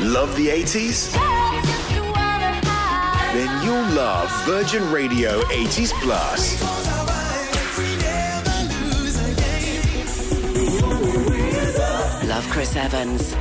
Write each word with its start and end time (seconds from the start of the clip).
Love 0.00 0.34
the 0.36 0.48
80s? 0.48 1.12
Then 3.32 3.64
you'll 3.64 3.94
love 3.94 4.30
Virgin 4.46 4.90
Radio 4.92 5.42
80s 5.42 5.92
Plus. 6.02 6.62
Love 12.24 12.48
Chris 12.48 12.76
Evans. 12.76 13.34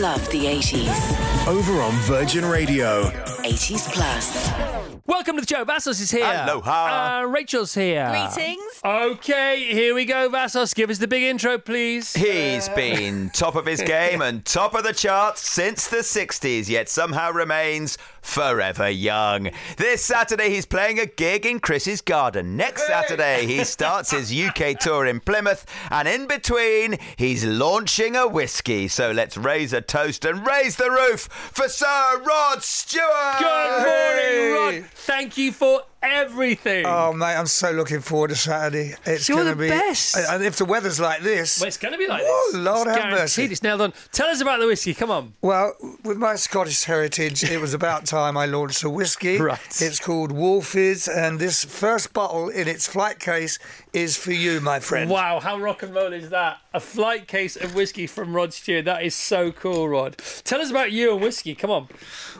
Love 0.00 0.24
the 0.30 0.44
80s. 0.44 1.46
Over 1.48 1.82
on 1.82 1.92
Virgin 2.02 2.44
Radio. 2.44 3.37
80s 3.48 3.90
Plus. 3.94 4.98
Welcome 5.06 5.36
to 5.36 5.40
the 5.40 5.46
show. 5.48 5.64
Vassos 5.64 6.00
is 6.00 6.10
here. 6.10 6.26
Aloha. 6.26 7.20
Uh, 7.22 7.26
Rachel's 7.28 7.72
here. 7.72 8.10
Greetings. 8.10 8.62
Okay, 8.84 9.72
here 9.72 9.94
we 9.94 10.04
go, 10.04 10.28
Vassos. 10.28 10.74
Give 10.74 10.90
us 10.90 10.98
the 10.98 11.08
big 11.08 11.22
intro, 11.22 11.56
please. 11.56 12.12
He's 12.12 12.68
been 12.68 13.30
top 13.30 13.54
of 13.54 13.64
his 13.64 13.80
game 13.80 14.20
and 14.20 14.44
top 14.44 14.74
of 14.74 14.84
the 14.84 14.92
charts 14.92 15.48
since 15.50 15.88
the 15.88 15.98
60s, 15.98 16.68
yet 16.68 16.90
somehow 16.90 17.30
remains 17.30 17.96
forever 18.20 18.90
young. 18.90 19.50
This 19.78 20.04
Saturday, 20.04 20.50
he's 20.50 20.66
playing 20.66 20.98
a 20.98 21.06
gig 21.06 21.46
in 21.46 21.58
Chris's 21.58 22.02
garden. 22.02 22.58
Next 22.58 22.86
Saturday, 22.86 23.46
he 23.46 23.64
starts 23.64 24.10
his 24.10 24.30
UK 24.30 24.78
tour 24.78 25.06
in 25.06 25.20
Plymouth, 25.20 25.64
and 25.90 26.06
in 26.06 26.26
between, 26.26 26.98
he's 27.16 27.46
launching 27.46 28.14
a 28.14 28.28
whiskey. 28.28 28.88
So 28.88 29.10
let's 29.10 29.38
raise 29.38 29.72
a 29.72 29.80
toast 29.80 30.26
and 30.26 30.46
raise 30.46 30.76
the 30.76 30.90
roof 30.90 31.22
for 31.22 31.66
Sir 31.66 32.22
Rod 32.22 32.62
Stewart. 32.62 33.37
Good 33.38 33.84
morning, 33.86 34.82
Rod. 34.82 34.90
Thank 34.90 35.36
you 35.38 35.52
for 35.52 35.82
everything. 36.02 36.84
Oh 36.86 37.12
mate, 37.12 37.36
I'm 37.36 37.46
so 37.46 37.70
looking 37.70 38.00
forward 38.00 38.28
to 38.30 38.36
Saturday. 38.36 38.94
It's 39.04 39.28
You're 39.28 39.38
going 39.38 39.48
to 39.48 39.54
the 39.54 39.62
be 39.64 39.68
best. 39.68 40.16
And 40.16 40.42
if 40.44 40.56
the 40.56 40.64
weather's 40.64 41.00
like 41.00 41.22
this, 41.22 41.60
well, 41.60 41.68
it's 41.68 41.76
going 41.76 41.92
to 41.92 41.98
be 41.98 42.06
like 42.06 42.22
Whoa, 42.24 42.52
this. 42.52 42.60
Lord 42.60 42.88
it's 42.88 42.96
have 42.96 43.10
mercy. 43.10 43.42
guaranteed. 43.42 43.52
It's 43.52 43.62
nailed 43.62 43.80
on. 43.80 43.92
Tell 44.12 44.28
us 44.28 44.40
about 44.40 44.60
the 44.60 44.66
whiskey. 44.66 44.94
Come 44.94 45.10
on. 45.10 45.34
well, 45.42 45.74
with 46.04 46.16
my 46.18 46.34
Scottish 46.36 46.84
heritage, 46.84 47.44
it 47.44 47.60
was 47.60 47.74
about 47.74 48.06
time 48.06 48.36
I 48.36 48.46
launched 48.46 48.82
a 48.84 48.90
whiskey. 48.90 49.38
Right. 49.38 49.58
It's 49.80 50.00
called 50.00 50.32
Wolfies, 50.32 51.08
and 51.14 51.38
this 51.38 51.64
first 51.64 52.12
bottle 52.12 52.48
in 52.48 52.68
its 52.68 52.86
flight 52.86 53.18
case 53.18 53.58
is 53.92 54.16
for 54.16 54.32
you, 54.32 54.60
my 54.60 54.80
friend. 54.80 55.10
Wow, 55.10 55.40
how 55.40 55.58
rock 55.58 55.82
and 55.82 55.94
roll 55.94 56.12
is 56.12 56.30
that? 56.30 56.58
A 56.74 56.80
flight 56.80 57.26
case 57.26 57.56
of 57.56 57.74
whiskey 57.74 58.06
from 58.06 58.34
Rod 58.34 58.52
Stewart. 58.52 58.84
That 58.84 59.02
is 59.02 59.14
so 59.14 59.50
cool, 59.52 59.88
Rod. 59.88 60.18
Tell 60.44 60.60
us 60.60 60.70
about 60.70 60.92
you 60.92 61.12
and 61.12 61.22
whiskey. 61.22 61.54
Come 61.54 61.70
on. 61.70 61.88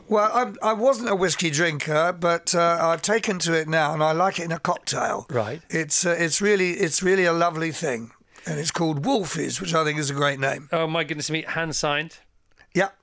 Well, 0.09 0.31
I'm, 0.33 0.57
I 0.63 0.73
wasn't 0.73 1.11
a 1.11 1.17
whiskey 1.17 1.51
drinker, 1.51 2.13
but 2.13 2.55
uh, 2.55 2.79
I've 2.81 3.03
taken 3.03 3.39
to 3.41 3.48
it 3.55 3.69
now, 3.69 3.93
and 3.93 4.03
I 4.03 4.13
like 4.13 4.39
it 4.39 4.45
in 4.45 4.53
a 4.53 4.59
cocktail. 4.59 5.27
Right. 5.31 5.63
It's 5.71 6.07
uh, 6.07 6.17
it's 6.19 6.41
really 6.41 6.73
it's 6.73 7.03
really 7.03 7.25
a 7.25 7.33
lovely 7.33 7.73
thing, 7.73 8.13
and 8.47 8.59
it's 8.59 8.71
called 8.71 9.03
Wolfies, 9.03 9.61
which 9.61 9.75
I 9.75 9.85
think 9.85 9.99
is 9.99 10.11
a 10.11 10.15
great 10.15 10.41
name. 10.41 10.69
Oh 10.73 10.87
my 10.87 11.05
goodness 11.05 11.31
me, 11.31 11.45
hand 11.47 11.75
signed. 11.77 12.19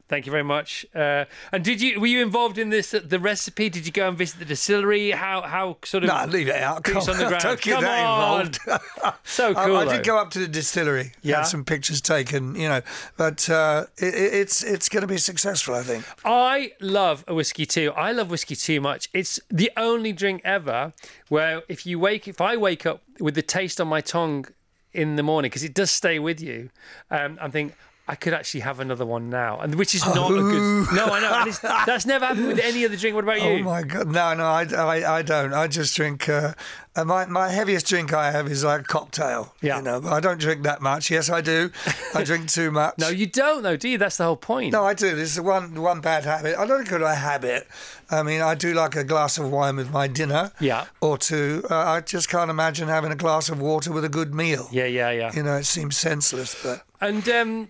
Thank 0.08 0.28
you 0.28 0.31
very 0.31 0.44
much. 0.44 0.86
Uh, 0.94 1.25
and 1.52 1.64
did 1.64 1.81
you 1.81 2.00
were 2.00 2.06
you 2.06 2.22
involved 2.22 2.59
in 2.59 2.70
this 2.70 2.92
the 2.92 3.20
recipe? 3.20 3.70
Did 3.70 3.88
you 3.88 3.92
go 3.92 4.08
and 4.08 4.16
visit 4.16 4.38
the 4.38 4.45
distillery? 4.45 5.09
How 5.11 5.42
how 5.42 5.77
sort 5.83 6.04
of 6.04 6.10
No, 6.10 6.26
leave 6.32 6.48
it 6.48 6.61
out. 6.61 6.83
boots 6.83 7.08
on 7.10 7.17
the 7.17 7.26
ground? 7.27 7.60
Come 7.61 7.82
that 7.82 8.05
on. 8.05 8.42
involved. 8.42 8.60
So 9.23 9.49
I- 9.55 9.65
cool. 9.65 9.77
I, 9.77 9.86
though. 9.86 9.92
did 9.94 10.05
go 10.05 10.17
up 10.20 10.30
to 10.32 10.39
the 10.39 10.48
distillery, 10.48 11.14
Yeah. 11.23 11.38
had 11.38 11.44
some 11.48 11.65
pictures 11.65 12.02
taken, 12.02 12.54
you 12.55 12.70
know, 12.70 12.82
but 13.17 13.49
uh, 13.49 13.86
it, 13.98 14.14
it- 14.14 14.33
it's 14.36 14.64
it's 14.64 14.89
going 14.89 15.02
to 15.02 15.08
be 15.08 15.17
successful, 15.17 15.73
I 15.73 15.82
think. 15.82 16.05
I 16.23 16.73
love 16.82 17.23
a 17.27 17.33
whiskey 17.33 17.65
too. 17.65 17.92
I 17.95 18.11
love 18.11 18.30
whiskey 18.30 18.55
too 18.55 18.80
much. 18.82 19.10
It's 19.11 19.39
the 19.49 19.71
only 19.76 20.14
drink 20.14 20.42
ever 20.45 20.94
where 21.30 21.64
if 21.67 21.86
you 21.88 21.98
wake, 21.99 22.27
if 22.27 22.39
I 22.42 22.58
wake 22.58 22.86
up 22.86 23.02
with 23.20 23.33
the 23.33 23.42
taste 23.42 23.82
on 23.82 23.88
my 23.88 24.02
tongue 24.02 24.45
in 24.94 25.15
the 25.15 25.23
morning, 25.23 25.49
because 25.49 25.64
it 25.64 25.73
does 25.73 25.89
stay 25.89 26.20
with 26.20 26.39
you, 26.39 26.70
um, 27.10 27.39
I'm 27.42 27.49
thinking. 27.49 27.76
I 28.08 28.14
could 28.16 28.33
actually 28.33 28.60
have 28.60 28.80
another 28.80 29.05
one 29.05 29.32
now, 29.32 29.60
and 29.60 29.76
which 29.76 29.95
is 29.95 30.05
not 30.05 30.30
a 30.30 30.33
good. 30.36 30.88
No, 30.93 31.05
I 31.08 31.20
know. 31.20 31.52
that's 31.88 32.05
never 32.05 32.26
happened 32.26 32.48
with 32.48 32.60
any 32.60 32.86
other 32.86 32.95
drink. 32.95 33.16
What 33.16 33.23
about 33.23 33.42
you? 33.42 33.49
Oh 33.49 33.64
my 33.64 33.82
god, 33.82 34.08
no, 34.08 34.33
no, 34.36 34.45
I, 34.45 34.64
I, 34.66 35.17
I 35.17 35.21
don't. 35.23 35.54
I 35.54 35.67
just 35.67 35.95
drink. 35.95 36.30
Uh, 36.30 36.54
uh, 36.95 37.04
my 37.04 37.26
my 37.26 37.49
heaviest 37.49 37.88
drink 37.88 38.14
I 38.14 38.32
have 38.32 38.48
is 38.48 38.64
like 38.64 38.82
a 38.82 38.83
cocktail. 38.83 39.55
Yeah. 39.61 39.77
you 39.77 39.82
know, 39.82 39.99
but 40.02 40.14
I 40.14 40.20
don't 40.20 40.39
drink 40.39 40.64
that 40.64 40.82
much. 40.82 41.10
Yes, 41.10 41.30
I 41.32 41.42
do. 41.42 41.71
I 42.14 42.23
drink 42.30 42.48
too 42.49 42.70
much. 42.70 42.95
No, 42.99 43.10
you 43.10 43.26
don't, 43.26 43.64
though, 43.64 43.76
do 43.76 43.89
you? 43.89 43.98
That's 43.98 44.17
the 44.17 44.26
whole 44.26 44.38
point. 44.38 44.71
No, 44.71 44.83
I 44.86 44.94
do. 44.94 45.15
This 45.15 45.33
is 45.33 45.42
one 45.42 45.82
one 45.82 45.99
bad 45.99 46.26
habit. 46.26 46.58
I 46.60 46.67
don't 46.67 46.88
call 46.88 47.02
it 47.02 47.05
a 47.05 47.15
habit. 47.15 47.67
I 48.11 48.21
mean, 48.21 48.42
I 48.42 48.54
do 48.54 48.73
like 48.76 48.95
a 48.95 49.04
glass 49.04 49.39
of 49.39 49.52
wine 49.52 49.77
with 49.77 49.89
my 49.92 50.08
dinner. 50.08 50.52
Yeah. 50.60 50.86
Or 51.02 51.17
two. 51.17 51.64
Uh, 51.71 51.76
I 51.76 52.02
just 52.02 52.30
can't 52.30 52.52
imagine 52.52 52.88
having 52.88 53.11
a 53.11 53.15
glass 53.15 53.49
of 53.49 53.60
water 53.60 53.92
with 53.92 54.05
a 54.05 54.10
good 54.10 54.36
meal. 54.36 54.70
Yeah, 54.71 54.86
yeah, 54.86 55.10
yeah. 55.10 55.33
You 55.33 55.42
know, 55.42 55.55
it 55.55 55.65
seems 55.65 55.98
senseless, 55.98 56.55
but 56.64 56.86
And 57.02 57.27
um, 57.30 57.67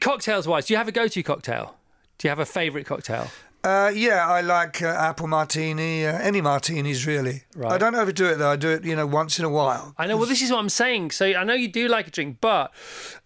cocktails 0.00 0.46
wise, 0.46 0.66
do 0.66 0.74
you 0.74 0.78
have 0.78 0.88
a 0.88 0.92
go-to 0.92 1.22
cocktail? 1.22 1.76
Do 2.18 2.28
you 2.28 2.30
have 2.30 2.38
a 2.38 2.46
favourite 2.46 2.86
cocktail? 2.86 3.30
Uh, 3.66 3.90
yeah, 3.94 4.26
I 4.28 4.42
like 4.42 4.80
uh, 4.80 4.86
apple 4.86 5.26
martini. 5.26 6.06
Uh, 6.06 6.16
any 6.18 6.40
martinis, 6.40 7.06
really. 7.06 7.42
I 7.64 7.78
don't 7.78 7.94
overdo 7.96 8.26
it 8.26 8.36
though. 8.36 8.50
I 8.50 8.56
do 8.56 8.70
it, 8.70 8.84
you 8.84 8.94
know, 8.94 9.06
once 9.06 9.38
in 9.38 9.44
a 9.44 9.48
while. 9.50 9.94
I 9.98 10.06
know. 10.06 10.16
Well, 10.16 10.26
this 10.26 10.40
is 10.42 10.50
what 10.52 10.58
I'm 10.58 10.68
saying. 10.68 11.10
So 11.10 11.26
I 11.26 11.42
know 11.42 11.54
you 11.54 11.66
do 11.68 11.88
like 11.88 12.06
a 12.06 12.10
drink, 12.10 12.38
but 12.40 12.72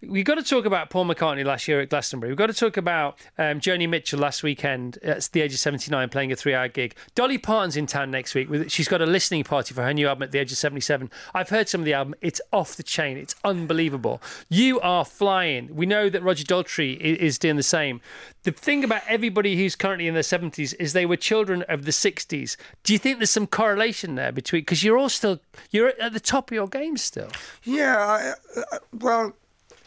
we've 0.01 0.25
got 0.25 0.35
to 0.35 0.43
talk 0.43 0.65
about 0.65 0.89
Paul 0.89 1.05
McCartney 1.05 1.45
last 1.45 1.67
year 1.67 1.79
at 1.81 1.89
Glastonbury. 1.89 2.31
We've 2.31 2.37
got 2.37 2.47
to 2.47 2.53
talk 2.53 2.75
about 2.77 3.19
um, 3.37 3.59
Joni 3.59 3.87
Mitchell 3.87 4.19
last 4.19 4.41
weekend 4.41 4.97
at 5.03 5.29
the 5.31 5.41
age 5.41 5.53
of 5.53 5.59
79 5.59 6.09
playing 6.09 6.31
a 6.31 6.35
three-hour 6.35 6.69
gig. 6.69 6.95
Dolly 7.13 7.37
Parton's 7.37 7.77
in 7.77 7.85
town 7.85 8.09
next 8.09 8.33
week. 8.33 8.49
With, 8.49 8.71
she's 8.71 8.87
got 8.87 9.01
a 9.01 9.05
listening 9.05 9.43
party 9.43 9.73
for 9.75 9.83
her 9.83 9.93
new 9.93 10.07
album 10.07 10.23
at 10.23 10.31
the 10.31 10.39
age 10.39 10.51
of 10.51 10.57
77. 10.57 11.11
I've 11.35 11.49
heard 11.49 11.69
some 11.69 11.81
of 11.81 11.85
the 11.85 11.93
album. 11.93 12.15
It's 12.21 12.41
off 12.51 12.75
the 12.75 12.83
chain. 12.83 13.17
It's 13.17 13.35
unbelievable. 13.43 14.21
You 14.49 14.79
are 14.79 15.05
flying. 15.05 15.75
We 15.75 15.85
know 15.85 16.09
that 16.09 16.23
Roger 16.23 16.43
Daltrey 16.45 16.95
i- 16.97 17.03
is 17.21 17.37
doing 17.37 17.57
the 17.57 17.63
same. 17.63 18.01
The 18.43 18.51
thing 18.51 18.83
about 18.83 19.03
everybody 19.07 19.55
who's 19.55 19.75
currently 19.75 20.07
in 20.07 20.15
their 20.15 20.23
70s 20.23 20.73
is 20.79 20.93
they 20.93 21.05
were 21.05 21.17
children 21.17 21.63
of 21.63 21.85
the 21.85 21.91
60s. 21.91 22.57
Do 22.83 22.93
you 22.93 22.99
think 22.99 23.19
there's 23.19 23.29
some 23.29 23.45
correlation 23.45 24.15
there 24.15 24.31
between 24.31 24.61
because 24.61 24.83
you're 24.83 24.97
all 24.97 25.09
still 25.09 25.39
you're 25.69 25.89
at 25.99 26.13
the 26.13 26.19
top 26.19 26.49
of 26.49 26.55
your 26.55 26.67
game 26.67 26.97
still? 26.97 27.29
Yeah, 27.63 27.97
I, 27.97 28.33
uh, 28.59 28.79
well, 28.97 29.33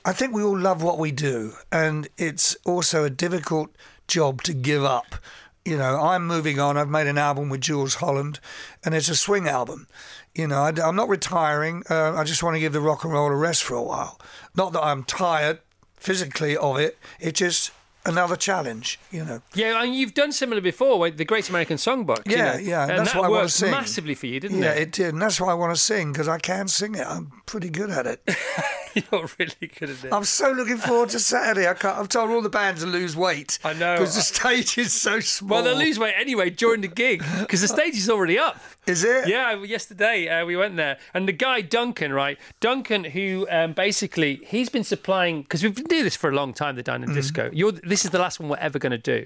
I 0.04 0.12
think 0.12 0.34
we 0.34 0.42
all 0.42 0.56
love 0.56 0.82
what 0.82 0.98
we 0.98 1.10
do, 1.10 1.54
and 1.72 2.08
it's 2.16 2.56
also 2.64 3.04
a 3.04 3.10
difficult 3.10 3.74
job 4.06 4.42
to 4.42 4.52
give 4.52 4.84
up. 4.84 5.16
You 5.64 5.78
know, 5.78 5.98
I'm 5.98 6.26
moving 6.26 6.60
on. 6.60 6.76
I've 6.76 6.90
made 6.90 7.06
an 7.06 7.16
album 7.16 7.48
with 7.48 7.62
Jools 7.62 7.94
Holland, 7.94 8.38
and 8.84 8.94
it's 8.94 9.08
a 9.08 9.16
swing 9.16 9.48
album. 9.48 9.88
You 10.34 10.46
know, 10.46 10.60
I, 10.62 10.72
am 10.86 10.94
not 10.94 11.08
retiring. 11.08 11.84
Uh, 11.88 12.12
I 12.14 12.24
just 12.24 12.42
want 12.42 12.54
to 12.54 12.60
give 12.60 12.74
the 12.74 12.82
rock 12.82 13.02
and 13.04 13.12
roll 13.12 13.28
a 13.28 13.34
rest 13.34 13.64
for 13.64 13.74
a 13.74 13.82
while. 13.82 14.20
Not 14.54 14.74
that 14.74 14.84
I'm 14.84 15.04
tired 15.04 15.60
physically 15.96 16.54
of 16.56 16.78
it. 16.78 16.98
It 17.18 17.34
just 17.34 17.70
another 18.06 18.36
challenge. 18.36 18.98
You 19.10 19.24
know. 19.24 19.42
Yeah, 19.54 19.82
and 19.82 19.94
you've 19.94 20.14
done 20.14 20.32
similar 20.32 20.60
before 20.60 20.98
with 20.98 21.16
the 21.16 21.24
Great 21.24 21.48
American 21.48 21.76
Songbook. 21.76 22.28
you 22.28 22.36
Yeah, 22.36 22.52
know, 22.52 22.58
yeah, 22.58 22.82
and 22.88 22.98
that's 22.98 23.12
that 23.12 23.18
what 23.18 23.26
I 23.26 23.28
wanna 23.28 23.42
worked 23.42 23.52
sing. 23.52 23.70
massively 23.70 24.14
for 24.14 24.26
you, 24.26 24.40
didn't 24.40 24.58
yeah, 24.58 24.70
it? 24.72 24.76
Yeah, 24.76 24.82
it 24.82 24.92
did, 24.92 25.08
and 25.14 25.22
that's 25.22 25.40
why 25.40 25.50
I 25.50 25.54
want 25.54 25.74
to 25.74 25.80
sing 25.80 26.12
because 26.12 26.28
I 26.28 26.38
can 26.38 26.68
sing 26.68 26.94
it. 26.94 27.06
I'm 27.06 27.32
pretty 27.46 27.70
good 27.70 27.90
at 27.90 28.06
it. 28.06 28.20
You're 29.12 29.28
really 29.38 29.70
good 29.78 29.90
at 29.90 30.04
it. 30.04 30.12
I'm 30.12 30.24
so 30.24 30.50
looking 30.52 30.76
forward 30.76 31.10
to 31.10 31.20
Saturday. 31.20 31.68
I 31.68 31.74
can't, 31.74 31.96
I've 31.98 32.08
told 32.08 32.30
all 32.30 32.42
the 32.42 32.48
bands 32.48 32.82
to 32.82 32.86
lose 32.86 33.16
weight. 33.16 33.58
I 33.64 33.72
know. 33.74 33.94
because 33.94 34.14
the 34.14 34.20
stage 34.22 34.78
is 34.78 34.92
so 34.92 35.20
small. 35.20 35.56
well, 35.56 35.62
they'll 35.64 35.76
lose 35.78 35.98
weight 35.98 36.14
anyway 36.16 36.50
during 36.50 36.80
the 36.80 36.88
gig 36.88 37.22
because 37.40 37.60
the 37.60 37.68
stage 37.68 37.94
is 37.96 38.08
already 38.10 38.38
up. 38.38 38.58
Is 38.86 39.02
it? 39.02 39.28
Yeah, 39.28 39.62
yesterday 39.62 40.28
uh, 40.28 40.44
we 40.44 40.56
went 40.58 40.76
there, 40.76 40.98
and 41.14 41.26
the 41.26 41.32
guy 41.32 41.62
Duncan, 41.62 42.12
right? 42.12 42.38
Duncan, 42.60 43.02
who 43.04 43.46
um, 43.50 43.72
basically 43.72 44.42
he's 44.46 44.68
been 44.68 44.84
supplying 44.84 45.40
because 45.40 45.62
we've 45.62 45.74
been 45.74 45.84
doing 45.86 46.04
this 46.04 46.16
for 46.16 46.28
a 46.28 46.34
long 46.34 46.52
time. 46.52 46.76
The 46.76 46.82
Dine 46.82 47.02
and 47.02 47.14
Disco. 47.14 47.48
You're, 47.50 47.72
this 47.72 48.04
is 48.04 48.10
the 48.10 48.18
last 48.18 48.40
one 48.40 48.50
we're 48.50 48.58
ever 48.58 48.78
going 48.78 48.92
to 48.92 48.98
do, 48.98 49.24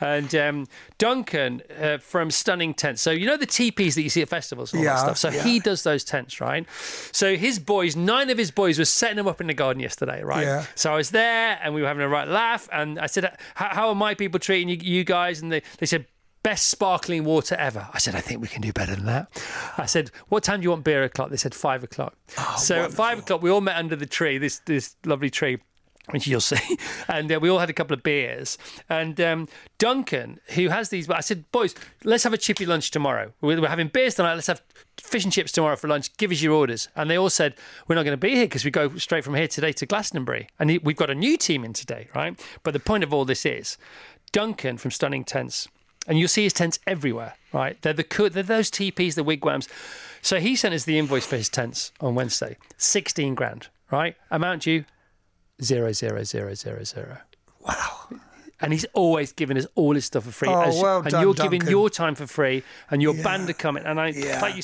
and 0.00 0.34
um, 0.34 0.66
Duncan 0.98 1.62
uh, 1.80 1.98
from 1.98 2.32
Stunning 2.32 2.74
Tents. 2.74 3.00
So 3.00 3.12
you 3.12 3.26
know 3.26 3.36
the 3.36 3.46
teepees 3.46 3.94
that 3.94 4.02
you 4.02 4.10
see 4.10 4.22
at 4.22 4.28
festivals 4.28 4.72
and 4.72 4.80
all 4.80 4.84
Yeah, 4.84 4.94
that 4.94 5.16
stuff. 5.16 5.18
So 5.18 5.28
yeah. 5.30 5.44
he 5.44 5.60
does 5.60 5.84
those 5.84 6.02
tents, 6.02 6.40
right? 6.40 6.66
So 7.12 7.36
his 7.36 7.60
boys, 7.60 7.94
nine 7.94 8.28
of 8.30 8.38
his 8.38 8.50
boys, 8.50 8.76
were 8.76 8.84
setting 9.06 9.16
them 9.16 9.28
up 9.28 9.40
in 9.40 9.46
the 9.46 9.54
garden 9.54 9.80
yesterday, 9.80 10.22
right? 10.22 10.44
Yeah. 10.44 10.66
So 10.74 10.92
I 10.92 10.96
was 10.96 11.10
there, 11.10 11.58
and 11.62 11.74
we 11.74 11.80
were 11.80 11.88
having 11.88 12.02
a 12.02 12.08
right 12.08 12.26
laugh, 12.26 12.68
and 12.72 12.98
I 12.98 13.06
said, 13.06 13.36
"How, 13.54 13.88
are 13.88 13.94
my 13.94 14.14
people 14.14 14.40
treating 14.40 14.68
you, 14.68 14.76
you 14.76 15.04
guys?" 15.04 15.40
And 15.40 15.50
they, 15.52 15.62
they 15.78 15.86
said. 15.86 16.06
Best 16.42 16.66
sparkling 16.66 17.24
water 17.24 17.56
ever. 17.56 17.88
I 17.92 17.98
said, 17.98 18.14
I 18.14 18.20
think 18.20 18.40
we 18.40 18.46
can 18.46 18.62
do 18.62 18.72
better 18.72 18.94
than 18.94 19.06
that. 19.06 19.26
I 19.78 19.86
said, 19.86 20.12
What 20.28 20.44
time 20.44 20.60
do 20.60 20.62
you 20.62 20.70
want 20.70 20.84
beer 20.84 21.02
o'clock? 21.02 21.30
They 21.30 21.36
said 21.36 21.56
five 21.56 21.82
o'clock. 21.82 22.14
Oh, 22.38 22.54
so 22.56 22.84
at 22.84 22.92
five 22.92 23.18
o'clock, 23.18 23.42
we 23.42 23.50
all 23.50 23.60
met 23.60 23.74
under 23.74 23.96
the 23.96 24.06
tree, 24.06 24.38
this 24.38 24.60
this 24.64 24.94
lovely 25.04 25.28
tree. 25.28 25.58
Which 26.10 26.26
you'll 26.26 26.40
see. 26.40 26.78
And 27.08 27.30
uh, 27.30 27.40
we 27.40 27.48
all 27.48 27.58
had 27.58 27.70
a 27.70 27.72
couple 27.72 27.94
of 27.94 28.02
beers. 28.02 28.58
And 28.88 29.20
um, 29.20 29.48
Duncan, 29.78 30.40
who 30.54 30.68
has 30.68 30.90
these, 30.90 31.08
I 31.10 31.20
said, 31.20 31.50
boys, 31.52 31.74
let's 32.04 32.24
have 32.24 32.32
a 32.32 32.38
chippy 32.38 32.66
lunch 32.66 32.90
tomorrow. 32.90 33.32
We're, 33.40 33.60
we're 33.60 33.68
having 33.68 33.88
beers 33.88 34.14
tonight. 34.14 34.34
Let's 34.34 34.46
have 34.46 34.62
fish 34.98 35.24
and 35.24 35.32
chips 35.32 35.52
tomorrow 35.52 35.76
for 35.76 35.88
lunch. 35.88 36.16
Give 36.16 36.30
us 36.30 36.42
your 36.42 36.54
orders. 36.54 36.88
And 36.96 37.10
they 37.10 37.18
all 37.18 37.30
said, 37.30 37.54
we're 37.88 37.96
not 37.96 38.04
going 38.04 38.18
to 38.18 38.26
be 38.26 38.34
here 38.34 38.44
because 38.44 38.64
we 38.64 38.70
go 38.70 38.96
straight 38.96 39.24
from 39.24 39.34
here 39.34 39.48
today 39.48 39.72
to 39.72 39.86
Glastonbury. 39.86 40.48
And 40.58 40.78
we've 40.82 40.96
got 40.96 41.10
a 41.10 41.14
new 41.14 41.36
team 41.36 41.64
in 41.64 41.72
today, 41.72 42.08
right? 42.14 42.38
But 42.62 42.72
the 42.72 42.80
point 42.80 43.04
of 43.04 43.12
all 43.12 43.24
this 43.24 43.44
is 43.46 43.76
Duncan 44.32 44.78
from 44.78 44.90
Stunning 44.90 45.24
Tents. 45.24 45.68
And 46.08 46.18
you'll 46.18 46.28
see 46.28 46.44
his 46.44 46.52
tents 46.52 46.78
everywhere, 46.86 47.34
right? 47.52 47.80
They're 47.82 47.92
the 47.92 48.28
they're 48.32 48.44
those 48.44 48.70
teepees, 48.70 49.16
the 49.16 49.24
wigwams. 49.24 49.68
So 50.22 50.38
he 50.38 50.54
sent 50.54 50.72
us 50.72 50.84
the 50.84 50.98
invoice 50.98 51.26
for 51.26 51.36
his 51.36 51.48
tents 51.48 51.90
on 52.00 52.14
Wednesday, 52.14 52.56
sixteen 52.76 53.34
grand, 53.34 53.66
right? 53.90 54.14
Amount 54.30 54.62
due 54.62 54.84
zero 55.62 55.92
zero 55.92 56.22
zero 56.24 56.54
zero 56.54 56.84
zero. 56.84 57.18
Wow. 57.66 58.18
And 58.60 58.72
he's 58.72 58.86
always 58.94 59.32
giving 59.32 59.58
us 59.58 59.66
all 59.74 59.94
his 59.94 60.06
stuff 60.06 60.24
for 60.24 60.30
free. 60.30 60.48
Oh, 60.48 60.62
As- 60.62 60.80
well 60.82 60.98
and 61.00 61.10
done, 61.10 61.22
you're 61.22 61.34
giving 61.34 61.58
Duncan. 61.60 61.70
your 61.70 61.90
time 61.90 62.14
for 62.14 62.26
free, 62.26 62.62
and 62.90 63.02
your 63.02 63.14
Yeah. 63.14 63.22
band 63.22 63.50
are 63.50 63.52
coming. 63.52 63.84
And 63.84 64.00
I, 64.00 64.08
Yeah. 64.08 64.40
like 64.40 64.56
you, 64.56 64.62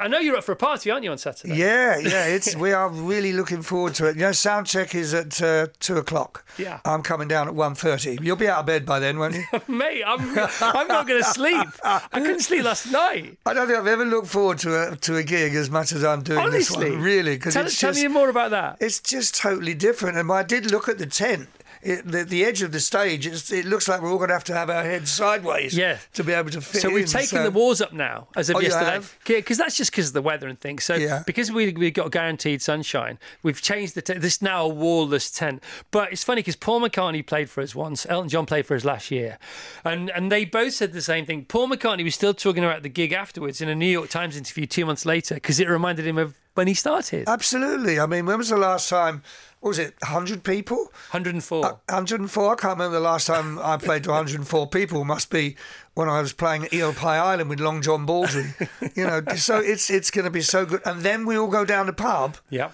I 0.00 0.08
know 0.08 0.18
you're 0.18 0.36
up 0.36 0.42
for 0.42 0.50
a 0.52 0.56
party, 0.56 0.90
aren't 0.90 1.04
you, 1.04 1.12
on 1.12 1.18
Saturday? 1.18 1.54
Yeah, 1.56 1.98
yeah, 2.02 2.24
it's 2.26 2.56
we 2.56 2.72
are 2.72 2.88
really 2.88 3.32
looking 3.32 3.62
forward 3.62 3.94
to 3.94 4.06
it. 4.06 4.16
You 4.16 4.22
know, 4.22 4.32
sound 4.32 4.66
check 4.66 4.94
is 4.94 5.14
at 5.14 5.40
uh, 5.40 5.68
two 5.78 5.98
o'clock. 5.98 6.44
Yeah. 6.58 6.80
I'm 6.84 7.02
coming 7.02 7.28
down 7.28 7.46
at 7.46 7.54
1.30. 7.54 8.18
You'll 8.24 8.34
be 8.36 8.48
out 8.48 8.58
of 8.60 8.66
bed 8.66 8.84
by 8.84 8.98
then, 8.98 9.18
won't 9.20 9.36
you? 9.36 9.44
Mate, 9.68 10.02
I'm, 10.04 10.20
I'm 10.60 10.88
not 10.88 11.06
going 11.06 11.22
to 11.22 11.28
sleep. 11.30 11.66
I 11.84 12.00
couldn't 12.12 12.40
sleep 12.40 12.64
last 12.64 12.90
night. 12.90 13.38
I 13.46 13.54
don't 13.54 13.68
think 13.68 13.78
I've 13.78 13.86
ever 13.86 14.04
looked 14.04 14.26
forward 14.28 14.58
to 14.58 14.92
a 14.92 14.96
to 14.96 15.16
a 15.16 15.22
gig 15.22 15.54
as 15.54 15.70
much 15.70 15.92
as 15.92 16.02
I'm 16.02 16.22
doing 16.22 16.50
this 16.50 16.72
one. 16.72 17.00
Really, 17.00 17.36
because 17.36 17.54
tell, 17.54 17.64
it's 17.66 17.78
tell 17.78 17.90
just 17.92 18.02
me 18.02 18.08
more 18.08 18.28
about 18.28 18.50
that. 18.50 18.78
it's 18.80 18.98
just 19.00 19.36
totally 19.36 19.74
different. 19.74 20.18
And 20.18 20.30
I 20.32 20.42
did 20.42 20.70
look 20.72 20.88
at 20.88 20.98
the 20.98 21.06
tent. 21.06 21.48
It, 21.88 22.06
the, 22.10 22.24
the 22.24 22.44
edge 22.44 22.60
of 22.62 22.70
the 22.72 22.80
stage, 22.80 23.26
it's, 23.26 23.50
it 23.50 23.64
looks 23.64 23.88
like 23.88 24.02
we're 24.02 24.10
all 24.10 24.18
going 24.18 24.28
to 24.28 24.34
have 24.34 24.44
to 24.44 24.54
have 24.54 24.68
our 24.68 24.82
heads 24.82 25.10
sideways 25.10 25.76
Yeah. 25.76 25.98
to 26.14 26.22
be 26.24 26.32
able 26.32 26.50
to 26.50 26.60
fit 26.60 26.82
So 26.82 26.90
we've 26.90 27.04
in, 27.04 27.08
taken 27.08 27.38
so- 27.38 27.42
the 27.44 27.50
walls 27.50 27.80
up 27.80 27.92
now 27.92 28.28
as 28.36 28.50
of 28.50 28.56
Oh, 28.56 28.60
yesterday, 28.60 29.06
because 29.24 29.56
that's 29.58 29.76
just 29.76 29.90
because 29.90 30.08
of 30.08 30.12
the 30.12 30.22
weather 30.22 30.48
and 30.48 30.60
things. 30.60 30.84
So 30.84 30.94
Yeah. 30.94 31.22
because 31.26 31.50
we 31.50 31.72
we 31.72 31.90
got 31.90 32.10
guaranteed 32.12 32.60
sunshine, 32.62 33.18
we've 33.42 33.62
changed 33.62 33.94
the 33.94 34.02
tent. 34.02 34.20
This 34.20 34.34
is 34.34 34.42
now 34.42 34.64
a 34.64 34.68
wallless 34.68 35.30
tent. 35.30 35.62
But 35.90 36.12
it's 36.12 36.24
funny 36.24 36.40
because 36.40 36.56
Paul 36.56 36.80
McCartney 36.82 37.24
played 37.26 37.48
for 37.48 37.62
us 37.62 37.74
once, 37.74 38.04
Elton 38.08 38.28
John 38.28 38.44
played 38.46 38.66
for 38.66 38.74
us 38.76 38.84
last 38.84 39.10
year, 39.10 39.38
and 39.84 40.10
and 40.10 40.30
they 40.30 40.44
both 40.44 40.74
said 40.74 40.92
the 40.92 41.00
same 41.02 41.24
thing. 41.24 41.44
Paul 41.46 41.68
McCartney 41.68 42.04
was 42.04 42.14
still 42.14 42.34
talking 42.34 42.64
about 42.64 42.82
the 42.82 42.88
gig 42.90 43.12
afterwards 43.12 43.60
in 43.60 43.68
a 43.68 43.74
New 43.74 43.86
York 43.90 44.10
Times 44.10 44.36
interview 44.36 44.66
two 44.66 44.84
months 44.84 45.06
later 45.06 45.34
because 45.34 45.58
it 45.58 45.68
reminded 45.68 46.06
him 46.06 46.18
of 46.18 46.34
when 46.54 46.66
he 46.66 46.74
started. 46.74 47.28
Absolutely. 47.28 48.00
I 48.00 48.06
mean, 48.06 48.26
when 48.26 48.36
was 48.38 48.48
the 48.48 48.56
last 48.56 48.88
time? 48.88 49.22
What 49.60 49.70
was 49.70 49.78
it? 49.78 49.94
100 50.02 50.44
people? 50.44 50.76
104. 51.10 51.62
104. 51.62 52.44
Uh, 52.44 52.52
I 52.52 52.54
can't 52.54 52.78
remember 52.78 52.94
the 52.94 53.00
last 53.00 53.26
time 53.26 53.58
I 53.58 53.76
played 53.76 54.04
to 54.04 54.10
104 54.10 54.68
people. 54.68 55.04
Must 55.04 55.30
be 55.30 55.56
when 55.94 56.08
I 56.08 56.20
was 56.20 56.32
playing 56.32 56.64
at 56.66 56.72
Eel 56.72 56.92
Pie 56.92 57.16
Island 57.18 57.50
with 57.50 57.58
Long 57.60 57.82
John 57.82 58.06
Baldry. 58.06 58.54
you 58.94 59.04
know, 59.04 59.22
so 59.36 59.58
it's 59.58 59.90
it's 59.90 60.10
going 60.12 60.26
to 60.26 60.30
be 60.30 60.42
so 60.42 60.64
good. 60.64 60.80
And 60.84 61.02
then 61.02 61.26
we 61.26 61.36
all 61.36 61.48
go 61.48 61.64
down 61.64 61.86
the 61.86 61.92
pub. 61.92 62.36
yeah. 62.50 62.70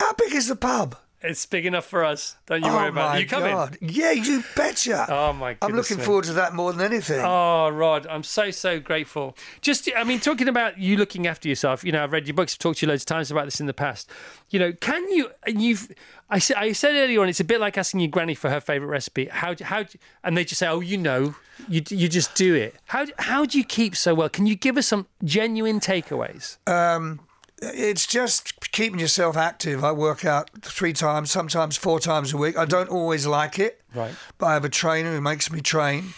How 0.00 0.14
big 0.14 0.34
is 0.34 0.48
the 0.48 0.56
pub? 0.56 0.96
It's 1.24 1.46
big 1.46 1.66
enough 1.66 1.86
for 1.86 2.04
us. 2.04 2.36
Don't 2.46 2.64
you 2.64 2.70
oh 2.70 2.74
worry 2.76 2.88
about 2.88 3.16
it. 3.16 3.20
You 3.22 3.26
coming? 3.26 3.50
in. 3.50 3.54
God. 3.54 3.78
Yeah, 3.80 4.10
you 4.12 4.42
betcha. 4.56 5.06
Oh, 5.12 5.32
my 5.32 5.54
God. 5.54 5.70
I'm 5.70 5.76
looking 5.76 5.98
me. 5.98 6.04
forward 6.04 6.24
to 6.24 6.32
that 6.34 6.54
more 6.54 6.72
than 6.72 6.80
anything. 6.80 7.20
Oh, 7.24 7.68
Rod, 7.70 8.06
I'm 8.08 8.22
so, 8.22 8.50
so 8.50 8.80
grateful. 8.80 9.36
Just, 9.60 9.88
I 9.96 10.04
mean, 10.04 10.20
talking 10.20 10.48
about 10.48 10.78
you 10.78 10.96
looking 10.96 11.26
after 11.26 11.48
yourself, 11.48 11.84
you 11.84 11.92
know, 11.92 12.02
I've 12.02 12.12
read 12.12 12.26
your 12.26 12.34
books, 12.34 12.54
I've 12.54 12.58
talked 12.58 12.78
to 12.80 12.86
you 12.86 12.90
loads 12.90 13.02
of 13.02 13.06
times 13.06 13.30
about 13.30 13.44
this 13.44 13.60
in 13.60 13.66
the 13.66 13.74
past. 13.74 14.10
You 14.50 14.58
know, 14.58 14.72
can 14.72 15.08
you, 15.10 15.30
and 15.46 15.60
you've, 15.62 15.90
I 16.30 16.38
said, 16.38 16.56
I 16.56 16.72
said 16.72 16.94
earlier 16.94 17.20
on, 17.20 17.28
it's 17.28 17.40
a 17.40 17.44
bit 17.44 17.60
like 17.60 17.76
asking 17.78 18.00
your 18.00 18.08
granny 18.10 18.34
for 18.34 18.50
her 18.50 18.60
favourite 18.60 18.90
recipe. 18.90 19.26
How, 19.26 19.54
do- 19.54 19.64
how, 19.64 19.82
do- 19.84 19.98
and 20.24 20.36
they 20.36 20.44
just 20.44 20.58
say, 20.58 20.66
oh, 20.68 20.80
you 20.80 20.96
know, 20.96 21.34
you, 21.68 21.82
you 21.90 22.08
just 22.08 22.34
do 22.34 22.54
it. 22.54 22.74
How, 22.86 23.06
how 23.18 23.44
do 23.44 23.58
you 23.58 23.64
keep 23.64 23.94
so 23.96 24.14
well? 24.14 24.28
Can 24.28 24.46
you 24.46 24.56
give 24.56 24.76
us 24.76 24.86
some 24.86 25.06
genuine 25.24 25.78
takeaways? 25.78 26.56
Um, 26.68 27.20
it's 27.62 28.06
just 28.06 28.70
keeping 28.72 28.98
yourself 28.98 29.36
active. 29.36 29.84
I 29.84 29.92
work 29.92 30.24
out 30.24 30.50
three 30.62 30.92
times, 30.92 31.30
sometimes 31.30 31.76
four 31.76 32.00
times 32.00 32.32
a 32.32 32.36
week. 32.36 32.58
I 32.58 32.64
don't 32.64 32.88
always 32.90 33.26
like 33.26 33.58
it, 33.58 33.80
Right. 33.94 34.14
But 34.38 34.46
I 34.46 34.54
have 34.54 34.64
a 34.64 34.68
trainer 34.68 35.12
who 35.12 35.20
makes 35.20 35.50
me 35.52 35.60
train, 35.60 36.14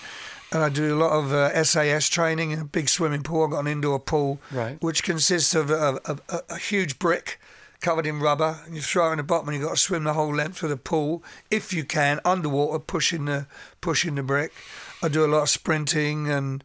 and 0.53 0.63
I 0.63 0.69
do 0.69 0.95
a 0.95 0.99
lot 0.99 1.13
of 1.13 1.33
uh, 1.33 1.63
SAS 1.65 2.09
training 2.09 2.53
in 2.53 2.61
a 2.61 2.65
big 2.65 2.89
swimming 2.89 3.23
pool. 3.23 3.45
I've 3.45 3.51
got 3.51 3.61
an 3.61 3.67
indoor 3.67 3.99
pool, 4.01 4.39
Right. 4.53 4.81
which 4.83 5.03
consists 5.03 5.55
of 5.55 5.71
a, 5.71 6.01
a, 6.07 6.19
a, 6.29 6.41
a 6.51 6.57
huge 6.59 6.99
brick 6.99 7.39
covered 7.81 8.07
in 8.07 8.19
rubber, 8.21 8.61
and 8.65 8.75
you 8.75 8.81
throw 8.81 9.09
it 9.11 9.13
in 9.13 9.17
the 9.19 9.23
bottom, 9.25 9.49
and 9.49 9.59
you've 9.59 9.67
got 9.67 9.77
to 9.77 9.81
swim 9.83 10.05
the 10.05 10.15
whole 10.15 10.35
length 10.35 10.63
of 10.63 10.71
the 10.71 10.77
pool 10.77 11.23
if 11.51 11.73
you 11.73 11.85
can, 11.85 12.21
underwater, 12.25 12.79
pushing 12.79 13.27
the 13.27 13.47
pushing 13.83 14.15
the 14.15 14.23
brick. 14.23 14.53
I 15.03 15.09
do 15.09 15.25
a 15.25 15.29
lot 15.29 15.43
of 15.43 15.51
sprinting 15.51 16.31
and. 16.31 16.65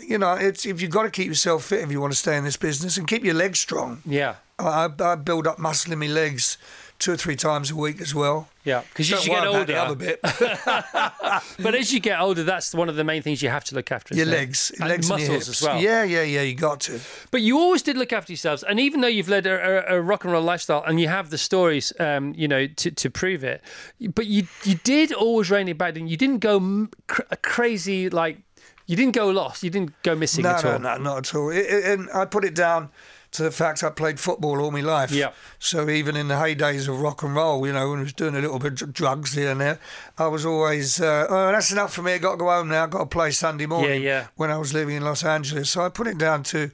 You 0.00 0.18
know, 0.18 0.32
it's 0.34 0.64
if 0.66 0.80
you've 0.80 0.90
got 0.90 1.02
to 1.04 1.10
keep 1.10 1.26
yourself 1.28 1.64
fit 1.64 1.80
if 1.80 1.90
you 1.90 2.00
want 2.00 2.12
to 2.12 2.18
stay 2.18 2.36
in 2.36 2.44
this 2.44 2.56
business 2.56 2.96
and 2.96 3.06
keep 3.06 3.24
your 3.24 3.34
legs 3.34 3.58
strong. 3.60 4.02
Yeah. 4.04 4.36
I, 4.58 4.88
I 5.00 5.14
build 5.16 5.46
up 5.46 5.58
muscle 5.58 5.92
in 5.92 5.98
my 5.98 6.06
legs 6.06 6.56
two 6.98 7.12
or 7.12 7.16
three 7.16 7.34
times 7.36 7.70
a 7.70 7.76
week 7.76 8.00
as 8.00 8.14
well. 8.14 8.48
Yeah, 8.64 8.82
because 8.88 9.10
you 9.10 9.16
Don't 9.16 9.24
should 9.24 9.30
get 9.32 9.46
older. 9.46 9.76
other 9.76 9.94
bit. 9.96 10.20
But 11.58 11.74
as 11.74 11.92
you 11.92 12.00
get 12.00 12.20
older, 12.20 12.42
that's 12.44 12.74
one 12.74 12.88
of 12.88 12.96
the 12.96 13.04
main 13.04 13.22
things 13.22 13.42
you 13.42 13.48
have 13.48 13.64
to 13.64 13.74
look 13.74 13.90
after. 13.90 14.14
your 14.14 14.26
legs, 14.26 14.72
legs 14.78 15.08
and 15.10 15.20
muscles 15.20 15.20
your 15.22 15.32
hips. 15.32 15.48
as 15.48 15.62
well. 15.62 15.80
Yeah, 15.80 16.04
yeah, 16.04 16.22
yeah. 16.22 16.42
You 16.42 16.54
got 16.54 16.80
to. 16.82 17.00
But 17.30 17.40
you 17.42 17.58
always 17.58 17.82
did 17.82 17.96
look 17.96 18.12
after 18.12 18.32
yourselves, 18.32 18.62
and 18.62 18.78
even 18.78 19.00
though 19.00 19.08
you've 19.08 19.28
led 19.28 19.46
a, 19.46 19.92
a, 19.92 19.98
a 19.98 20.00
rock 20.00 20.24
and 20.24 20.32
roll 20.32 20.42
lifestyle, 20.42 20.82
and 20.86 21.00
you 21.00 21.08
have 21.08 21.30
the 21.30 21.38
stories, 21.38 21.92
um, 21.98 22.34
you 22.36 22.46
know, 22.48 22.66
to, 22.66 22.90
to 22.90 23.10
prove 23.10 23.42
it, 23.44 23.62
but 24.14 24.26
you 24.26 24.46
you 24.64 24.76
did 24.84 25.12
always 25.12 25.50
rein 25.50 25.68
it 25.68 25.78
back, 25.78 25.96
and 25.96 26.08
you 26.08 26.16
didn't 26.16 26.38
go 26.38 26.56
m- 26.56 26.90
cr- 27.08 27.22
crazy 27.42 28.08
like 28.10 28.38
you 28.92 28.96
didn't 28.96 29.14
go 29.14 29.28
lost, 29.30 29.62
you 29.62 29.70
didn't 29.70 29.92
go 30.02 30.14
missing 30.14 30.42
No, 30.44 30.50
at 30.50 30.64
no, 30.64 30.72
all. 30.74 30.78
no, 30.78 30.96
no, 30.98 31.02
not 31.02 31.18
at 31.18 31.34
all. 31.34 31.48
It, 31.50 31.66
it- 31.66 31.84
and 31.98 32.08
I 32.14 32.24
put 32.26 32.44
it 32.44 32.54
down 32.54 32.90
to 33.32 33.42
the 33.42 33.50
fact 33.50 33.82
I 33.82 33.88
played 33.88 34.20
football 34.20 34.60
all 34.60 34.70
my 34.70 34.82
life. 34.82 35.10
Yeah. 35.10 35.30
So 35.58 35.88
even 35.88 36.16
in 36.16 36.28
the 36.28 36.34
heydays 36.34 36.86
of 36.86 37.00
rock 37.00 37.22
and 37.22 37.34
roll, 37.34 37.66
you 37.66 37.72
know, 37.72 37.88
when 37.88 38.00
I 38.00 38.02
was 38.02 38.12
doing 38.12 38.36
a 38.36 38.40
little 38.40 38.58
bit 38.58 38.82
of 38.82 38.92
drugs 38.92 39.32
here 39.32 39.50
and 39.52 39.60
there, 39.62 39.78
I 40.18 40.26
was 40.26 40.44
always, 40.44 41.00
uh, 41.00 41.26
oh, 41.30 41.50
that's 41.50 41.72
enough 41.72 41.94
for 41.94 42.02
me. 42.02 42.12
I've 42.12 42.20
got 42.20 42.32
to 42.32 42.36
go 42.36 42.50
home 42.50 42.68
now. 42.68 42.82
I've 42.84 42.90
got 42.90 42.98
to 42.98 43.06
play 43.06 43.30
Sunday 43.30 43.64
morning. 43.64 44.02
yeah, 44.02 44.08
yeah. 44.20 44.26
When 44.36 44.50
I 44.50 44.58
was 44.58 44.74
living 44.74 44.96
in 44.96 45.02
Los 45.02 45.24
Angeles. 45.24 45.70
So 45.70 45.82
I 45.82 45.88
put 45.88 46.06
it 46.08 46.18
down 46.18 46.42
to 46.52 46.70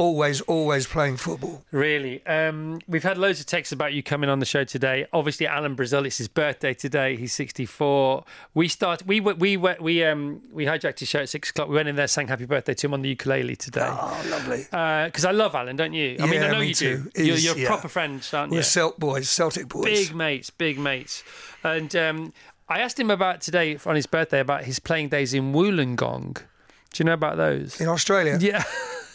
always, 0.00 0.40
always 0.42 0.86
playing 0.86 1.16
football. 1.18 1.62
Really, 1.70 2.24
um, 2.26 2.80
we've 2.88 3.02
had 3.04 3.18
loads 3.18 3.38
of 3.38 3.46
texts 3.46 3.70
about 3.72 3.92
you 3.92 4.02
coming 4.02 4.30
on 4.30 4.38
the 4.40 4.46
show 4.46 4.64
today. 4.64 5.06
Obviously, 5.12 5.46
Alan 5.46 5.74
Brazil, 5.74 6.06
it's 6.06 6.18
his 6.18 6.28
birthday 6.28 6.72
today. 6.74 7.16
He's 7.16 7.32
sixty-four. 7.34 8.24
We 8.54 8.66
start. 8.68 9.06
We 9.06 9.20
we 9.20 9.56
went- 9.56 9.80
we 9.82 10.02
um 10.04 10.40
we 10.52 10.64
hijacked 10.64 10.98
his 11.00 11.08
show 11.08 11.20
at 11.20 11.28
six 11.28 11.50
o'clock. 11.50 11.68
We 11.68 11.74
went 11.76 11.88
in 11.88 11.96
there, 11.96 12.08
sang 12.08 12.28
happy 12.28 12.46
birthday 12.46 12.74
to 12.74 12.86
him 12.86 12.94
on 12.94 13.02
the 13.02 13.10
ukulele 13.10 13.56
today. 13.56 13.86
Oh, 13.88 14.26
lovely. 14.30 14.62
Because 14.64 15.24
I 15.24 15.30
love 15.32 15.54
Alan, 15.54 15.76
don't 15.76 15.92
you? 15.92 16.16
I 16.18 16.26
mean, 16.26 16.42
I 16.42 16.50
know 16.50 16.60
me 16.60 16.68
you 16.68 16.74
do. 16.74 16.96
too. 16.96 17.10
You're, 17.16 17.24
He's- 17.26 17.44
you're 17.44 17.58
yeah. 17.58 17.66
proper 17.68 17.88
friends, 17.88 18.32
aren't 18.32 18.52
you? 18.52 18.58
We're 18.58 18.62
Celt 18.62 18.98
boys, 18.98 19.28
Celtic 19.28 19.68
boys. 19.68 19.84
big 19.84 20.14
mates, 20.14 20.50
big 20.50 20.78
mates. 20.78 21.22
And 21.62 21.94
um, 21.94 22.32
I 22.68 22.80
asked 22.80 22.98
him 22.98 23.10
about 23.10 23.42
today 23.42 23.78
on 23.84 23.96
his 23.96 24.06
birthday 24.06 24.40
about 24.40 24.64
his 24.64 24.78
playing 24.78 25.10
days 25.10 25.34
in 25.34 25.52
Wollongong. 25.52 26.34
Do 26.36 26.42
you 26.96 27.04
know 27.04 27.12
about 27.12 27.36
those? 27.36 27.80
in 27.80 27.86
Australia. 27.88 28.38
Yeah, 28.40 28.64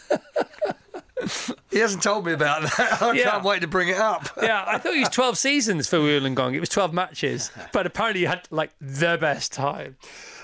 He 1.72 1.80
hasn't 1.80 2.04
told 2.04 2.26
me 2.26 2.32
about 2.34 2.62
that. 2.64 2.98
I 3.02 3.12
Yeah. 3.14 3.32
can't 3.32 3.44
wait 3.44 3.62
to 3.62 3.68
bring 3.68 3.90
it 3.90 3.98
up. 3.98 4.30
yeah. 4.42 4.64
I 4.66 4.78
thought 4.78 4.94
it 4.96 5.00
was 5.00 5.10
twelve 5.20 5.38
seasons 5.38 5.88
for 5.88 5.98
Wollongong. 5.98 6.54
It 6.54 6.60
was 6.60 6.70
twelve 6.70 6.94
matches, 6.94 7.52
but 7.74 7.86
apparently 7.86 8.22
you 8.22 8.28
had 8.28 8.48
like 8.52 8.72
the 8.80 9.18
best 9.20 9.52
time. 9.54 9.98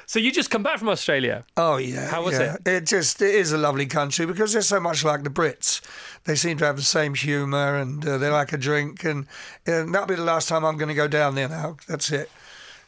So 0.08 0.20
you 0.20 0.30
just 0.34 0.50
come 0.50 0.62
back 0.62 0.78
from 0.80 0.90
Australia. 0.90 1.46
Oh 1.56 1.78
yeah. 1.78 2.08
How 2.10 2.24
was 2.24 2.38
yeah. 2.38 2.56
it? 2.66 2.68
It 2.68 2.86
just 2.86 3.22
it 3.22 3.34
is 3.34 3.54
a 3.54 3.58
lovely 3.58 3.86
country 3.86 4.26
because 4.26 4.52
they're 4.52 4.62
so 4.62 4.80
much 4.82 5.06
like 5.06 5.24
the 5.24 5.30
Brits. 5.30 5.80
They 6.26 6.36
seem 6.36 6.58
to 6.58 6.66
have 6.66 6.76
the 6.76 6.82
same 6.84 7.14
humour 7.14 7.78
and 7.78 8.06
uh, 8.06 8.18
they 8.18 8.30
like 8.30 8.52
a 8.52 8.58
drink 8.58 9.06
and, 9.06 9.28
and 9.66 9.94
that'll 9.96 10.08
be 10.08 10.16
the 10.16 10.24
last 10.24 10.50
time 10.50 10.66
I'm 10.66 10.76
going 10.78 10.90
to 10.90 10.96
go 10.96 11.08
down 11.08 11.36
there 11.36 11.48
now. 11.50 11.78
That's 11.88 12.12
it. 12.12 12.30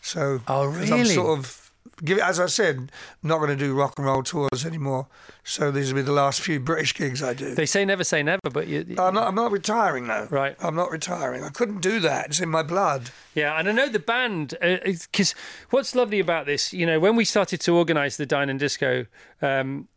So 0.01 0.41
Oh, 0.49 0.69
'cause 0.71 0.91
I'm 0.91 1.05
sort 1.05 1.39
of 1.39 1.62
give 2.03 2.19
as 2.19 2.39
I 2.39 2.47
said, 2.47 2.91
not 3.21 3.37
going 3.37 3.49
to 3.49 3.55
do 3.55 3.73
rock 3.73 3.93
and 3.97 4.05
roll 4.05 4.23
tours 4.23 4.65
anymore. 4.65 5.07
So 5.43 5.71
these 5.71 5.91
will 5.93 6.01
be 6.01 6.05
the 6.05 6.11
last 6.13 6.41
few 6.41 6.59
British 6.59 6.93
gigs 6.95 7.21
I 7.21 7.33
do. 7.33 7.53
They 7.53 7.65
say 7.65 7.85
never 7.85 8.03
say 8.03 8.23
never, 8.23 8.49
but 8.51 8.67
you, 8.67 8.95
I'm 8.97 9.13
not. 9.13 9.27
I'm 9.27 9.35
not 9.35 9.51
retiring 9.51 10.07
though. 10.07 10.27
Right. 10.29 10.55
I'm 10.59 10.75
not 10.75 10.91
retiring. 10.91 11.43
I 11.43 11.49
couldn't 11.49 11.81
do 11.81 11.99
that. 12.01 12.27
It's 12.27 12.39
in 12.39 12.49
my 12.49 12.63
blood. 12.63 13.11
Yeah, 13.35 13.57
and 13.57 13.67
I 13.67 13.71
know 13.71 13.89
the 13.89 13.99
band 13.99 14.55
because 14.61 15.35
what's 15.69 15.95
lovely 15.95 16.19
about 16.19 16.45
this, 16.45 16.73
you 16.73 16.85
know, 16.85 16.99
when 16.99 17.15
we 17.15 17.25
started 17.25 17.59
to 17.61 17.75
organise 17.75 18.17
the 18.17 18.25
Dine 18.25 18.49
and 18.49 18.59
Disco, 18.59 19.05
um, 19.41 19.87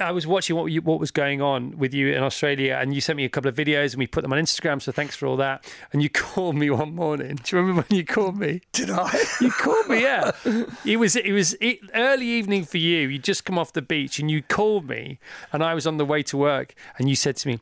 I 0.00 0.12
was 0.12 0.26
watching 0.26 0.56
what 0.56 0.66
you, 0.66 0.82
what 0.82 1.00
was 1.00 1.10
going 1.10 1.40
on 1.40 1.76
with 1.78 1.94
you 1.94 2.12
in 2.12 2.22
Australia, 2.22 2.78
and 2.80 2.94
you 2.94 3.00
sent 3.00 3.16
me 3.16 3.24
a 3.24 3.28
couple 3.28 3.48
of 3.48 3.54
videos, 3.54 3.92
and 3.92 3.98
we 3.98 4.06
put 4.06 4.22
them 4.22 4.32
on 4.32 4.38
Instagram. 4.38 4.80
So 4.80 4.92
thanks 4.92 5.16
for 5.16 5.26
all 5.26 5.36
that. 5.36 5.64
And 5.92 6.02
you 6.02 6.08
called 6.24 6.56
me 6.56 6.70
one 6.70 6.94
morning. 6.94 7.36
Do 7.42 7.56
you 7.56 7.62
remember 7.62 7.86
when 7.88 7.98
you 7.98 8.04
called 8.04 8.38
me? 8.38 8.62
Did 8.72 8.90
I? 8.90 9.24
You 9.40 9.50
called 9.50 9.88
me, 9.88 10.02
yeah. 10.02 10.32
It 10.84 10.98
was 10.98 11.14
it 11.16 11.32
was 11.32 11.56
early 11.94 12.26
evening 12.26 12.64
for 12.64 12.78
you. 12.78 13.08
You 13.08 13.18
just 13.18 13.44
come 13.44 13.58
off 13.58 13.72
the 13.72 13.82
beach, 13.82 14.18
and 14.18 14.30
you 14.30 14.42
called 14.42 14.88
me, 14.88 15.18
and 15.52 15.62
I 15.62 15.74
was 15.74 15.86
on 15.86 15.96
the 15.98 16.04
way 16.04 16.22
to 16.24 16.36
work, 16.36 16.74
and 16.98 17.08
you 17.08 17.16
said 17.16 17.36
to 17.36 17.48
me. 17.48 17.60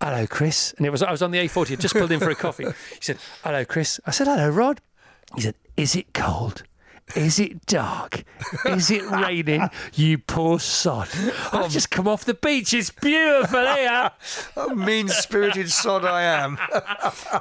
Hello, 0.00 0.26
Chris. 0.26 0.74
And 0.76 0.86
it 0.86 0.90
was 0.90 1.02
I 1.02 1.10
was 1.10 1.22
on 1.22 1.30
the 1.30 1.38
A40. 1.38 1.72
I 1.72 1.76
just 1.76 1.94
pulled 1.94 2.12
in 2.12 2.20
for 2.20 2.28
a 2.28 2.34
coffee. 2.34 2.64
He 2.64 3.00
said, 3.00 3.16
"Hello, 3.42 3.64
Chris." 3.64 3.98
I 4.04 4.10
said, 4.10 4.26
"Hello, 4.26 4.50
Rod." 4.50 4.82
He 5.34 5.40
said, 5.40 5.54
"Is 5.76 5.96
it 5.96 6.12
cold?" 6.12 6.64
Is 7.14 7.38
it 7.38 7.64
dark? 7.66 8.24
Is 8.64 8.90
it 8.90 9.08
raining? 9.08 9.68
You 9.94 10.18
poor 10.18 10.58
sod. 10.58 11.08
I've 11.52 11.70
just 11.70 11.90
come 11.90 12.06
off 12.08 12.24
the 12.24 12.34
beach. 12.34 12.74
It's 12.74 12.90
beautiful 12.90 13.60
here. 13.60 14.10
A 14.56 14.74
mean 14.74 15.08
spirited 15.08 15.70
sod 15.70 16.04
I 16.04 16.22
am. 16.22 16.58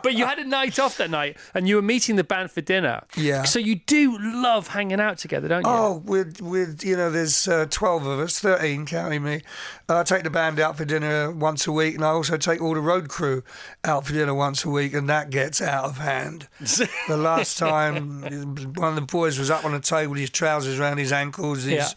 But 0.03 0.13
you 0.13 0.25
had 0.25 0.39
a 0.39 0.45
night 0.45 0.79
off 0.79 0.97
that 0.97 1.09
night 1.09 1.37
and 1.53 1.67
you 1.67 1.75
were 1.77 1.81
meeting 1.81 2.15
the 2.15 2.23
band 2.23 2.51
for 2.51 2.61
dinner. 2.61 3.01
Yeah. 3.17 3.43
So 3.43 3.59
you 3.59 3.75
do 3.75 4.17
love 4.19 4.67
hanging 4.67 4.99
out 4.99 5.17
together, 5.17 5.47
don't 5.47 5.65
you? 5.65 5.69
Oh, 5.71 6.01
with 6.05 6.41
with 6.41 6.83
you 6.83 6.95
know, 6.95 7.09
there's 7.09 7.47
uh, 7.47 7.65
twelve 7.69 8.05
of 8.05 8.19
us, 8.19 8.39
thirteen 8.39 8.85
counting 8.85 9.23
me. 9.23 9.41
I 9.89 10.03
take 10.03 10.23
the 10.23 10.29
band 10.29 10.59
out 10.59 10.77
for 10.77 10.85
dinner 10.85 11.31
once 11.31 11.67
a 11.67 11.71
week, 11.71 11.95
and 11.95 12.03
I 12.03 12.09
also 12.09 12.37
take 12.37 12.61
all 12.61 12.73
the 12.73 12.81
road 12.81 13.09
crew 13.09 13.43
out 13.83 14.05
for 14.05 14.13
dinner 14.13 14.33
once 14.33 14.63
a 14.65 14.69
week, 14.69 14.93
and 14.93 15.09
that 15.09 15.29
gets 15.29 15.61
out 15.61 15.85
of 15.85 15.97
hand. 15.97 16.47
the 17.07 17.17
last 17.17 17.57
time, 17.57 18.21
one 18.75 18.89
of 18.89 18.95
the 18.95 19.01
boys 19.01 19.37
was 19.39 19.49
up 19.59 19.65
on 19.65 19.71
the 19.71 19.79
table, 19.79 20.11
with 20.11 20.19
his 20.21 20.29
trousers 20.29 20.79
around 20.79 20.97
his 20.97 21.11
ankles, 21.11 21.63
his 21.63 21.73
Yeah. 21.73 21.87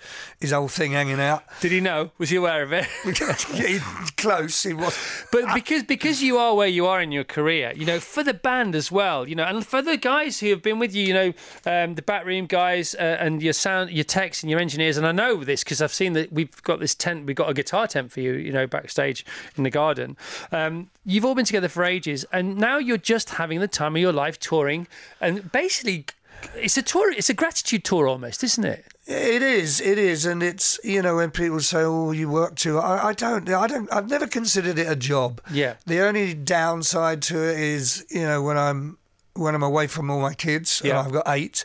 his 0.40 0.52
whole 0.52 0.68
thing 0.68 0.92
hanging 0.92 1.20
out. 1.20 1.42
Did 1.60 1.72
he 1.72 1.80
know? 1.80 2.10
Was 2.18 2.30
he 2.30 2.36
aware 2.36 2.62
of 2.62 2.72
it? 2.72 2.86
He- 3.54 3.78
Close, 4.16 4.62
he 4.62 4.72
was. 4.74 4.96
But 5.32 5.52
because 5.54 5.82
because 5.84 6.22
you 6.22 6.38
are 6.38 6.54
where 6.54 6.66
you 6.68 6.86
are 6.86 7.00
in 7.00 7.12
your 7.12 7.24
career, 7.24 7.72
you 7.76 7.84
know, 7.86 8.00
for 8.00 8.22
the 8.24 8.34
band 8.34 8.74
as 8.74 8.90
well, 8.90 9.28
you 9.28 9.34
know, 9.34 9.44
and 9.44 9.64
for 9.66 9.80
the 9.82 9.96
guys 9.96 10.40
who 10.40 10.48
have 10.50 10.62
been 10.62 10.78
with 10.78 10.94
you, 10.94 11.04
you 11.06 11.14
know, 11.14 11.32
um, 11.66 11.94
the 11.94 12.02
backroom 12.02 12.46
guys 12.46 12.94
uh, 12.96 13.16
and 13.20 13.42
your 13.42 13.52
sound, 13.52 13.90
your 13.90 14.04
techs 14.04 14.42
and 14.42 14.50
your 14.50 14.58
engineers, 14.60 14.96
and 14.96 15.06
I 15.06 15.12
know 15.12 15.44
this 15.44 15.62
because 15.64 15.80
I've 15.82 15.92
seen 15.94 16.12
that 16.14 16.32
we've 16.32 16.60
got 16.62 16.80
this 16.80 16.94
tent, 16.94 17.26
we've 17.26 17.36
got 17.36 17.48
a 17.48 17.54
guitar 17.54 17.86
tent 17.86 18.10
for 18.12 18.20
you, 18.20 18.32
you 18.32 18.52
know, 18.52 18.66
backstage 18.66 19.24
in 19.56 19.62
the 19.64 19.70
garden. 19.70 20.16
Um, 20.52 20.90
you've 21.06 21.24
all 21.24 21.34
been 21.34 21.44
together 21.44 21.68
for 21.68 21.84
ages, 21.84 22.24
and 22.32 22.56
now 22.56 22.78
you're 22.78 22.96
just 22.98 23.30
having 23.30 23.60
the 23.60 23.68
time 23.68 23.94
of 23.96 24.02
your 24.02 24.12
life 24.12 24.38
touring, 24.38 24.86
and 25.20 25.50
basically. 25.52 26.06
It's 26.54 26.76
a 26.76 26.82
tour. 26.82 27.12
It's 27.12 27.30
a 27.30 27.34
gratitude 27.34 27.84
tour, 27.84 28.06
almost, 28.08 28.42
isn't 28.44 28.64
it? 28.64 28.84
It 29.06 29.42
is, 29.42 29.80
it 29.80 29.96
is, 29.98 30.26
and 30.26 30.42
it's 30.42 30.78
you 30.84 31.00
know 31.02 31.16
when 31.16 31.30
people 31.30 31.60
say, 31.60 31.80
"Oh, 31.80 32.12
you 32.12 32.28
work 32.28 32.56
too," 32.56 32.78
I, 32.78 33.08
I 33.08 33.12
don't, 33.12 33.48
I 33.48 33.66
don't, 33.66 33.90
I've 33.92 34.10
never 34.10 34.26
considered 34.26 34.78
it 34.78 34.86
a 34.90 34.96
job. 34.96 35.40
Yeah. 35.50 35.74
The 35.86 36.00
only 36.00 36.34
downside 36.34 37.22
to 37.22 37.36
it 37.42 37.58
is 37.58 38.04
you 38.10 38.22
know 38.22 38.42
when 38.42 38.58
I'm 38.58 38.98
when 39.34 39.54
I'm 39.54 39.62
away 39.62 39.86
from 39.86 40.10
all 40.10 40.20
my 40.20 40.34
kids, 40.34 40.80
and 40.80 40.88
Yeah. 40.90 41.00
I've 41.00 41.12
got 41.12 41.24
eight, 41.28 41.64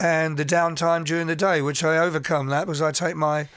and 0.00 0.36
the 0.36 0.44
downtime 0.44 1.04
during 1.04 1.26
the 1.28 1.36
day, 1.36 1.62
which 1.62 1.84
I 1.84 1.98
overcome 1.98 2.46
that 2.48 2.66
was 2.66 2.82
I 2.82 2.90
take 2.90 3.14
my 3.16 3.48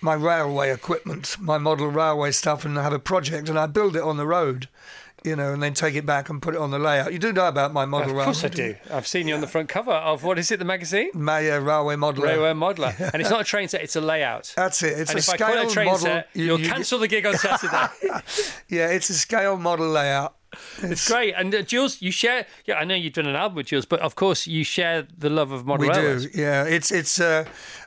my 0.00 0.14
railway 0.14 0.72
equipment, 0.72 1.36
my 1.38 1.58
model 1.58 1.86
railway 1.88 2.32
stuff, 2.32 2.64
and 2.64 2.76
I 2.78 2.82
have 2.82 2.92
a 2.92 2.98
project, 2.98 3.48
and 3.48 3.58
I 3.58 3.66
build 3.66 3.94
it 3.94 4.02
on 4.02 4.16
the 4.16 4.26
road. 4.26 4.68
You 5.24 5.36
know, 5.36 5.52
and 5.52 5.62
then 5.62 5.72
take 5.74 5.94
it 5.94 6.04
back 6.04 6.28
and 6.30 6.42
put 6.42 6.54
it 6.54 6.60
on 6.60 6.70
the 6.72 6.78
layout. 6.80 7.12
You 7.12 7.18
do 7.20 7.32
know 7.32 7.46
about 7.46 7.72
my 7.72 7.84
model 7.84 8.06
Of 8.10 8.16
railway? 8.16 8.24
course 8.24 8.44
I 8.44 8.48
do. 8.48 8.74
I've 8.90 9.06
seen 9.06 9.28
you 9.28 9.34
on 9.36 9.40
the 9.40 9.46
front 9.46 9.68
cover 9.68 9.92
of 9.92 10.24
what 10.24 10.36
is 10.38 10.50
it, 10.50 10.58
the 10.58 10.64
magazine? 10.64 11.10
Uh, 11.14 11.20
railway 11.60 11.94
model. 11.96 12.24
Railway 12.24 12.52
Modeler. 12.52 12.98
And 13.12 13.20
it's 13.20 13.30
not 13.30 13.40
a 13.40 13.44
train 13.44 13.68
set, 13.68 13.82
it's 13.82 13.94
a 13.96 14.00
layout. 14.00 14.52
That's 14.56 14.82
it. 14.82 14.98
It's 14.98 15.10
and 15.10 15.18
a 15.18 15.20
if 15.20 15.28
I 15.30 15.36
call 15.36 15.56
it 15.58 15.66
a 15.70 15.70
train 15.70 15.86
model. 15.86 16.00
set, 16.00 16.28
you- 16.34 16.46
you'll 16.46 16.60
you- 16.60 16.68
cancel 16.68 16.98
the 16.98 17.08
gig 17.08 17.24
on 17.26 17.36
Saturday. 17.36 17.86
Yeah, 18.68 18.88
it's 18.88 19.10
a 19.10 19.14
scale 19.14 19.56
model 19.58 19.88
layout. 19.90 20.34
It's 20.82 21.08
great. 21.08 21.34
And 21.36 21.54
uh, 21.54 21.62
Jools, 21.62 22.02
you 22.02 22.10
share. 22.10 22.46
Yeah, 22.66 22.76
I 22.76 22.84
know 22.84 22.94
you've 22.94 23.12
done 23.14 23.26
an 23.26 23.36
album 23.36 23.56
with 23.56 23.66
Jools, 23.66 23.86
but 23.86 24.00
of 24.00 24.14
course 24.14 24.46
you 24.46 24.64
share 24.64 25.06
the 25.16 25.30
love 25.30 25.50
of 25.52 25.64
model 25.66 25.86
We 25.88 25.92
railways. 25.92 26.26
do, 26.26 26.40
yeah. 26.40 26.64
It's 26.64 26.90
it's. 26.90 27.20
Uh, 27.20 27.44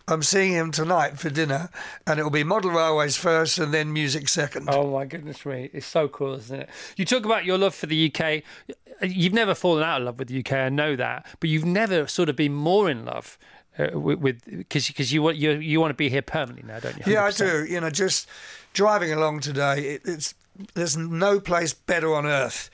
I'm 0.07 0.21
seeing 0.21 0.53
him 0.53 0.71
tonight 0.71 1.19
for 1.19 1.29
dinner, 1.29 1.69
and 2.05 2.19
it 2.19 2.23
will 2.23 2.29
be 2.29 2.43
model 2.43 2.71
railways 2.71 3.17
first, 3.17 3.57
and 3.57 3.73
then 3.73 3.91
music 3.91 4.29
second. 4.29 4.69
Oh 4.71 4.91
my 4.91 5.05
goodness 5.05 5.45
me, 5.45 5.69
it's 5.73 5.87
so 5.87 6.07
cool, 6.07 6.35
isn't 6.35 6.61
it? 6.61 6.69
You 6.95 7.05
talk 7.05 7.25
about 7.25 7.45
your 7.45 7.57
love 7.57 7.73
for 7.73 7.87
the 7.87 8.11
UK. 8.13 8.43
You've 9.01 9.33
never 9.33 9.53
fallen 9.55 9.83
out 9.83 10.01
of 10.01 10.05
love 10.05 10.19
with 10.19 10.29
the 10.29 10.39
UK, 10.39 10.53
I 10.53 10.69
know 10.69 10.95
that, 10.95 11.25
but 11.39 11.49
you've 11.49 11.65
never 11.65 12.07
sort 12.07 12.29
of 12.29 12.35
been 12.35 12.53
more 12.53 12.89
in 12.89 13.03
love 13.03 13.37
uh, 13.77 13.99
with 13.99 14.45
because 14.45 14.87
because 14.87 15.11
you 15.11 15.21
want 15.21 15.37
you 15.37 15.51
you 15.53 15.81
want 15.81 15.89
to 15.89 15.95
be 15.95 16.09
here 16.09 16.21
permanently 16.21 16.63
now, 16.71 16.79
don't 16.79 16.95
you? 17.05 17.11
yeah, 17.13 17.25
I 17.25 17.31
do. 17.31 17.65
You 17.65 17.81
know, 17.81 17.89
just 17.89 18.27
driving 18.73 19.11
along 19.11 19.39
today, 19.41 19.95
it, 19.95 20.01
it's 20.05 20.33
there's 20.73 20.95
no 20.97 21.39
place 21.39 21.73
better 21.73 22.13
on 22.13 22.25
earth 22.25 22.69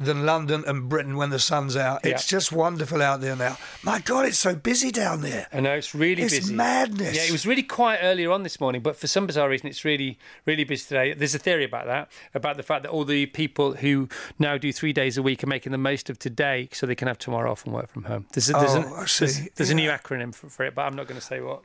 than 0.00 0.24
London 0.24 0.62
and 0.64 0.88
Britain 0.88 1.16
when 1.16 1.30
the 1.30 1.40
sun's 1.40 1.76
out. 1.76 2.06
It's 2.06 2.24
just 2.24 2.52
wonderful 2.52 3.02
out 3.02 3.20
there 3.20 3.34
now. 3.34 3.58
My 3.82 3.98
God, 3.98 4.26
it's 4.26 4.38
so 4.38 4.54
busy 4.54 4.92
down 4.92 5.22
there. 5.22 5.48
I 5.52 5.58
know 5.58 5.72
it's 5.74 5.92
really 5.92 6.22
It's 6.22 6.34
busy. 6.34 6.42
It's 6.42 6.50
madness. 6.52 7.16
Yeah, 7.16 7.22
it 7.24 7.32
was 7.32 7.44
really 7.44 7.64
quiet 7.64 7.98
earlier 8.04 8.30
on 8.30 8.44
this 8.44 8.60
morning, 8.60 8.80
but 8.80 8.94
for 8.94 9.08
some 9.08 9.26
bizarre 9.26 9.48
reason, 9.48 9.66
it's 9.66 9.84
really, 9.84 10.16
really 10.46 10.62
busy 10.62 10.84
today. 10.86 11.14
There's 11.14 11.34
a 11.34 11.38
theory 11.40 11.64
about 11.64 11.86
that, 11.86 12.12
about 12.32 12.56
the 12.56 12.62
fact 12.62 12.84
that 12.84 12.90
all 12.90 13.04
the 13.04 13.26
people 13.26 13.72
who 13.74 14.08
now 14.38 14.56
do 14.56 14.72
three 14.72 14.92
days 14.92 15.18
a 15.18 15.22
week 15.22 15.42
are 15.42 15.48
making 15.48 15.72
the 15.72 15.78
most 15.78 16.08
of 16.08 16.16
today, 16.20 16.68
so 16.72 16.86
they 16.86 16.94
can 16.94 17.08
have 17.08 17.18
tomorrow 17.18 17.50
off 17.50 17.64
and 17.64 17.74
work 17.74 17.88
from 17.90 18.04
home. 18.04 18.24
There's 18.34 18.50
a, 18.50 18.52
there's, 18.52 18.74
Oh, 18.76 18.82
an- 18.82 18.92
I 18.98 19.06
see. 19.06 19.24
there's, 19.24 19.48
there's 19.56 19.70
a 19.70 19.74
new 19.74 19.90
acronym 19.90 20.32
for, 20.32 20.48
for 20.48 20.64
it, 20.64 20.76
but 20.76 20.82
I'm 20.82 20.94
not 20.94 21.08
going 21.08 21.18
to 21.20 21.26
say 21.26 21.40
what. 21.40 21.64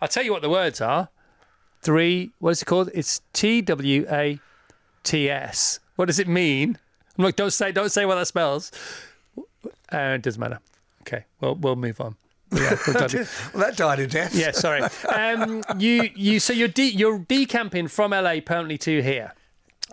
I'll 0.00 0.08
tell 0.08 0.24
you 0.24 0.32
what 0.32 0.40
the 0.40 0.48
words 0.48 0.80
are. 0.80 1.10
Three. 1.82 2.32
What 2.38 2.52
is 2.52 2.62
it 2.62 2.64
called? 2.64 2.88
It's 2.94 3.20
T 3.34 3.60
W 3.60 4.06
A 4.10 4.40
T 5.04 5.30
S. 5.30 5.78
What 5.96 6.06
does 6.06 6.18
it 6.18 6.26
mean? 6.28 6.76
I'm 7.16 7.24
like, 7.24 7.36
don't 7.36 7.52
say, 7.52 7.70
don't 7.70 7.90
say 7.92 8.04
what 8.06 8.16
that 8.16 8.26
spells. 8.26 8.72
Uh, 9.92 10.14
it 10.16 10.22
doesn't 10.22 10.40
matter. 10.40 10.58
Okay, 11.02 11.24
well, 11.40 11.54
we'll 11.54 11.76
move 11.76 12.00
on. 12.00 12.16
Yeah, 12.52 12.76
we've 12.86 12.96
got 12.96 13.14
it. 13.14 13.28
well, 13.52 13.64
that 13.64 13.76
died 13.76 14.00
a 14.00 14.06
death. 14.06 14.34
Yeah, 14.34 14.50
sorry. 14.50 14.82
Um, 15.14 15.62
you 15.78 16.10
you 16.14 16.40
so 16.40 16.52
you're 16.52 16.68
de- 16.68 16.90
you're 16.90 17.18
decamping 17.20 17.88
from 17.88 18.10
LA 18.10 18.40
permanently 18.44 18.78
to 18.78 19.02
here, 19.02 19.32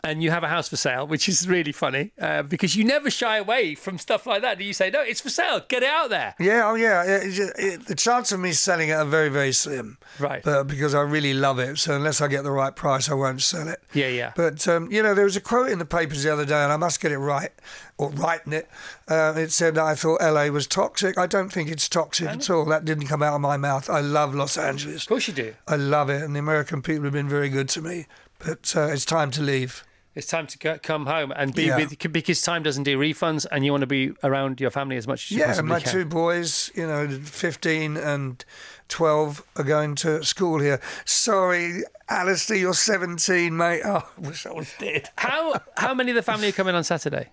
and 0.04 0.24
you 0.24 0.32
have 0.32 0.44
a 0.44 0.48
house 0.48 0.70
for 0.70 0.76
sale, 0.76 1.06
which 1.06 1.30
is 1.30 1.48
really 1.48 1.72
funny 1.72 2.12
uh, 2.20 2.44
because 2.44 2.76
you 2.76 2.84
never 2.84 3.10
shy 3.10 3.38
away 3.38 3.76
from 3.76 3.98
stuff 3.98 4.26
like 4.26 4.42
that. 4.42 4.58
Do 4.58 4.64
you 4.64 4.74
say 4.74 4.90
no? 4.90 5.02
It's 5.02 5.22
for 5.22 5.30
sale. 5.30 5.62
Get 5.68 5.84
it 5.84 5.90
out 5.90 6.10
there. 6.10 6.36
Yeah, 6.40 6.70
oh 6.70 6.76
yeah. 6.76 7.04
It, 7.04 7.40
it, 7.40 7.54
it, 7.58 7.86
the 7.88 7.96
chance 7.96 8.32
of 8.32 8.40
me 8.40 8.52
selling 8.52 8.90
it 8.90 8.94
are 8.94 9.06
very, 9.06 9.30
very 9.30 9.52
slim. 9.52 9.98
Right. 10.20 10.44
But 10.44 10.66
because 10.66 10.96
I 10.96 11.02
really 11.02 11.34
love 11.34 11.60
it, 11.60 11.78
so 11.78 11.96
unless 11.96 12.22
I 12.22 12.28
get 12.28 12.44
the 12.44 12.52
right 12.52 12.76
price, 12.76 13.10
I 13.10 13.14
won't 13.14 13.42
sell 13.42 13.68
it. 13.68 13.82
Yeah, 13.94 14.08
yeah. 14.08 14.34
But 14.36 14.68
um, 14.68 14.92
you 14.92 15.04
know, 15.04 15.14
there 15.14 15.26
was 15.26 15.36
a 15.36 15.42
quote 15.42 15.70
in 15.70 15.80
the 15.80 15.86
papers 15.86 16.24
the 16.24 16.34
other 16.34 16.46
day, 16.46 16.64
and 16.64 16.72
I 16.72 16.78
must 16.78 17.00
get 17.02 17.12
it 17.12 17.20
right 17.20 17.52
or 17.98 18.10
writing 18.10 18.54
it. 18.54 18.68
Uh, 19.08 19.34
it 19.38 19.52
said 19.52 19.76
that 19.76 19.84
I 19.84 19.96
thought 19.96 20.22
LA 20.22 20.48
was 20.48 20.66
toxic. 20.68 21.18
I 21.18 21.28
don't 21.28 21.50
think 21.50 21.70
it's 21.70 21.88
toxic 21.88 22.28
at 22.28 22.50
all. 22.50 22.66
That 22.66 22.86
didn't 22.86 23.08
come 23.08 23.22
out 23.22 23.36
of 23.36 23.42
my 23.42 23.58
mouth. 23.58 23.90
I 23.90 24.00
love 24.02 24.34
Los 24.34 24.58
Angeles. 24.58 25.04
Of 25.04 25.10
course 25.10 25.28
you 25.28 25.34
do. 25.34 25.54
I 25.68 25.76
love 25.76 26.10
it, 26.10 26.24
and 26.24 26.36
the 26.36 26.40
American 26.40 26.82
people 26.82 27.04
have 27.04 27.14
been 27.14 27.30
very 27.30 27.50
good 27.50 27.70
to 27.70 27.82
me. 27.82 28.08
But 28.40 28.74
uh, 28.76 28.88
it's 28.88 29.06
time 29.06 29.30
to 29.32 29.42
leave. 29.42 29.84
It's 30.14 30.28
time 30.28 30.46
to 30.48 30.78
come 30.80 31.06
home 31.06 31.32
and 31.34 31.54
be 31.56 31.66
Yeah. 31.68 31.78
with 31.78 31.98
because 32.12 32.42
time 32.42 32.64
doesn't 32.64 32.84
do 32.84 33.00
refunds, 33.00 33.46
and 33.50 33.64
you 33.64 33.72
want 33.72 33.82
to 33.82 33.88
be 33.88 34.12
around 34.24 34.60
your 34.60 34.70
family 34.72 34.98
as 34.98 35.08
much 35.08 35.26
as 35.26 35.32
you 35.32 35.40
Yeah, 35.40 35.48
possibly 35.48 35.70
my 35.70 35.80
can. 35.80 35.92
two 35.94 36.06
boys, 36.06 36.70
you 36.76 36.86
know, 36.86 37.08
15 37.24 37.96
and 37.96 38.44
12, 38.90 39.42
are 39.56 39.64
going 39.64 39.96
to 39.96 40.22
school 40.26 40.60
here. 40.60 40.82
Sorry, 41.06 41.84
Alistair, 42.10 42.58
you're 42.58 42.74
17, 42.74 43.56
mate. 43.56 43.84
Oh, 43.86 44.04
I 44.18 44.22
wish 44.28 44.46
I 44.46 44.52
was 44.52 44.70
dead. 44.80 45.10
How 45.18 45.62
how 45.78 45.94
many 45.94 46.12
of 46.12 46.16
the 46.16 46.22
family 46.24 46.50
are 46.50 46.54
coming 46.54 46.76
on 46.76 46.84
Saturday? 46.84 47.30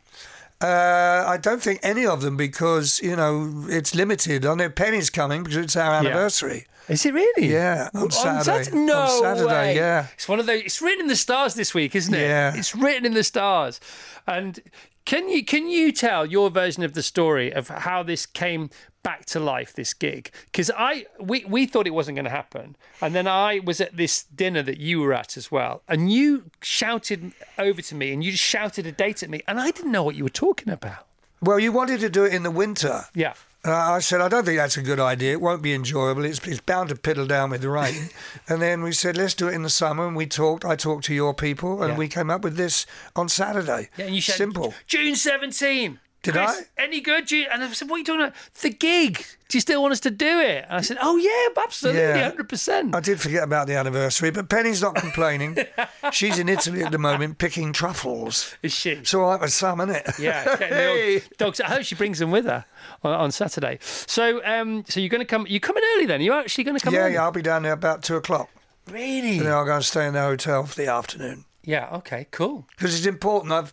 Uh, 0.61 1.25
I 1.27 1.37
don't 1.37 1.63
think 1.63 1.79
any 1.83 2.05
of 2.05 2.21
them 2.21 2.37
because, 2.37 3.01
you 3.01 3.15
know, 3.15 3.65
it's 3.69 3.95
limited. 3.95 4.45
I 4.45 4.55
know 4.55 4.69
Penny's 4.69 5.09
coming 5.11 5.45
because 5.45 5.57
it's 5.57 5.77
our 5.77 5.95
anniversary. 5.95 6.67
Is 6.89 7.05
it 7.07 7.15
really? 7.15 7.53
Yeah, 7.53 7.91
on 7.95 8.11
Saturday. 8.11 8.65
Sat- 8.65 8.75
no 8.75 8.97
On 8.99 9.23
Saturday, 9.23 9.47
way. 9.47 9.77
yeah. 9.77 10.07
It's 10.15 10.27
one 10.29 10.41
of 10.41 10.47
those. 10.47 10.63
It's 10.63 10.83
written 10.83 11.03
in 11.03 11.07
the 11.07 11.17
stars 11.17 11.55
this 11.55 11.75
week, 11.75 11.95
isn't 11.95 12.15
it? 12.15 12.23
Yeah. 12.23 12.55
It's 12.57 12.75
written 12.75 13.05
in 13.07 13.15
the 13.15 13.23
stars. 13.23 13.79
And 14.27 14.59
can 15.05 15.29
you 15.29 15.45
can 15.45 15.69
you 15.69 15.93
tell 15.93 16.25
your 16.27 16.51
version 16.51 16.83
of 16.83 16.95
the 16.95 17.03
story 17.03 17.53
of 17.53 17.69
how 17.69 18.03
this 18.03 18.25
came 18.27 18.71
back 19.11 19.25
to 19.33 19.39
life? 19.41 19.71
This 19.73 19.93
gig, 19.95 20.31
because 20.51 20.71
I 20.77 21.07
we 21.31 21.39
we 21.55 21.61
thought 21.67 21.87
it 21.87 21.97
wasn't 22.01 22.17
going 22.17 22.31
to 22.33 22.39
happen, 22.43 22.77
and 23.01 23.11
then 23.17 23.27
I 23.27 23.61
was 23.71 23.81
at 23.81 23.97
this 23.97 24.15
dinner 24.43 24.63
that 24.71 24.79
you 24.89 25.01
were 25.03 25.15
at 25.23 25.37
as 25.41 25.47
well, 25.57 25.75
and 25.89 26.13
you 26.17 26.27
shouted 26.63 27.21
over 27.67 27.81
to 27.91 27.95
me, 28.01 28.07
and 28.13 28.23
you 28.25 28.31
just 28.33 28.45
shouted 28.45 28.85
a 28.87 28.93
date 28.93 29.23
at 29.23 29.31
me, 29.31 29.41
and 29.49 29.59
I 29.67 29.71
didn't 29.71 29.93
know 29.93 30.03
what 30.03 30.15
you 30.17 30.25
were 30.25 30.39
talking 30.47 30.71
about. 30.73 31.03
Well, 31.41 31.59
you 31.65 31.71
wanted 31.73 32.01
to 32.01 32.11
do 32.11 32.25
it 32.25 32.33
in 32.35 32.43
the 32.43 32.51
winter. 32.51 32.97
Yeah. 33.15 33.35
And 33.65 33.73
I 33.75 33.99
said, 33.99 34.21
I 34.21 34.29
don't 34.29 34.45
think 34.47 34.57
that's 34.59 34.77
a 34.77 34.83
good 34.83 35.01
idea. 35.01 35.33
It 35.33 35.41
won't 35.41 35.63
be 35.63 35.73
enjoyable. 35.75 36.25
It's, 36.25 36.41
it's 36.47 36.61
bound 36.61 36.89
to 36.91 36.95
piddle 36.95 37.27
down 37.29 37.51
with 37.51 37.61
the 37.61 37.69
rain. 37.71 38.09
and 38.49 38.63
then 38.63 38.83
we 38.83 38.93
said, 38.93 39.17
let's 39.17 39.35
do 39.35 39.49
it 39.49 39.55
in 39.55 39.63
the 39.63 39.71
summer. 39.83 40.07
And 40.07 40.17
we 40.17 40.27
talked. 40.27 40.65
I 40.65 40.75
talked 40.77 41.05
to 41.07 41.15
your 41.15 41.35
people, 41.35 41.83
and 41.83 41.93
Yeah. 41.93 41.99
we 41.99 42.09
came 42.09 42.31
up 42.31 42.43
with 42.43 42.57
this 42.57 42.87
on 43.17 43.29
Saturday. 43.29 43.89
Yeah, 43.97 44.07
and 44.07 44.15
you 44.15 44.21
said 44.21 44.37
Simple. 44.37 44.75
June 44.87 45.17
17. 45.17 45.99
Did 46.33 46.45
Chris, 46.45 46.63
I? 46.79 46.83
Any 46.83 47.01
good? 47.01 47.27
June? 47.27 47.47
And 47.51 47.63
I 47.65 47.73
said, 47.73 47.89
what 47.89 47.97
are 47.97 48.13
you 48.13 48.21
about? 48.21 48.35
The 48.61 48.71
gig. 48.71 49.25
Do 49.49 49.57
you 49.57 49.61
still 49.63 49.81
want 49.81 49.93
us 49.93 50.01
to 50.01 50.11
do 50.11 50.41
it? 50.41 50.65
And 50.69 50.75
I 50.79 50.81
said, 50.83 50.99
oh, 51.01 51.17
yeah, 51.17 51.63
absolutely, 51.63 52.03
Yeah. 52.03 52.33
100%. 52.33 52.95
I 52.95 53.01
did 53.01 53.19
forget 53.19 53.43
about 53.43 53.67
the 53.67 53.77
anniversary, 53.77 54.31
but 54.31 54.49
Penny's 54.51 54.83
not 54.83 54.95
complaining. 54.95 55.57
She's 56.13 56.39
in 56.39 56.49
Italy 56.51 56.83
at 56.83 56.93
the 56.93 56.99
moment 56.99 57.39
picking 57.39 57.73
truffles. 57.73 58.55
Is 58.63 58.73
she? 58.75 58.91
It's 58.91 59.15
all 59.15 59.23
right 59.31 59.41
with 59.41 59.53
some, 59.53 59.81
isn't 59.81 59.95
it? 59.97 60.19
Yeah, 60.19 61.17
old 61.23 61.23
dogs. 61.39 61.61
I 61.63 61.69
hope 61.69 61.85
she 61.85 61.95
brings 61.95 62.19
them 62.19 62.31
with 62.31 62.45
her 62.45 62.67
on, 63.03 63.13
on 63.15 63.33
Saturday. 63.33 63.79
So, 63.81 64.45
um, 64.45 64.85
so 64.87 65.01
you're 65.01 65.09
going 65.09 65.21
to 65.21 65.25
come? 65.25 65.47
You 65.49 65.61
coming 65.61 65.83
early 65.97 66.05
then? 66.05 66.21
You're 66.21 66.39
actually 66.39 66.65
going 66.65 66.79
to 66.79 66.85
come? 66.85 66.93
yeah, 66.93 67.01
early? 67.05 67.15
yeah, 67.15 67.23
I'll 67.23 67.33
be 67.33 67.41
down 67.43 67.63
there 67.63 67.73
about 67.73 68.03
two 68.03 68.17
o'clock. 68.17 68.51
Really? 68.91 69.39
And 69.39 69.47
then 69.47 69.53
I'll 69.53 69.65
go 69.65 69.77
and 69.77 69.85
stay 69.85 70.07
in 70.07 70.13
the 70.15 70.21
hotel 70.21 70.65
for 70.65 70.75
the 70.77 70.89
afternoon. 70.89 71.45
Yeah. 71.65 71.89
Okay. 71.97 72.27
Cool. 72.31 72.67
Because 72.77 72.97
it's 72.97 73.07
important. 73.07 73.53
I've 73.53 73.73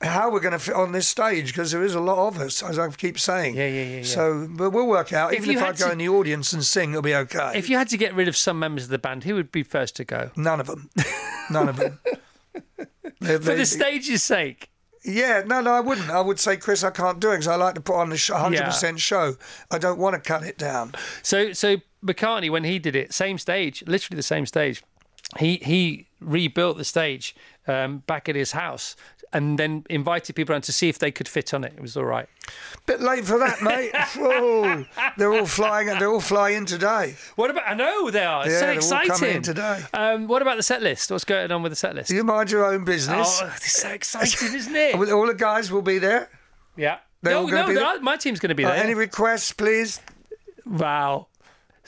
how 0.00 0.30
we're 0.30 0.40
going 0.40 0.52
to 0.52 0.58
fit 0.58 0.74
on 0.74 0.92
this 0.92 1.08
stage 1.08 1.48
because 1.48 1.72
there 1.72 1.82
is 1.82 1.94
a 1.94 2.00
lot 2.00 2.28
of 2.28 2.38
us, 2.40 2.62
as 2.62 2.78
I 2.78 2.88
keep 2.90 3.18
saying. 3.18 3.56
Yeah, 3.56 3.66
yeah, 3.66 3.82
yeah, 3.82 3.96
yeah. 3.98 4.02
So, 4.04 4.46
but 4.48 4.70
we'll 4.70 4.86
work 4.86 5.12
out. 5.12 5.32
If 5.32 5.42
Even 5.44 5.56
if 5.56 5.62
I 5.62 5.72
go 5.72 5.86
to- 5.86 5.92
in 5.92 5.98
the 5.98 6.08
audience 6.08 6.52
and 6.52 6.64
sing, 6.64 6.90
it'll 6.90 7.02
be 7.02 7.14
okay. 7.14 7.52
If 7.56 7.68
you 7.68 7.76
had 7.76 7.88
to 7.88 7.96
get 7.96 8.14
rid 8.14 8.28
of 8.28 8.36
some 8.36 8.58
members 8.58 8.84
of 8.84 8.90
the 8.90 8.98
band, 8.98 9.24
who 9.24 9.34
would 9.34 9.50
be 9.50 9.62
first 9.62 9.96
to 9.96 10.04
go? 10.04 10.30
None 10.36 10.60
of 10.60 10.66
them. 10.68 10.90
None 11.50 11.68
of 11.68 11.76
them. 11.78 11.98
For 13.20 13.38
the 13.38 13.66
stage's 13.66 14.22
sake. 14.22 14.70
Yeah, 15.04 15.42
no, 15.46 15.60
no, 15.60 15.72
I 15.72 15.80
wouldn't. 15.80 16.10
I 16.10 16.20
would 16.20 16.38
say, 16.38 16.56
Chris, 16.56 16.84
I 16.84 16.90
can't 16.90 17.18
do 17.20 17.30
it 17.30 17.34
because 17.34 17.48
I 17.48 17.54
like 17.56 17.74
to 17.76 17.80
put 17.80 17.94
on 17.96 18.10
the 18.10 18.16
100% 18.16 18.98
show. 18.98 19.36
I 19.70 19.78
don't 19.78 19.98
want 19.98 20.14
to 20.14 20.20
cut 20.20 20.42
it 20.42 20.58
down. 20.58 20.92
So 21.22 21.52
so 21.52 21.76
McCartney 22.04 22.50
when 22.50 22.64
he 22.64 22.78
did 22.78 22.94
it, 22.94 23.12
same 23.14 23.38
stage, 23.38 23.82
literally 23.86 24.16
the 24.16 24.22
same 24.22 24.44
stage. 24.44 24.82
He 25.38 25.56
he 25.58 26.06
rebuilt 26.20 26.78
the 26.78 26.84
stage 26.84 27.36
um, 27.66 27.98
back 28.06 28.28
at 28.28 28.34
his 28.34 28.52
house 28.52 28.96
and 29.30 29.58
then 29.58 29.84
invited 29.90 30.34
people 30.34 30.54
around 30.54 30.62
to 30.62 30.72
see 30.72 30.88
if 30.88 30.98
they 30.98 31.10
could 31.10 31.28
fit 31.28 31.52
on 31.52 31.62
it. 31.62 31.74
It 31.76 31.82
was 31.82 31.98
all 31.98 32.06
right. 32.06 32.26
Bit 32.86 33.02
late 33.02 33.26
for 33.26 33.38
that, 33.38 33.60
mate. 33.60 33.90
Whoa, 34.16 34.86
they're 35.18 35.34
all 35.34 35.44
flying. 35.44 35.86
They're 35.98 36.08
all 36.10 36.22
flying 36.22 36.64
today. 36.64 37.14
What 37.36 37.50
about? 37.50 37.64
I 37.68 37.74
know 37.74 38.10
they 38.10 38.24
are. 38.24 38.44
It's 38.46 38.54
Yeah, 38.54 38.60
so 38.80 38.94
they're 38.94 39.00
all 39.02 39.18
coming 39.18 39.36
in 39.36 39.42
today. 39.42 39.82
Um, 39.92 40.28
what 40.28 40.40
about 40.40 40.56
the 40.56 40.62
set 40.62 40.80
list? 40.82 41.10
What's 41.10 41.24
going 41.24 41.52
on 41.52 41.62
with 41.62 41.72
the 41.72 41.76
set 41.76 41.94
list? 41.94 42.10
You 42.10 42.24
mind 42.24 42.50
your 42.50 42.64
own 42.64 42.84
business. 42.84 43.40
Oh, 43.42 43.52
it's 43.54 43.72
so 43.72 43.90
exciting, 43.90 44.54
isn't 44.54 44.74
it? 44.74 44.94
All 45.12 45.26
the 45.26 45.34
guys 45.34 45.70
will 45.70 45.82
be 45.82 45.98
there. 45.98 46.30
Yeah. 46.76 46.98
They're 47.22 47.34
no, 47.34 47.42
no, 47.46 47.66
be 47.66 47.74
there 47.74 47.82
there? 47.82 47.96
are- 47.96 48.00
my 48.00 48.16
team's 48.16 48.40
going 48.40 48.48
to 48.48 48.54
be 48.54 48.64
Uh, 48.64 48.70
there. 48.70 48.82
any 48.82 48.94
requests, 48.94 49.52
please? 49.52 50.00
wow. 50.64 51.26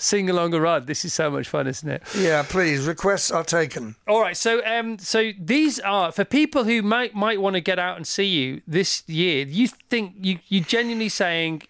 Sing 0.00 0.30
along 0.30 0.54
a 0.54 0.61
run. 0.61 0.87
This 0.87 1.04
is 1.04 1.12
so 1.12 1.30
much 1.30 1.49
fun, 1.49 1.66
isn't 1.66 1.88
it? 1.88 2.02
Yeah, 2.16 2.42
please. 2.42 2.87
Requests 2.87 3.30
are 3.30 3.45
taken. 3.45 3.97
All 4.09 4.21
right, 4.23 4.37
so 4.37 4.64
um, 4.64 4.99
so 4.99 5.33
these 5.38 5.78
are 5.80 6.11
for 6.11 6.25
people 6.25 6.64
who 6.64 6.80
might 6.83 7.14
might 7.14 7.40
want 7.40 7.54
to 7.54 7.61
get 7.61 7.78
out 7.78 7.97
and 7.99 8.07
see 8.07 8.25
you 8.25 8.62
this 8.66 9.02
year. 9.07 9.45
You 9.47 9.69
think 9.69 10.14
you 10.19 10.38
you 10.49 10.62
genuinely 10.62 11.11
saying, 11.11 11.62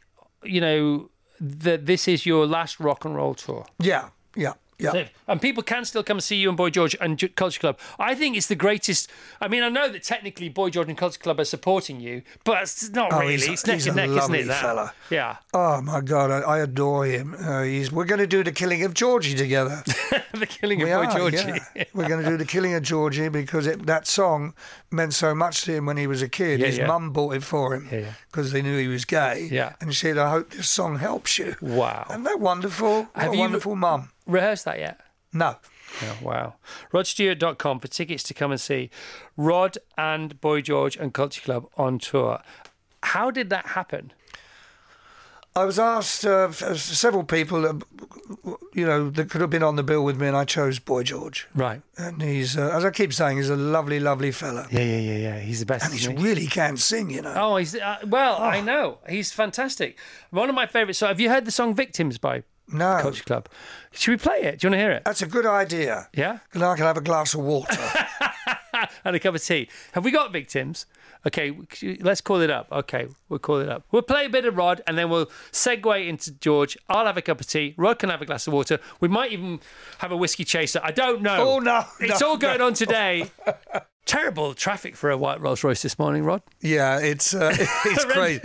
you 0.45 0.61
know, 0.61 1.11
that 1.41 1.87
this 1.87 2.07
is 2.07 2.25
your 2.25 2.47
last 2.47 2.79
rock 2.79 3.05
and 3.05 3.17
roll 3.17 3.35
tour, 3.35 3.67
Yeah, 3.81 4.11
yeah, 4.37 4.53
yeah. 4.81 5.09
and 5.29 5.41
people 5.41 5.63
can 5.63 5.85
still 5.85 6.03
come 6.03 6.17
and 6.19 6.25
see 6.25 6.37
you 6.37 6.49
and 6.49 6.57
Boy 6.57 6.71
George 6.71 6.97
and 7.01 7.19
Culture 7.37 7.61
Club. 7.61 7.79
I 7.99 8.15
think 8.15 8.37
it's 8.37 8.47
the 8.49 8.55
greatest. 8.57 9.11
I 9.41 9.49
mean, 9.49 9.63
I 9.63 9.69
know 9.69 9.89
that 9.89 10.03
technically 10.03 10.49
Boy 10.49 10.71
George 10.71 10.89
and 10.89 10.97
Culture 10.99 11.19
Club 11.21 11.39
are 11.41 11.45
supporting 11.45 12.01
you, 12.01 12.23
but 12.45 12.63
it's 12.63 12.91
not 12.91 13.13
Oh, 13.13 13.21
really. 13.21 13.35
a- 13.35 13.53
it's 13.53 13.67
neck 13.67 13.87
and 13.87 13.97
neck, 13.97 14.11
isn't 14.11 14.35
it? 14.35 14.47
That? 14.47 14.61
fella. 14.61 14.93
Yeah, 15.11 15.37
Oh 15.55 15.81
my 15.83 16.01
God, 16.01 16.31
I, 16.31 16.39
I 16.41 16.59
adore 16.61 17.07
him. 17.07 17.35
Uh, 17.39 17.63
he's. 17.63 17.91
We're 17.93 18.05
going 18.05 18.21
to 18.21 18.27
do 18.27 18.43
the 18.45 18.53
killing 18.53 18.83
of 18.85 18.95
Georgie 18.95 19.35
together. 19.35 19.83
the 20.33 20.47
killing 20.47 20.83
of 20.83 20.89
Boy 20.89 20.95
are, 20.95 21.19
Georgie. 21.19 21.37
yeah. 21.77 21.85
We're 21.95 22.09
going 22.09 22.23
to 22.25 22.29
do 22.31 22.37
the 22.37 22.45
killing 22.45 22.75
of 22.75 22.83
Georgie 22.83 23.29
because 23.29 23.67
it, 23.67 23.87
that 23.87 24.07
song 24.07 24.55
meant 24.91 25.15
so 25.15 25.35
much 25.35 25.63
to 25.65 25.73
him 25.75 25.87
when 25.87 25.97
he 25.97 26.07
was 26.07 26.23
a 26.23 26.29
kid. 26.29 26.61
Yeah, 26.61 26.67
His 26.67 26.79
yeah. 26.79 26.87
mum 26.87 27.11
bought 27.13 27.35
it 27.35 27.43
for 27.43 27.75
him 27.75 28.07
because 28.31 28.53
they 28.53 28.63
knew 28.63 28.79
he 28.79 28.87
was 28.89 29.05
gay. 29.05 29.49
Yeah. 29.51 29.75
and 29.81 29.93
she 29.95 30.07
said, 30.07 30.19
"I 30.19 30.31
hope 30.31 30.51
this 30.51 30.69
song 30.69 30.99
helps 30.99 31.39
you." 31.39 31.57
Wow. 31.61 32.07
Isn't 32.11 32.23
that 32.25 32.41
wonderful? 32.41 33.03
What 33.05 33.23
Have 33.23 33.33
a 33.33 33.35
you- 33.35 33.41
wonderful 33.41 33.77
mum. 33.77 34.11
Rehearsed 34.31 34.65
that 34.65 34.79
yet? 34.79 35.01
No. 35.33 35.57
Oh, 36.03 36.19
wow. 36.23 36.55
RodStewart.com 36.93 37.81
for 37.81 37.89
tickets 37.89 38.23
to 38.25 38.35
come 38.35 38.53
and 38.53 38.61
see 38.61 38.91
Rod 39.37 39.77
and 39.99 40.41
Boy 40.41 40.61
George 40.61 40.97
and 40.97 41.13
Culture 41.13 41.41
Club 41.41 41.67
on 41.77 41.99
tour. 41.99 42.41
How 43.03 43.31
did 43.31 43.51
that 43.51 43.69
happen? 43.69 44.13
I 45.57 45.65
was 45.65 45.81
asked 45.81 46.25
uh, 46.25 46.53
several 46.53 47.25
people, 47.25 47.67
uh, 47.67 47.73
you 48.73 48.87
know, 48.87 49.11
that 49.11 49.31
could 49.31 49.41
have 49.41 49.51
been 49.51 49.65
on 49.65 49.75
the 49.75 49.83
bill 49.83 50.05
with 50.05 50.21
me, 50.21 50.29
and 50.29 50.37
I 50.37 50.45
chose 50.45 50.79
Boy 50.79 51.03
George. 51.03 51.49
Right. 51.57 51.83
And 51.99 52.23
he's, 52.23 52.57
uh, 52.57 52.71
as 52.73 52.85
I 52.85 52.91
keep 52.91 53.13
saying, 53.13 53.39
he's 53.39 53.51
a 53.51 53.57
lovely, 53.57 53.99
lovely 53.99 54.31
fella. 54.31 54.69
Yeah, 54.71 54.85
yeah, 54.85 54.99
yeah, 54.99 55.17
yeah. 55.17 55.39
He's 55.41 55.59
the 55.59 55.67
best. 55.67 55.87
And 55.87 55.95
he 55.95 56.23
really 56.23 56.47
can 56.47 56.77
sing, 56.77 57.11
you 57.11 57.23
know. 57.23 57.35
Oh, 57.37 57.57
he's 57.57 57.75
uh, 57.75 57.99
well. 58.07 58.41
I 58.41 58.61
know 58.61 58.99
he's 59.09 59.33
fantastic. 59.33 59.99
One 60.31 60.49
of 60.49 60.55
my 60.55 60.67
favourite. 60.67 60.95
So, 60.95 61.09
have 61.09 61.19
you 61.19 61.29
heard 61.29 61.47
the 61.47 61.51
song 61.51 61.75
"Victims" 61.75 62.17
by 62.17 62.45
no, 62.73 62.99
Culture 63.01 63.25
Club? 63.25 63.49
Should 63.93 64.13
we 64.13 64.17
play 64.17 64.43
it? 64.43 64.59
Do 64.61 64.67
you 64.67 64.71
want 64.71 64.75
to 64.75 64.79
hear 64.79 64.91
it? 64.93 65.03
that's 65.05 65.23
a 65.23 65.27
good 65.27 65.47
idea. 65.47 66.09
Yeah. 66.15 66.39
And 66.53 66.63
I 66.63 66.77
can 66.77 66.85
have 66.87 66.97
a 66.97 67.01
glass 67.03 67.35
of 67.35 67.41
water. 67.41 67.77
and 69.05 69.17
a 69.17 69.21
cup 69.21 69.35
of 69.35 69.43
tea. 69.43 69.69
Have 69.93 70.05
we 70.05 70.11
got 70.11 70.33
victims? 70.33 70.87
Okay, 71.27 71.55
let's 72.01 72.23
call 72.23 72.41
it 72.41 72.51
up. 72.51 72.67
Okay, 72.73 73.07
we'll 73.29 73.39
call 73.39 73.61
it 73.61 73.69
up. 73.69 73.85
We'll 73.91 74.01
play 74.03 74.25
a 74.25 74.31
bit 74.31 74.47
of 74.47 74.57
Rod 74.57 74.81
and 74.87 74.97
then 74.97 75.11
we'll 75.11 75.27
segue 75.53 76.09
into 76.09 76.33
George. 76.33 76.79
I'll 76.89 77.05
have 77.05 77.19
a 77.19 77.23
cup 77.23 77.41
of 77.41 77.47
tea. 77.47 77.75
Rod 77.77 77.99
can 77.99 78.09
have 78.09 78.23
a 78.23 78.27
glass 78.27 78.47
of 78.47 78.55
water. 78.55 78.79
We 79.01 79.09
might 79.09 79.33
even 79.33 79.61
have 79.99 80.13
a 80.13 80.17
whiskey 80.17 80.45
chaser. 80.45 80.81
I 80.83 80.93
don't 80.93 81.21
know. 81.21 81.57
Oh, 81.57 81.59
no, 81.59 81.85
It's 82.01 82.21
no, 82.23 82.31
all 82.31 82.37
going 82.39 82.59
no. 82.61 82.69
on 82.69 82.75
today. 82.75 83.31
Terrible 84.11 84.55
traffic 84.55 84.97
for 84.97 85.09
a 85.11 85.17
white 85.17 85.41
Rolls 85.41 85.63
Royce 85.63 85.83
this 85.83 85.97
morning, 85.97 86.25
Rod. 86.25 86.43
yeah, 86.61 86.99
it's 86.99 87.33
uh, 87.33 87.55
it's 87.85 88.05
great. 88.07 88.45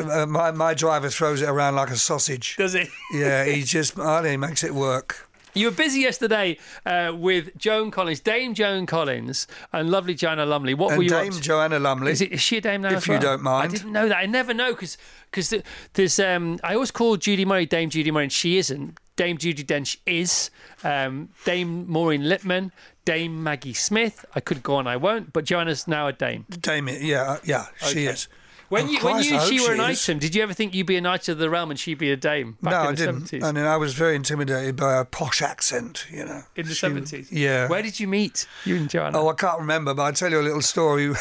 Uh, 0.00 0.26
my 0.26 0.50
my 0.50 0.74
driver 0.74 1.08
throws 1.08 1.42
it 1.42 1.48
around 1.48 1.76
like 1.76 1.90
a 1.90 1.96
sausage. 1.96 2.56
Does 2.56 2.74
it? 2.74 2.88
Yeah, 3.12 3.44
he 3.44 3.62
just 3.62 3.94
he 3.94 4.36
makes 4.36 4.64
it 4.64 4.74
work. 4.74 5.28
You 5.54 5.66
were 5.68 5.72
busy 5.76 6.00
yesterday 6.00 6.58
uh, 6.84 7.14
with 7.16 7.56
Joan 7.56 7.92
Collins, 7.92 8.18
Dame 8.18 8.52
Joan 8.52 8.84
Collins, 8.84 9.46
and 9.72 9.90
lovely 9.90 10.12
Joanna 10.14 10.44
Lumley. 10.44 10.74
What 10.74 10.88
were 10.88 10.94
And 10.94 11.10
you 11.10 11.16
up 11.16 11.22
Dame? 11.22 11.40
Joanna 11.40 11.78
Lumley. 11.78 12.10
Is, 12.10 12.20
it, 12.20 12.32
is 12.32 12.40
she 12.40 12.56
a 12.56 12.60
dame 12.60 12.82
now? 12.82 12.92
If 12.92 13.06
you 13.06 13.12
well? 13.12 13.22
don't 13.22 13.42
mind. 13.42 13.70
I 13.70 13.74
didn't 13.76 13.92
know 13.92 14.08
that. 14.08 14.16
I 14.16 14.26
never 14.26 14.52
know 14.52 14.72
because 14.72 14.98
because 15.30 15.54
there's 15.94 16.18
um 16.18 16.58
I 16.64 16.74
always 16.74 16.90
call 16.90 17.16
Judy 17.16 17.44
Murray 17.44 17.64
Dame 17.66 17.90
Judy 17.90 18.10
Murray 18.10 18.24
and 18.24 18.32
she 18.32 18.58
isn't. 18.58 18.98
Dame 19.16 19.38
Judi 19.38 19.64
Dench 19.64 19.96
is. 20.06 20.50
Um, 20.84 21.30
Dame 21.44 21.86
Maureen 21.90 22.22
Lipman. 22.22 22.70
Dame 23.04 23.42
Maggie 23.42 23.72
Smith. 23.74 24.24
I 24.34 24.40
could 24.40 24.62
go 24.62 24.74
on. 24.76 24.86
I 24.86 24.96
won't. 24.96 25.32
But 25.32 25.44
Joanna's 25.44 25.86
now 25.88 26.06
a 26.08 26.12
dame. 26.12 26.44
Dame, 26.50 26.88
yeah, 26.88 27.38
yeah, 27.44 27.66
she 27.78 27.86
Okay. 27.90 28.06
is. 28.06 28.28
When 28.68 28.86
Oh, 28.86 28.90
you 28.90 28.98
when 28.98 29.22
you 29.22 29.40
she 29.42 29.60
were 29.60 29.74
an 29.74 29.80
is. 29.92 30.02
item, 30.08 30.18
did 30.18 30.34
you 30.34 30.42
ever 30.42 30.52
think 30.52 30.74
you'd 30.74 30.88
be 30.88 30.96
a 30.96 31.00
knight 31.00 31.28
of 31.28 31.38
the 31.38 31.48
realm 31.48 31.70
and 31.70 31.78
she'd 31.78 31.98
be 31.98 32.10
a 32.10 32.16
dame 32.16 32.58
back 32.60 32.72
no, 32.72 32.80
in 32.80 32.86
I 32.86 32.90
didn't. 32.96 33.14
seventies? 33.28 33.44
I 33.44 33.52
mean, 33.52 33.64
I 33.64 33.76
was 33.76 33.94
very 33.94 34.16
intimidated 34.16 34.74
by 34.74 34.94
her 34.94 35.04
posh 35.04 35.40
accent. 35.40 36.04
You 36.10 36.24
know, 36.24 36.42
In 36.56 36.66
the 36.66 36.74
seventies. 36.74 37.30
Yeah. 37.30 37.68
Where 37.68 37.80
did 37.80 38.00
you 38.00 38.08
meet 38.08 38.44
you 38.64 38.74
and 38.74 38.90
Joanna? 38.90 39.20
Oh, 39.22 39.28
I 39.28 39.34
can't 39.34 39.60
remember, 39.60 39.94
but 39.94 40.02
I'll 40.02 40.12
tell 40.12 40.32
you 40.32 40.40
a 40.40 40.42
little 40.42 40.62
story. 40.62 41.12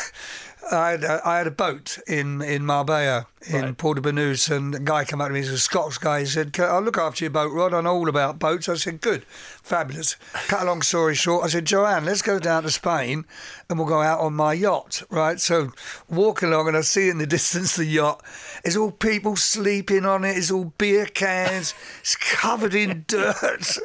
I 0.72 0.92
had 0.92 1.04
a, 1.04 1.22
I 1.28 1.38
had 1.38 1.48
a 1.48 1.52
boat 1.52 2.00
in, 2.08 2.42
in 2.42 2.66
Marbella, 2.66 3.28
in 3.48 3.62
Right. 3.62 3.78
Port 3.78 3.98
de 3.98 4.02
Banus, 4.02 4.50
and 4.50 4.74
a 4.74 4.80
guy 4.80 5.06
came 5.06 5.22
up 5.22 5.28
to 5.28 5.34
me, 5.34 5.40
he's 5.40 5.50
a 5.50 5.60
Scots 5.60 5.98
guy, 5.98 6.22
he 6.22 6.26
said, 6.26 6.60
"I'll 6.60 6.82
look 6.82 6.98
after 6.98 7.24
your 7.24 7.32
boat, 7.32 7.52
Rod, 7.52 7.74
I 7.74 7.82
know 7.82 7.94
all 7.94 8.10
about 8.10 8.40
boats. 8.40 8.68
I 8.68 8.76
said, 8.76 9.02
good, 9.02 9.24
fabulous. 9.62 10.16
Cut 10.48 10.64
a 10.64 10.66
long 10.66 10.82
story 10.82 11.14
short, 11.14 11.46
I 11.46 11.50
said, 11.50 11.66
Joanne, 11.66 12.06
let's 12.06 12.24
go 12.24 12.40
down 12.40 12.64
to 12.64 12.72
Spain 12.72 13.26
and 13.70 13.78
we'll 13.78 13.88
go 13.88 14.02
out 14.02 14.22
on 14.22 14.34
my 14.34 14.54
yacht, 14.54 15.04
right? 15.10 15.40
So 15.40 15.72
walk 16.10 16.42
along 16.42 16.68
and 16.68 16.78
I 16.78 16.82
see 16.82 17.10
in 17.10 17.20
the 17.20 17.28
distance 17.36 17.76
the 17.76 17.86
yacht. 17.86 18.24
It's 18.64 18.76
all 18.76 18.92
people 18.92 19.36
sleeping 19.36 20.06
on 20.06 20.26
it, 20.26 20.38
it's 20.38 20.52
all 20.52 20.74
beer 20.78 21.06
cans, 21.06 21.76
it's 22.00 22.16
covered 22.16 22.74
in 22.74 23.06
dirt. 23.08 23.78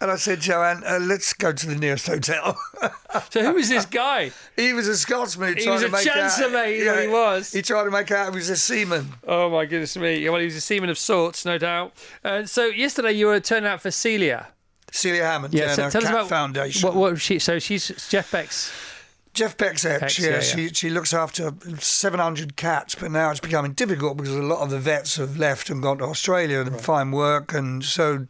And 0.00 0.10
I 0.10 0.16
said, 0.16 0.40
Joanne, 0.40 0.82
uh, 0.86 0.98
let's 1.00 1.32
go 1.32 1.52
to 1.52 1.66
the 1.66 1.74
nearest 1.74 2.06
hotel. 2.06 2.58
so 3.30 3.42
who 3.42 3.54
was 3.54 3.68
this 3.68 3.86
guy? 3.86 4.30
He 4.56 4.72
was 4.72 4.88
a 4.88 4.96
Scotsman. 4.96 5.56
He 5.56 5.68
was 5.68 5.82
a 5.82 5.88
make 5.88 6.06
chancer, 6.06 6.52
mate, 6.52 6.86
what 6.86 7.02
he 7.02 7.08
was. 7.08 7.52
He 7.52 7.62
tried 7.62 7.84
to 7.84 7.90
make 7.90 8.10
out 8.10 8.32
he 8.32 8.36
was 8.36 8.50
a 8.50 8.56
seaman. 8.56 9.08
Oh 9.26 9.50
my 9.50 9.64
goodness 9.64 9.96
me! 9.96 10.28
Well, 10.28 10.40
he 10.40 10.46
was 10.46 10.56
a 10.56 10.60
seaman 10.60 10.90
of 10.90 10.98
sorts, 10.98 11.44
no 11.44 11.58
doubt. 11.58 11.92
Uh, 12.24 12.44
so 12.44 12.66
yesterday 12.66 13.12
you 13.12 13.26
were 13.26 13.40
turning 13.40 13.68
out 13.68 13.80
for 13.80 13.90
Celia. 13.90 14.48
Celia 14.92 15.24
Hammond, 15.24 15.54
Yeah, 15.54 15.66
yeah, 15.66 15.74
so 15.74 15.90
tell 15.90 16.02
us 16.02 16.04
Cat 16.04 16.12
about 16.12 16.28
Foundation. 16.28 16.86
What, 16.86 16.96
what 16.96 17.20
she? 17.20 17.38
So 17.38 17.58
she's 17.58 18.08
Jeff 18.08 18.30
Beck's. 18.30 18.72
Jeff 19.36 19.58
Beck's 19.58 19.84
ex, 19.84 20.02
Ex, 20.02 20.18
yeah, 20.18 20.26
yeah, 20.26 20.34
yeah. 20.36 20.40
She, 20.40 20.68
she 20.70 20.88
looks 20.88 21.12
after 21.12 21.52
700 21.78 22.56
cats, 22.56 22.94
but 22.94 23.10
now 23.10 23.30
it's 23.30 23.38
becoming 23.38 23.74
difficult 23.74 24.16
because 24.16 24.34
a 24.34 24.42
lot 24.42 24.60
of 24.60 24.70
the 24.70 24.78
vets 24.78 25.16
have 25.16 25.36
left 25.36 25.68
and 25.68 25.82
gone 25.82 25.98
to 25.98 26.04
Australia 26.04 26.60
and 26.60 26.80
find 26.80 27.12
work, 27.12 27.52
and 27.52 27.84
so 27.84 28.26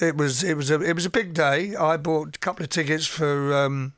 it 0.00 0.16
was 0.16 0.42
it 0.42 0.56
was 0.56 0.70
a 0.70 0.80
it 0.80 0.94
was 0.94 1.06
a 1.06 1.10
big 1.10 1.34
day. 1.34 1.74
I 1.76 1.96
bought 1.96 2.36
a 2.36 2.38
couple 2.38 2.64
of 2.64 2.70
tickets 2.70 3.06
for. 3.06 3.54
Um, 3.54 3.92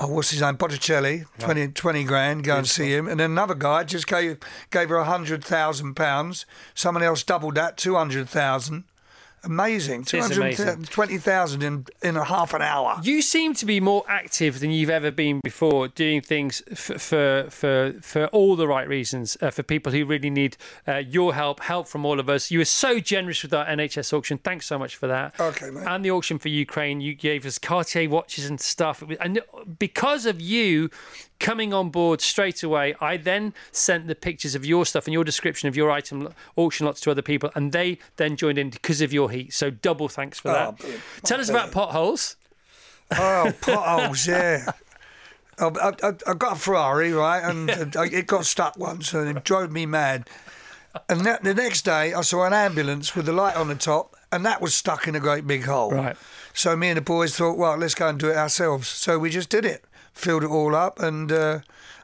Oh, 0.00 0.06
what's 0.06 0.30
his 0.30 0.40
name? 0.40 0.54
Botticelli, 0.54 1.24
20, 1.40 1.68
20 1.72 2.04
grand, 2.04 2.44
go 2.44 2.56
and 2.56 2.68
see 2.68 2.94
him. 2.94 3.08
And 3.08 3.18
then 3.18 3.32
another 3.32 3.56
guy 3.56 3.82
just 3.82 4.06
gave 4.06 4.38
gave 4.70 4.90
her 4.90 4.96
a 4.96 5.04
hundred 5.04 5.42
thousand 5.42 5.94
pounds. 5.94 6.46
Someone 6.72 7.02
else 7.02 7.24
doubled 7.24 7.56
that, 7.56 7.76
two 7.76 7.96
hundred 7.96 8.28
thousand. 8.28 8.84
Amazing, 9.44 10.04
two 10.04 10.20
hundred 10.20 10.88
twenty 10.90 11.18
thousand 11.18 11.62
in 11.62 11.86
in 12.02 12.16
a 12.16 12.24
half 12.24 12.54
an 12.54 12.62
hour. 12.62 12.98
You 13.02 13.22
seem 13.22 13.54
to 13.54 13.66
be 13.66 13.80
more 13.80 14.04
active 14.08 14.60
than 14.60 14.70
you've 14.70 14.90
ever 14.90 15.10
been 15.10 15.40
before, 15.42 15.88
doing 15.88 16.20
things 16.20 16.62
for 16.74 16.98
for 16.98 17.46
for, 17.50 17.94
for 18.00 18.26
all 18.26 18.56
the 18.56 18.66
right 18.66 18.88
reasons 18.88 19.36
uh, 19.40 19.50
for 19.50 19.62
people 19.62 19.92
who 19.92 20.04
really 20.04 20.30
need 20.30 20.56
uh, 20.86 20.96
your 20.96 21.34
help, 21.34 21.60
help 21.60 21.88
from 21.88 22.04
all 22.04 22.20
of 22.20 22.28
us. 22.28 22.50
You 22.50 22.58
were 22.58 22.64
so 22.64 22.98
generous 23.00 23.42
with 23.42 23.54
our 23.54 23.66
NHS 23.66 24.12
auction. 24.12 24.38
Thanks 24.38 24.66
so 24.66 24.78
much 24.78 24.96
for 24.96 25.06
that. 25.06 25.38
Okay, 25.38 25.70
mate. 25.70 25.84
And 25.86 26.04
the 26.04 26.10
auction 26.10 26.38
for 26.38 26.48
Ukraine, 26.48 27.00
you 27.00 27.14
gave 27.14 27.46
us 27.46 27.58
Cartier 27.58 28.08
watches 28.08 28.46
and 28.46 28.60
stuff. 28.60 29.02
And 29.20 29.40
because 29.78 30.26
of 30.26 30.40
you 30.40 30.90
coming 31.38 31.72
on 31.72 31.90
board 31.90 32.20
straight 32.20 32.62
away, 32.62 32.94
I 33.00 33.16
then 33.16 33.54
sent 33.70 34.06
the 34.06 34.14
pictures 34.14 34.54
of 34.54 34.66
your 34.66 34.84
stuff 34.84 35.06
and 35.06 35.14
your 35.14 35.24
description 35.24 35.68
of 35.68 35.76
your 35.76 35.90
item 35.90 36.34
auction 36.56 36.86
lots 36.86 37.00
to 37.02 37.10
other 37.10 37.22
people, 37.22 37.50
and 37.54 37.72
they 37.72 37.98
then 38.16 38.36
joined 38.36 38.58
in 38.58 38.70
because 38.70 39.00
of 39.00 39.12
your 39.12 39.27
heat. 39.28 39.52
So 39.52 39.70
double 39.70 40.08
thanks 40.08 40.38
for 40.40 40.50
Oh, 40.50 40.54
that. 40.54 40.78
brilliant. 40.78 41.02
Tell 41.24 41.40
us 41.40 41.48
about 41.48 41.70
potholes. 41.72 42.36
Oh, 43.16 43.52
potholes, 43.60 44.26
yeah. 44.26 44.70
I, 45.58 45.66
I, 45.66 46.12
I 46.26 46.34
got 46.34 46.52
a 46.52 46.56
Ferrari, 46.56 47.12
right, 47.12 47.42
and 47.42 47.70
it 47.96 48.26
got 48.26 48.44
stuck 48.46 48.76
once, 48.78 49.12
and 49.12 49.36
it 49.36 49.44
drove 49.44 49.72
me 49.72 49.86
mad. 49.86 50.28
And 51.08 51.22
that, 51.26 51.42
the 51.42 51.54
next 51.54 51.82
day, 51.82 52.12
I 52.14 52.20
saw 52.22 52.44
an 52.44 52.52
ambulance 52.52 53.14
with 53.16 53.26
the 53.26 53.32
light 53.32 53.56
on 53.56 53.68
the 53.68 53.74
top, 53.74 54.14
and 54.32 54.44
that 54.46 54.60
was 54.60 54.74
stuck 54.74 55.08
in 55.08 55.14
a 55.16 55.20
great 55.20 55.46
big 55.46 55.64
hole. 55.64 55.90
Right. 55.92 56.16
So 56.54 56.76
me 56.76 56.88
and 56.88 56.96
the 56.96 57.02
boys 57.02 57.36
thought, 57.36 57.56
well, 57.58 57.76
let's 57.76 57.94
go 57.94 58.08
and 58.08 58.18
do 58.18 58.30
it 58.30 58.36
ourselves. 58.36 58.88
So 58.88 59.18
we 59.18 59.30
just 59.30 59.48
did 59.48 59.64
it, 59.64 59.84
filled 60.12 60.44
it 60.44 60.48
all 60.50 60.74
up, 60.74 61.00
and 61.00 61.30
uh, 61.32 61.60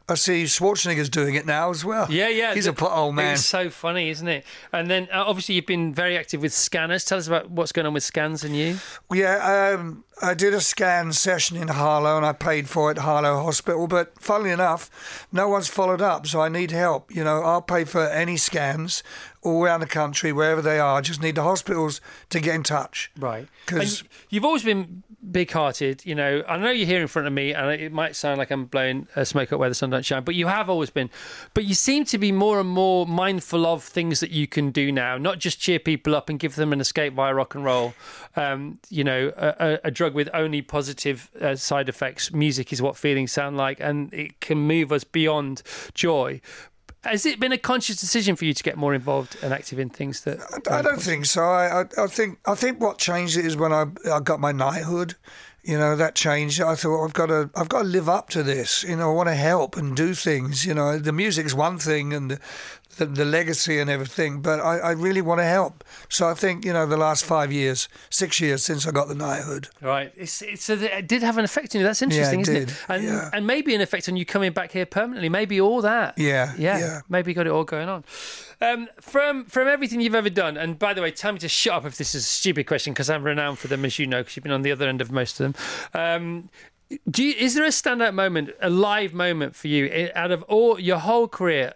I 0.07 0.17
see 0.17 0.45
Schwarzenegger's 0.45 1.09
doing 1.09 1.35
it 1.35 1.47
now 1.47 1.71
as 1.71 1.83
well. 1.83 2.07
Yeah, 2.11 2.29
yeah. 2.29 2.55
He's 2.55 2.67
a 2.67 2.73
th- 2.73 2.79
pothole 2.79 3.15
man. 3.15 3.35
It's 3.35 3.47
so 3.47 3.71
funny, 3.71 4.11
isn't 4.11 4.29
it? 4.29 4.45
And 4.71 4.91
then 4.91 5.09
uh, 5.11 5.25
obviously 5.27 5.55
you've 5.55 5.65
been 5.65 5.95
very 5.95 6.19
active 6.19 6.43
with 6.43 6.53
scanners. 6.53 7.07
Tell 7.07 7.17
us 7.17 7.27
about 7.27 7.51
what's 7.51 7.73
going 7.73 7.87
on 7.87 7.95
with 7.95 8.03
scans 8.03 8.45
and 8.45 8.55
you. 8.55 8.77
Yeah, 9.11 9.75
um, 9.79 10.05
I 10.21 10.35
did 10.35 10.53
a 10.53 10.61
scan 10.61 11.15
session 11.15 11.57
in 11.57 11.69
Harlow 11.69 12.19
and 12.19 12.27
I 12.27 12.33
paid 12.33 12.69
for 12.69 12.91
it 12.91 12.99
at 12.99 13.05
Harlow 13.05 13.43
Hospital, 13.45 13.87
but 13.87 14.13
funnily 14.21 14.51
enough, 14.51 15.27
no 15.33 15.49
one's 15.49 15.69
followed 15.69 16.03
up, 16.03 16.27
so 16.27 16.41
I 16.41 16.51
need 16.51 16.71
help. 16.71 17.15
You 17.15 17.25
know, 17.25 17.43
I'll 17.43 17.63
pay 17.63 17.85
for 17.85 18.07
any 18.07 18.37
scans 18.37 19.03
all 19.41 19.65
around 19.65 19.81
the 19.81 19.87
country, 19.87 20.33
wherever 20.33 20.61
they 20.61 20.79
are. 20.79 20.99
I 20.99 21.01
just 21.01 21.23
need 21.23 21.35
the 21.37 21.43
hospitals 21.43 22.01
to 22.31 22.41
get 22.41 22.55
in 22.55 22.63
touch. 22.63 23.11
Right. 23.19 23.49
Because 23.67 24.05
you've 24.29 24.45
always 24.45 24.63
been 24.65 25.03
big 25.31 25.51
hearted. 25.51 26.05
You 26.05 26.15
know, 26.15 26.43
I 26.49 26.57
know 26.57 26.71
you're 26.71 26.87
here 26.87 27.01
in 27.01 27.09
front 27.09 27.27
of 27.27 27.35
me, 27.35 27.53
and 27.55 27.81
it 27.81 27.93
might 27.93 28.17
sound 28.17 28.39
like 28.39 28.51
I'm 28.51 28.67
blowing 28.67 29.07
smoke 29.25 29.53
up 29.53 29.61
where 29.61 29.69
the 29.69 29.75
sun 29.75 29.91
don't 29.91 30.05
shine, 30.05 30.25
but 30.25 30.35
you 30.35 30.47
have 30.47 30.69
always 30.69 30.91
been. 30.91 31.11
But 31.55 31.65
you 31.65 31.75
seem 31.75 32.05
to 32.07 32.19
be 32.19 32.33
more 32.33 32.61
and 32.61 32.69
more 32.69 33.07
mindful 33.07 33.67
of 33.67 33.83
things 33.83 34.21
that 34.21 34.31
you 34.31 34.47
can 34.47 34.71
do 34.71 34.93
now, 34.93 35.19
not 35.19 35.39
just 35.39 35.61
cheer 35.61 35.79
people 35.79 36.15
up 36.15 36.29
and 36.29 36.39
give 36.39 36.57
them 36.57 36.73
an 36.73 36.81
escape 36.81 37.15
via 37.15 37.35
rock 37.35 37.55
and 37.55 37.65
roll. 37.65 37.95
Um, 38.37 38.79
you 38.91 39.05
know, 39.05 39.33
a, 39.37 39.55
a, 39.59 39.79
a 39.85 39.91
drug 39.91 40.15
with 40.15 40.29
only 40.35 40.63
positive 40.63 41.31
uh, 41.41 41.57
side 41.57 41.89
effects. 41.89 42.33
Music 42.33 42.73
is 42.73 42.83
what 42.83 42.97
feelings 42.97 43.33
sound 43.33 43.57
like, 43.57 43.81
and 43.81 44.13
it 44.13 44.41
can 44.41 44.59
move 44.59 44.93
us 44.93 45.05
beyond 45.05 45.63
joy. 45.95 46.41
Has 47.05 47.27
it 47.27 47.39
been 47.39 47.53
a 47.53 47.59
conscious 47.59 47.97
decision 47.97 48.35
for 48.35 48.45
you 48.45 48.55
to 48.55 48.63
get 48.63 48.77
more 48.77 48.95
involved 48.95 49.37
and 49.43 49.53
active 49.53 49.79
in 49.79 49.91
things 49.91 50.23
that? 50.23 50.39
I 50.71 50.83
don't 50.83 51.01
think 51.01 51.27
so. 51.27 51.43
I, 51.43 51.83
I, 51.83 51.85
I 51.99 52.07
think 52.07 52.39
I 52.47 52.55
think 52.55 52.81
what 52.81 52.99
changed 52.99 53.37
it 53.37 53.45
is 53.45 53.57
when 53.57 53.73
I, 53.73 53.87
I 54.11 54.21
got 54.21 54.41
my 54.41 54.53
knighthood. 54.53 55.15
You 55.63 55.79
know 55.79 55.97
that 55.97 56.15
changed. 56.15 56.61
I 56.61 56.75
thought 56.75 57.05
I've 57.05 57.15
got 57.15 57.27
to 57.27 57.51
I've 57.55 57.69
got 57.69 57.83
to 57.83 57.89
live 57.89 58.09
up 58.09 58.29
to 58.31 58.43
this. 58.43 58.85
You 58.85 58.97
know 58.97 59.11
I 59.11 59.15
want 59.15 59.29
to 59.29 59.35
help 59.35 59.77
and 59.77 59.97
do 59.97 60.15
things. 60.15 60.67
You 60.67 60.75
know 60.75 60.99
the 60.99 61.13
music's 61.13 61.55
one 61.55 61.79
thing 61.79 62.13
and 62.13 62.31
the 62.31 62.41
the, 62.95 63.07
the 63.07 63.25
legacy 63.25 63.79
and 63.79 63.91
everything, 63.91 64.41
but 64.41 64.61
I, 64.61 64.79
I 64.79 64.91
really 64.93 65.23
want 65.23 65.41
to 65.41 65.45
help. 65.45 65.85
So 66.09 66.29
I 66.29 66.35
think 66.35 66.65
you 66.65 66.73
know 66.73 66.87
the 66.87 66.97
last 66.97 67.25
five 67.25 67.53
years, 67.53 67.89
six 68.11 68.41
years 68.41 68.65
since 68.65 68.87
I 68.87 68.91
got 68.91 69.09
the 69.09 69.15
knighthood. 69.15 69.69
Right. 69.81 70.13
It's, 70.17 70.43
it's 70.43 70.69
it 70.71 71.07
did 71.07 71.23
have 71.23 71.39
an 71.39 71.45
effect 71.45 71.75
on 71.75 71.81
you. 71.81 71.87
That's 71.87 72.03
interesting, 72.03 72.41
it 72.41 72.49
isn't 72.49 72.55
did, 72.55 72.71
it? 72.71 72.77
And 72.89 73.05
yeah. 73.05 73.31
and 73.33 73.47
maybe 73.47 73.75
an 73.75 73.81
effect 73.81 74.09
on 74.09 74.17
you 74.17 74.25
coming 74.25 74.53
back 74.53 74.73
here 74.73 74.87
permanently. 74.87 75.29
Maybe 75.29 75.61
all 75.61 75.83
that. 75.83 76.19
Yeah, 76.19 76.55
Yeah. 76.57 76.79
yeah. 76.79 77.01
Maybe 77.09 77.31
you 77.31 77.35
got 77.35 77.47
it 77.47 77.53
all 77.53 77.65
going 77.65 77.89
on. 77.89 78.05
Um, 78.61 78.89
from 79.01 79.45
from 79.47 79.69
everything 79.69 80.01
you've 80.01 80.15
ever 80.15 80.31
done, 80.31 80.57
and 80.57 80.79
by 80.79 80.95
the 80.95 81.03
way, 81.03 81.11
tell 81.11 81.33
me 81.33 81.39
to 81.41 81.49
shut 81.49 81.75
up 81.75 81.85
if 81.85 81.99
this 81.99 82.15
is 82.15 82.23
a 82.23 82.27
stupid 82.27 82.67
question 82.67 82.93
because 82.93 83.11
I'm 83.11 83.25
renowned 83.25 83.59
for 83.59 83.69
them, 83.69 83.85
as 83.85 83.99
you 83.99 84.07
know, 84.07 84.23
because 84.23 84.37
you've 84.37 84.45
been 84.45 84.53
on 84.53 84.63
the 84.63 84.73
other 84.73 84.89
end 84.89 85.01
of 85.01 85.11
most 85.11 85.41
of 85.41 85.53
them. 85.53 85.55
Um, 85.93 86.49
do 87.11 87.25
you, 87.25 87.35
is 87.35 87.55
there 87.55 87.65
a 87.65 87.69
standout 87.69 88.15
moment, 88.15 88.51
a 88.61 88.71
live 88.71 89.15
moment 89.15 89.57
for 89.57 89.69
you 89.69 90.11
out 90.15 90.31
of 90.31 90.43
all 90.45 90.79
your 90.79 90.99
whole 90.99 91.29
career? 91.29 91.75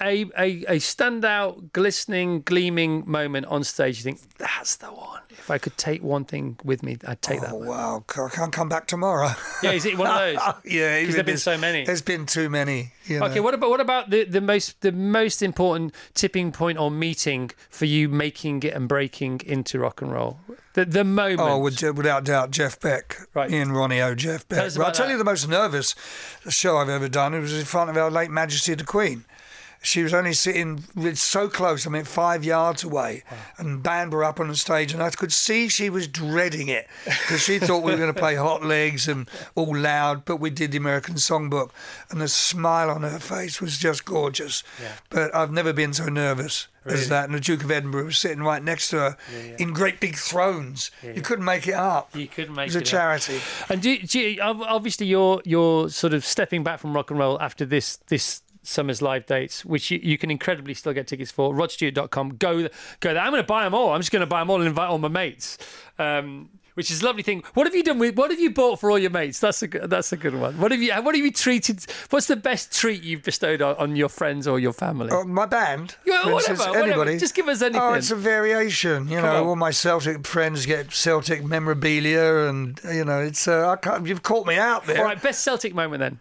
A, 0.00 0.22
a, 0.38 0.64
a 0.66 0.76
standout, 0.78 1.72
glistening, 1.72 2.42
gleaming 2.42 3.02
moment 3.10 3.46
on 3.46 3.64
stage. 3.64 3.98
You 3.98 4.04
think 4.04 4.20
that's 4.38 4.76
the 4.76 4.86
one. 4.86 5.22
If 5.30 5.50
I 5.50 5.58
could 5.58 5.76
take 5.76 6.02
one 6.02 6.24
thing 6.24 6.58
with 6.62 6.82
me, 6.82 6.98
I'd 7.06 7.20
take 7.22 7.40
that. 7.40 7.50
Oh 7.52 7.56
one. 7.56 7.68
wow! 7.68 8.04
I 8.08 8.28
can't 8.28 8.52
come 8.52 8.68
back 8.68 8.86
tomorrow. 8.86 9.30
Yeah, 9.62 9.72
is 9.72 9.84
it 9.86 9.96
one 9.98 10.08
of 10.08 10.14
those? 10.64 10.72
yeah, 10.72 11.00
Because 11.00 11.14
there've 11.14 11.26
been 11.26 11.36
so 11.38 11.56
many. 11.58 11.84
There's 11.84 12.02
been 12.02 12.26
too 12.26 12.48
many. 12.48 12.92
You 13.06 13.22
Okay, 13.24 13.36
know. 13.36 13.42
what 13.42 13.54
about 13.54 13.70
what 13.70 13.80
about 13.80 14.10
the, 14.10 14.24
the 14.24 14.40
most 14.40 14.80
the 14.82 14.92
most 14.92 15.42
important 15.42 15.94
tipping 16.14 16.52
point 16.52 16.78
or 16.78 16.90
meeting 16.90 17.50
for 17.70 17.86
you 17.86 18.08
making 18.08 18.62
it 18.64 18.74
and 18.74 18.86
breaking 18.88 19.40
into 19.46 19.78
rock 19.80 20.02
and 20.02 20.12
roll? 20.12 20.38
The 20.74 20.84
the 20.84 21.00
oh, 21.00 21.04
moment. 21.04 21.40
Oh, 21.40 21.58
with, 21.58 21.82
without 21.82 22.24
doubt, 22.24 22.50
Jeff 22.50 22.78
Beck. 22.78 23.16
Right. 23.34 23.50
Ian 23.50 23.72
Ronnie 23.72 24.00
O. 24.02 24.14
Jeff 24.14 24.46
Beck. 24.48 24.58
Tell 24.58 24.66
us 24.66 24.76
But 24.76 24.86
I'll 24.86 24.92
tell 24.92 25.06
that. 25.06 25.12
you 25.12 25.18
the 25.18 25.24
most 25.24 25.48
nervous 25.48 25.94
show 26.48 26.76
I've 26.76 26.88
ever 26.90 27.08
done. 27.08 27.32
It 27.34 27.40
was 27.40 27.58
in 27.58 27.64
front 27.64 27.88
of 27.90 27.96
Our 27.96 28.10
Late 28.10 28.30
Majesty 28.30 28.74
the 28.74 28.84
Queen. 28.84 29.24
She 29.80 30.02
was 30.02 30.12
only 30.12 30.32
sitting 30.32 30.84
with 30.96 31.18
so 31.18 31.48
close, 31.48 31.86
I 31.86 31.90
mean, 31.90 32.04
five 32.04 32.44
yards 32.44 32.82
away, 32.82 33.22
and 33.58 33.82
band 33.82 34.12
were 34.12 34.24
up 34.24 34.40
on 34.40 34.48
the 34.48 34.56
stage, 34.56 34.92
and 34.92 35.02
I 35.02 35.10
could 35.10 35.32
see 35.32 35.68
she 35.68 35.88
was 35.88 36.08
dreading 36.08 36.66
it 36.68 36.88
because 37.04 37.40
she 37.42 37.58
thought 37.60 37.84
we 37.84 37.92
were 37.92 37.98
going 37.98 38.12
to 38.12 38.18
play 38.18 38.34
Hot 38.34 38.64
Legs 38.64 39.06
and 39.06 39.28
all 39.54 39.74
loud, 39.76 40.24
but 40.24 40.36
we 40.38 40.50
did 40.50 40.72
the 40.72 40.78
American 40.78 41.14
Songbook, 41.14 41.70
and 42.10 42.20
the 42.20 42.28
smile 42.28 42.90
on 42.90 43.02
her 43.02 43.20
face 43.20 43.60
was 43.60 43.78
just 43.78 44.04
gorgeous. 44.04 44.62
But 45.10 45.34
I've 45.34 45.52
never 45.52 45.72
been 45.72 45.92
so 45.92 46.06
nervous 46.06 46.66
as 46.84 47.08
that. 47.10 47.26
And 47.26 47.34
the 47.34 47.40
Duke 47.40 47.62
of 47.62 47.70
Edinburgh 47.70 48.06
was 48.06 48.18
sitting 48.18 48.42
right 48.42 48.62
next 48.62 48.88
to 48.90 48.96
her 48.98 49.16
in 49.58 49.72
great 49.72 50.00
big 50.00 50.16
thrones. 50.16 50.90
You 51.02 51.20
couldn't 51.22 51.44
make 51.44 51.68
it 51.68 51.74
up. 51.74 52.16
You 52.16 52.26
couldn't 52.26 52.54
make 52.54 52.68
It 52.68 52.74
It 52.74 52.74
was 52.74 52.76
a 52.76 52.78
it 52.78 52.82
up. 52.82 52.90
charity. 52.90 53.40
And 53.68 53.82
do, 53.82 53.98
do 53.98 54.36
obviously 54.40 55.06
you're 55.06 55.40
you're 55.44 55.88
sort 55.90 56.14
of 56.14 56.24
stepping 56.24 56.64
back 56.64 56.80
from 56.80 56.94
rock 56.94 57.10
and 57.10 57.18
roll 57.18 57.40
after 57.40 57.64
this 57.64 57.96
this 58.08 58.42
summer's 58.68 59.00
live 59.02 59.26
dates, 59.26 59.64
which 59.64 59.90
you, 59.90 59.98
you 60.02 60.18
can 60.18 60.30
incredibly 60.30 60.74
still 60.74 60.92
get 60.92 61.06
tickets 61.06 61.30
for. 61.30 61.52
RodStewart.com. 61.54 62.36
Go 62.36 62.68
go 63.00 63.14
there. 63.14 63.18
I'm 63.18 63.30
going 63.30 63.42
to 63.42 63.46
buy 63.46 63.64
them 63.64 63.74
all. 63.74 63.92
I'm 63.92 64.00
just 64.00 64.12
going 64.12 64.20
to 64.20 64.26
buy 64.26 64.40
them 64.40 64.50
all 64.50 64.56
and 64.58 64.68
invite 64.68 64.88
all 64.88 64.98
my 64.98 65.08
mates. 65.08 65.58
Um, 65.98 66.50
which 66.78 66.92
is 66.92 67.02
a 67.02 67.06
lovely 67.06 67.24
thing. 67.24 67.42
What 67.54 67.66
have 67.66 67.74
you 67.74 67.82
done 67.82 67.98
with? 67.98 68.14
What 68.14 68.30
have 68.30 68.38
you 68.38 68.52
bought 68.52 68.78
for 68.78 68.88
all 68.88 69.00
your 69.00 69.10
mates? 69.10 69.40
That's 69.40 69.60
a 69.62 69.66
good, 69.66 69.90
that's 69.90 70.12
a 70.12 70.16
good 70.16 70.36
one. 70.36 70.60
What 70.60 70.70
have 70.70 70.80
you 70.80 70.92
What 70.92 71.16
have 71.16 71.24
you 71.24 71.32
treated? 71.32 71.84
What's 72.10 72.28
the 72.28 72.36
best 72.36 72.72
treat 72.72 73.02
you've 73.02 73.24
bestowed 73.24 73.60
on, 73.60 73.74
on 73.78 73.96
your 73.96 74.08
friends 74.08 74.46
or 74.46 74.60
your 74.60 74.72
family? 74.72 75.08
Oh, 75.10 75.24
my 75.24 75.46
band. 75.46 75.96
Yeah, 76.06 76.18
whatever, 76.18 76.36
instance, 76.36 76.60
whatever. 76.60 76.86
Anybody. 76.86 77.18
Just 77.18 77.34
give 77.34 77.48
us 77.48 77.62
anything. 77.62 77.82
Oh, 77.82 77.94
it's 77.94 78.12
a 78.12 78.14
variation. 78.14 79.08
You 79.08 79.16
Come 79.16 79.24
know, 79.24 79.42
on. 79.42 79.46
all 79.48 79.56
my 79.56 79.72
Celtic 79.72 80.24
friends 80.24 80.66
get 80.66 80.92
Celtic 80.92 81.44
memorabilia, 81.44 82.48
and 82.48 82.80
you 82.92 83.04
know, 83.04 83.22
it's. 83.22 83.48
Uh, 83.48 83.70
I 83.70 83.74
can't, 83.74 84.06
you've 84.06 84.22
caught 84.22 84.46
me 84.46 84.54
out 84.54 84.86
there. 84.86 84.98
all 84.98 85.04
right, 85.04 85.20
best 85.20 85.42
Celtic 85.42 85.74
moment 85.74 85.98
then, 85.98 86.20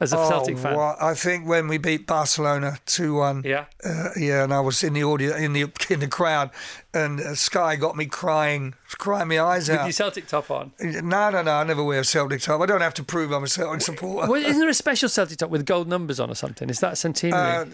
as 0.00 0.12
a 0.12 0.18
Oh, 0.18 0.28
Celtic 0.28 0.58
fan. 0.58 0.74
wha- 0.76 0.96
I 1.00 1.14
think 1.14 1.46
when 1.46 1.68
we 1.68 1.78
beat 1.78 2.06
Barcelona 2.06 2.78
two 2.86 3.14
one. 3.14 3.42
Yeah. 3.44 3.66
Uh, 3.84 4.08
yeah, 4.16 4.44
and 4.44 4.52
I 4.54 4.60
was 4.60 4.82
in 4.82 4.94
the 4.94 5.02
audio 5.02 5.36
in 5.36 5.52
the 5.52 5.62
in 5.90 6.00
the 6.00 6.08
crowd, 6.08 6.50
and 6.94 7.20
uh, 7.20 7.34
Sky 7.34 7.76
got 7.76 7.96
me 7.96 8.06
crying, 8.06 8.74
crying 8.98 9.28
my 9.28 9.38
eyes 9.40 9.68
With 9.68 9.78
out. 9.78 9.84
your 9.84 9.92
Celtic 9.92 10.26
top 10.26 10.50
on. 10.50 10.72
No, 10.80 11.30
no, 11.30 11.42
no. 11.42 11.52
I 11.52 11.64
never 11.64 11.84
wear 11.84 12.00
a 12.00 12.04
Celtic 12.04 12.40
top. 12.40 12.60
I 12.60 12.66
don't 12.66 12.80
have 12.80 12.94
to 12.94 13.04
prove 13.04 13.30
I'm 13.32 13.44
a 13.44 13.48
Celtic 13.48 13.82
supporter. 13.82 14.30
Well, 14.30 14.42
isn't 14.44 14.58
there 14.60 14.68
a 14.70 14.74
special 14.86 15.08
Celtic 15.08 15.38
top 15.38 15.50
with 15.50 15.66
gold 15.66 15.86
numbers 15.88 16.18
on 16.18 16.30
or 16.30 16.34
something? 16.34 16.70
Is 16.70 16.80
that 16.80 16.96
centenary? 16.98 17.38
Uh, 17.56 17.64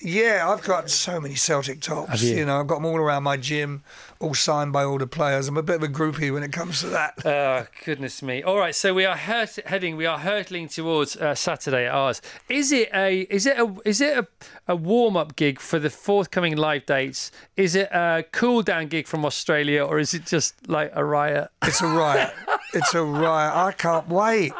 Yeah, 0.00 0.48
I've 0.48 0.62
got 0.62 0.90
so 0.90 1.20
many 1.20 1.34
Celtic 1.34 1.80
tops. 1.80 2.10
Have 2.10 2.22
you? 2.22 2.44
know, 2.44 2.60
I've 2.60 2.66
got 2.66 2.76
them 2.76 2.86
all 2.86 2.96
around 2.96 3.24
my 3.24 3.36
gym, 3.36 3.82
all 4.20 4.34
signed 4.34 4.72
by 4.72 4.84
all 4.84 4.98
the 4.98 5.06
players. 5.06 5.48
I'm 5.48 5.56
a 5.56 5.62
bit 5.62 5.76
of 5.76 5.82
a 5.82 5.88
groupie 5.88 6.32
when 6.32 6.42
it 6.42 6.52
comes 6.52 6.80
to 6.80 6.86
that. 6.88 7.14
Oh 7.28 7.66
goodness 7.84 8.22
me! 8.22 8.42
All 8.42 8.58
right, 8.58 8.74
so 8.74 8.94
we 8.94 9.04
are 9.04 9.16
hurt, 9.16 9.58
heading, 9.66 9.96
we 9.96 10.06
are 10.06 10.18
hurtling 10.18 10.68
towards 10.68 11.16
uh, 11.16 11.34
Saturday 11.34 11.86
at 11.86 11.94
ours. 11.94 12.22
Is 12.48 12.72
it 12.72 12.90
a 12.94 13.22
is 13.22 13.46
it 13.46 13.58
a 13.58 13.74
is 13.84 14.00
it 14.00 14.18
a, 14.18 14.26
a 14.66 14.76
warm 14.76 15.16
up 15.16 15.36
gig 15.36 15.60
for 15.60 15.78
the 15.78 15.90
forthcoming 15.90 16.56
live 16.56 16.86
dates? 16.86 17.30
Is 17.56 17.74
it 17.74 17.88
a 17.92 18.24
cool 18.32 18.62
down 18.62 18.88
gig 18.88 19.06
from 19.06 19.24
Australia, 19.24 19.84
or 19.84 19.98
is 19.98 20.14
it 20.14 20.26
just 20.26 20.68
like 20.68 20.90
a 20.94 21.04
riot? 21.04 21.48
It's 21.62 21.80
a 21.80 21.86
riot. 21.86 22.32
it's 22.74 22.94
a 22.94 23.02
riot. 23.02 23.54
I 23.54 23.72
can't 23.72 24.08
wait. 24.08 24.52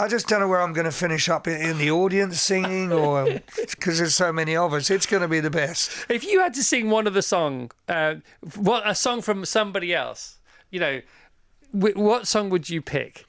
I 0.00 0.06
just 0.08 0.28
don't 0.28 0.40
know 0.40 0.48
where 0.48 0.60
I'm 0.60 0.72
going 0.72 0.84
to 0.84 0.92
finish 0.92 1.28
up 1.28 1.48
in, 1.48 1.60
in 1.60 1.78
the 1.78 1.90
audience 1.90 2.40
singing, 2.40 2.92
or 2.92 3.24
because 3.56 3.98
there's 3.98 4.14
so 4.14 4.32
many 4.32 4.56
of 4.56 4.72
us. 4.72 4.90
It's 4.90 5.06
going 5.06 5.22
to 5.22 5.28
be 5.28 5.40
the 5.40 5.50
best. 5.50 5.90
If 6.08 6.24
you 6.24 6.40
had 6.40 6.54
to 6.54 6.62
sing 6.62 6.88
one 6.90 7.06
of 7.06 7.14
the 7.14 7.22
song, 7.22 7.70
uh, 7.88 8.16
what 8.56 8.88
a 8.88 8.94
song 8.94 9.22
from 9.22 9.44
somebody 9.44 9.92
else, 9.94 10.38
you 10.70 10.78
know, 10.80 11.00
what 11.72 12.26
song 12.28 12.48
would 12.50 12.70
you 12.70 12.80
pick? 12.80 13.26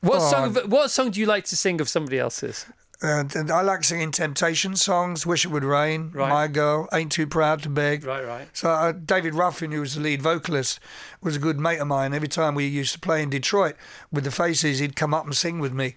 What 0.00 0.20
Oh, 0.20 0.30
song? 0.30 0.54
What 0.70 0.90
song 0.90 1.10
do 1.10 1.20
you 1.20 1.26
like 1.26 1.44
to 1.46 1.56
sing 1.56 1.80
of 1.80 1.88
somebody 1.88 2.18
else's? 2.18 2.66
And, 3.02 3.34
and 3.34 3.50
I 3.50 3.62
like 3.62 3.82
singing 3.82 4.12
Temptation 4.12 4.76
songs. 4.76 5.26
Wish 5.26 5.44
it 5.44 5.48
would 5.48 5.64
rain. 5.64 6.10
Right. 6.14 6.28
My 6.28 6.46
girl. 6.46 6.88
Ain't 6.92 7.10
too 7.10 7.26
proud 7.26 7.62
to 7.64 7.68
beg. 7.68 8.04
Right, 8.04 8.24
right. 8.24 8.48
So 8.52 8.70
uh, 8.70 8.92
David 8.92 9.34
Ruffin, 9.34 9.72
who 9.72 9.80
was 9.80 9.96
the 9.96 10.00
lead 10.00 10.22
vocalist, 10.22 10.78
was 11.20 11.34
a 11.34 11.40
good 11.40 11.58
mate 11.58 11.78
of 11.78 11.88
mine. 11.88 12.14
Every 12.14 12.28
time 12.28 12.54
we 12.54 12.66
used 12.66 12.92
to 12.92 13.00
play 13.00 13.22
in 13.22 13.30
Detroit 13.30 13.74
with 14.12 14.22
the 14.22 14.30
Faces, 14.30 14.78
he'd 14.78 14.94
come 14.94 15.12
up 15.12 15.24
and 15.24 15.34
sing 15.34 15.58
with 15.58 15.72
me. 15.72 15.96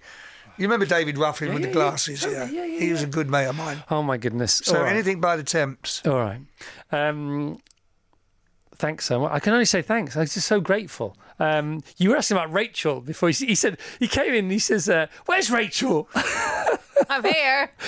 You 0.58 0.64
remember 0.64 0.86
David 0.86 1.18
Ruffin 1.18 1.52
with 1.52 1.62
yeah, 1.62 1.66
the 1.66 1.68
yeah. 1.68 1.72
glasses? 1.74 2.22
Totally, 2.22 2.56
yeah, 2.56 2.64
yeah, 2.64 2.80
he 2.80 2.90
was 2.90 3.02
a 3.02 3.06
good 3.06 3.30
mate 3.30 3.46
of 3.46 3.56
mine. 3.56 3.82
Oh 3.90 4.02
my 4.02 4.16
goodness! 4.16 4.54
So 4.64 4.76
All 4.76 4.82
right. 4.82 4.92
anything 4.92 5.20
by 5.20 5.36
the 5.36 5.42
Temps. 5.42 6.00
All 6.06 6.18
right. 6.18 6.40
Um, 6.90 7.60
thanks 8.76 9.04
so 9.04 9.20
much. 9.20 9.32
I 9.32 9.38
can 9.38 9.52
only 9.52 9.66
say 9.66 9.82
thanks. 9.82 10.16
I'm 10.16 10.24
just 10.24 10.46
so 10.46 10.60
grateful. 10.60 11.14
Um, 11.38 11.82
you 11.98 12.08
were 12.08 12.16
asking 12.16 12.38
about 12.38 12.52
Rachel 12.54 13.02
before. 13.02 13.28
He, 13.28 13.46
he 13.46 13.54
said 13.54 13.76
he 13.98 14.08
came 14.08 14.32
in. 14.32 14.46
and 14.46 14.52
He 14.52 14.58
says, 14.58 14.88
uh, 14.88 15.08
"Where's 15.26 15.50
Rachel?" 15.50 16.08
I'm 17.10 17.24
here. 17.24 17.70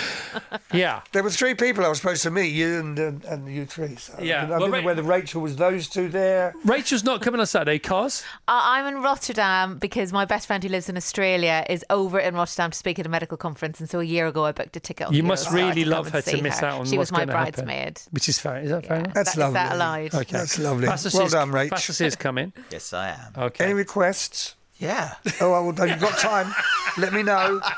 Yeah. 0.72 1.00
There 1.12 1.22
were 1.22 1.30
three 1.30 1.54
people 1.54 1.82
I 1.84 1.88
was 1.88 1.98
supposed 1.98 2.22
to 2.24 2.30
meet, 2.30 2.48
you 2.52 2.78
and 2.78 2.98
and, 2.98 3.24
and 3.24 3.48
you 3.48 3.64
three. 3.64 3.96
So 3.96 4.14
Yeah, 4.20 4.38
I 4.38 4.40
didn't 4.42 4.50
well, 4.60 4.68
know 4.68 4.78
Ra- 4.78 4.84
whether 4.84 5.02
Rachel 5.02 5.40
was 5.40 5.56
those 5.56 5.88
two 5.88 6.08
there. 6.10 6.54
Rachel's 6.64 7.04
not 7.04 7.22
coming 7.22 7.40
on 7.40 7.46
Saturday, 7.46 7.78
cause 7.78 8.22
Uh, 8.46 8.60
I'm 8.62 8.86
in 8.86 9.02
Rotterdam 9.02 9.78
because 9.78 10.12
my 10.12 10.26
best 10.26 10.46
friend 10.46 10.62
who 10.62 10.68
lives 10.68 10.88
in 10.90 10.96
Australia 10.98 11.64
is 11.70 11.84
over 11.88 12.18
in 12.18 12.34
Rotterdam 12.34 12.70
to 12.70 12.76
speak 12.76 12.98
at 12.98 13.06
a 13.06 13.08
medical 13.08 13.38
conference, 13.38 13.80
and 13.80 13.88
so 13.88 14.00
a 14.00 14.04
year 14.04 14.26
ago 14.26 14.44
I 14.44 14.52
booked 14.52 14.76
a 14.76 14.80
ticket. 14.80 15.06
on 15.08 15.14
you 15.14 15.22
the 15.22 15.28
must 15.28 15.48
Eurostar 15.48 15.52
really 15.54 15.84
to 15.84 15.90
love 15.90 16.10
her 16.10 16.20
to 16.20 16.42
miss 16.42 16.58
her. 16.60 16.66
out 16.66 16.80
on 16.80 16.86
She 16.86 16.98
what's 16.98 17.10
was 17.10 17.18
my 17.18 17.24
gonna 17.24 17.38
happen. 17.38 17.64
bridesmaid. 17.64 18.00
Which 18.10 18.28
is 18.28 18.38
fair. 18.38 18.58
Is 18.58 18.70
that 18.70 18.84
fair? 18.86 18.98
enough? 18.98 19.14
That's 19.14 19.34
That- 19.34 19.48
is 19.48 19.54
that 19.54 19.76
lovely. 19.78 20.06
allowed? 20.08 20.14
Okay. 20.22 20.32
That's 20.38 20.58
lovely. 20.58 20.86
Pastor 20.86 21.10
well 21.14 21.26
Sis- 21.26 21.32
done, 21.32 21.50
Rach. 21.50 21.70
Pastor 21.70 21.92
Sis 21.94 22.14
coming. 22.16 22.52
Yes, 22.70 22.92
I 22.92 23.08
am. 23.10 23.42
Okay. 23.44 23.64
Any 23.64 23.74
requests? 23.74 24.54
Yeah. 24.78 25.14
Oh, 25.40 25.50
well, 25.50 25.88
you've 25.88 25.98
got 26.00 26.18
time. 26.18 26.54
Let 26.98 27.12
me 27.14 27.22
know. 27.22 27.60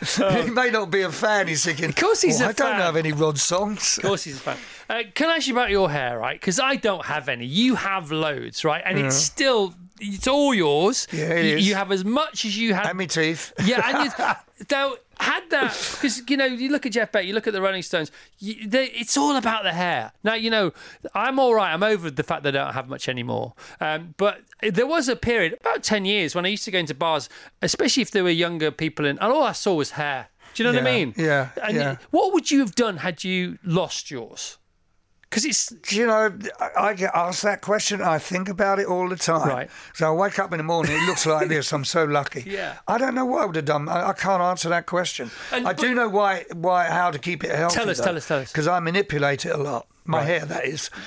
he 0.44 0.50
may 0.50 0.70
not 0.70 0.90
be 0.90 1.02
a 1.02 1.12
fan. 1.12 1.48
He's 1.48 1.64
thinking. 1.64 1.86
Of 1.86 1.96
course 1.96 2.22
he's 2.22 2.40
oh, 2.40 2.46
a 2.46 2.48
I 2.48 2.52
don't 2.52 2.74
have 2.74 2.96
any 2.96 3.12
Rod 3.12 3.38
songs. 3.38 3.98
Of 3.98 4.04
course 4.04 4.24
he's 4.24 4.36
a 4.36 4.40
fan. 4.40 4.58
Uh, 4.88 5.02
can 5.14 5.28
I 5.28 5.36
ask 5.36 5.46
you 5.46 5.54
about 5.54 5.70
your 5.70 5.90
hair, 5.90 6.18
right? 6.18 6.40
Because 6.40 6.58
I 6.58 6.76
don't 6.76 7.04
have 7.04 7.28
any. 7.28 7.44
You 7.44 7.74
have 7.74 8.10
loads, 8.10 8.64
right? 8.64 8.82
And 8.84 8.98
it's 8.98 9.16
still, 9.16 9.74
it's 10.00 10.26
all 10.26 10.54
yours. 10.54 11.06
Yeah, 11.12 11.34
it 11.34 11.44
you, 11.44 11.56
is. 11.56 11.68
you 11.68 11.74
have 11.74 11.92
as 11.92 12.04
much 12.04 12.44
as 12.44 12.56
you 12.56 12.74
had. 12.74 12.86
And 12.86 12.98
me 12.98 13.06
teeth. 13.06 13.52
Yeah, 13.64 13.82
and 13.84 14.10
you, 14.10 14.64
though 14.68 14.96
had 15.20 15.48
that 15.50 15.70
because 15.92 16.22
you 16.28 16.36
know 16.36 16.46
you 16.46 16.70
look 16.70 16.86
at 16.86 16.92
Jeff 16.92 17.12
Beck, 17.12 17.26
you 17.26 17.34
look 17.34 17.46
at 17.46 17.52
the 17.52 17.62
Rolling 17.62 17.82
Stones. 17.82 18.10
You, 18.38 18.66
they, 18.68 18.86
it's 18.86 19.16
all 19.16 19.36
about 19.36 19.62
the 19.62 19.72
hair. 19.72 20.12
Now 20.24 20.34
you 20.34 20.50
know 20.50 20.72
I'm 21.14 21.38
all 21.38 21.54
right. 21.54 21.72
I'm 21.72 21.82
over 21.82 22.10
the 22.10 22.22
fact 22.22 22.42
that 22.44 22.56
I 22.56 22.64
don't 22.64 22.74
have 22.74 22.88
much 22.88 23.08
anymore. 23.08 23.54
Um, 23.80 24.14
but 24.16 24.40
there 24.62 24.86
was 24.86 25.08
a 25.08 25.16
period 25.16 25.56
about 25.60 25.82
ten 25.82 26.04
years 26.04 26.34
when 26.34 26.44
I 26.44 26.48
used 26.48 26.64
to 26.64 26.70
go 26.70 26.78
into 26.78 26.94
bars, 26.94 27.28
especially 27.62 28.02
if 28.02 28.10
there 28.10 28.24
were 28.24 28.30
younger 28.30 28.70
people 28.70 29.04
in, 29.06 29.18
and 29.18 29.32
all 29.32 29.42
I 29.44 29.52
saw 29.52 29.74
was 29.74 29.92
hair. 29.92 30.28
Do 30.54 30.62
you 30.62 30.72
know 30.72 30.76
what 30.76 30.88
I 30.88 30.92
mean? 30.92 31.14
yeah, 31.16 31.50
And 31.62 31.76
yeah. 31.76 31.96
what 32.10 32.32
would 32.32 32.50
you 32.50 32.58
have 32.58 32.74
done 32.74 32.96
had 32.98 33.22
you 33.22 33.58
lost 33.64 34.10
yours? 34.10 34.58
Because 35.30 35.44
it's 35.44 35.72
you 35.96 36.08
know, 36.08 36.36
I, 36.76 36.92
get 36.94 37.12
asked 37.14 37.42
that 37.42 37.60
question. 37.60 38.02
I 38.02 38.18
think 38.18 38.48
about 38.48 38.80
it 38.80 38.86
all 38.86 39.08
the 39.08 39.14
time. 39.14 39.48
Right. 39.48 39.70
So 39.94 40.08
I 40.08 40.10
wake 40.12 40.40
up 40.40 40.50
in 40.52 40.58
the 40.58 40.64
morning, 40.64 40.90
it 40.90 41.06
looks 41.06 41.24
like 41.24 41.46
this. 41.54 41.72
I'm 41.72 41.84
so 41.84 42.04
lucky. 42.04 42.42
Yeah. 42.44 42.78
I 42.88 42.98
don't 42.98 43.14
know 43.14 43.24
what 43.24 43.42
I 43.42 43.46
would 43.46 43.54
have 43.54 43.64
done. 43.64 43.88
I, 43.88 44.08
I 44.08 44.12
can't 44.12 44.42
answer 44.42 44.68
that 44.70 44.86
question. 44.86 45.30
And- 45.52 45.68
I 45.68 45.72
do 45.72 45.94
know 45.94 46.08
why, 46.08 46.46
why, 46.52 46.86
how 46.86 47.12
to 47.12 47.18
keep 47.20 47.44
it 47.44 47.54
healthy. 47.54 47.76
Tell 47.76 47.88
us, 47.88 48.00
tell 48.00 48.16
us, 48.16 48.26
tell 48.26 48.40
us. 48.40 48.50
Because 48.50 48.66
I 48.66 48.80
manipulate 48.80 49.46
it 49.46 49.52
a 49.52 49.56
lot. 49.56 49.86
My 50.04 50.22
hair, 50.24 50.44
that 50.46 50.64
is. 50.64 50.90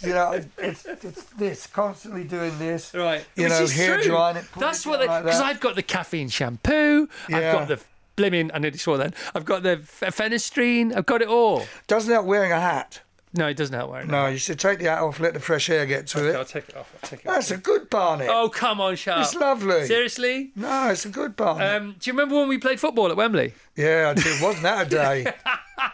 you 0.00 0.10
know, 0.10 0.40
it's, 0.58 0.86
it's 0.86 1.24
this, 1.36 1.66
constantly 1.66 2.24
doing 2.24 2.56
this. 2.58 2.94
Right. 2.94 3.24
You 3.34 3.44
Which 3.44 3.52
know, 3.52 3.66
hair 3.66 3.94
true. 3.96 4.04
drying 4.12 4.36
it. 4.36 4.44
That's 4.56 4.86
it 4.86 4.88
what 4.88 5.00
they. 5.00 5.06
like 5.08 5.24
Because 5.24 5.40
that. 5.40 5.46
I've 5.46 5.60
got 5.60 5.74
the 5.74 5.82
caffeine 5.82 6.28
shampoo. 6.28 7.08
I've 7.26 7.30
Yeah. 7.42 7.52
got 7.52 7.68
the 7.68 7.80
blimmin'. 8.20 8.50
I 8.54 8.58
nearly 8.58 8.78
swore 8.78 8.98
then. 8.98 9.14
I've 9.34 9.44
got 9.44 9.62
the 9.62 9.80
f- 9.82 10.14
fenestrine. 10.16 10.94
I've 10.96 11.06
got 11.06 11.22
it 11.22 11.28
all. 11.28 11.64
Doesn't 11.86 12.12
help 12.12 12.26
wearing 12.26 12.52
a 12.52 12.60
hat. 12.60 13.00
No, 13.32 13.46
it 13.46 13.56
doesn't 13.56 13.74
help 13.74 13.90
wearing 13.92 14.08
it. 14.08 14.10
No, 14.10 14.26
you 14.26 14.38
should 14.38 14.58
take 14.58 14.80
the 14.80 14.86
hat 14.86 14.98
off, 15.02 15.20
let 15.20 15.34
the 15.34 15.40
fresh 15.40 15.70
air 15.70 15.86
get 15.86 16.08
to 16.08 16.18
Okay, 16.30 16.36
I'll 16.36 16.44
take 16.44 16.68
it 16.68 16.76
off. 16.76 16.92
I'll 17.00 17.08
take 17.08 17.20
it 17.20 17.26
That's 17.26 17.52
off. 17.52 17.58
a 17.58 17.60
good 17.60 17.88
barnet. 17.88 18.28
Oh 18.28 18.48
come 18.48 18.80
on, 18.80 18.96
shut 18.96 19.20
It's 19.20 19.36
lovely. 19.36 19.86
Seriously? 19.86 20.50
No, 20.56 20.88
it's 20.90 21.04
a 21.04 21.10
good 21.10 21.36
barnet. 21.36 21.76
Um, 21.80 21.94
do 22.00 22.10
you 22.10 22.12
remember 22.12 22.34
when 22.34 22.48
we 22.48 22.58
played 22.58 22.80
football 22.80 23.08
at 23.08 23.16
Wembley? 23.16 23.54
Yeah, 23.76 24.12
I 24.16 24.20
did. 24.20 24.42
Wasn't 24.42 24.64
that 24.64 24.86
a 24.86 24.90
day? 24.90 25.32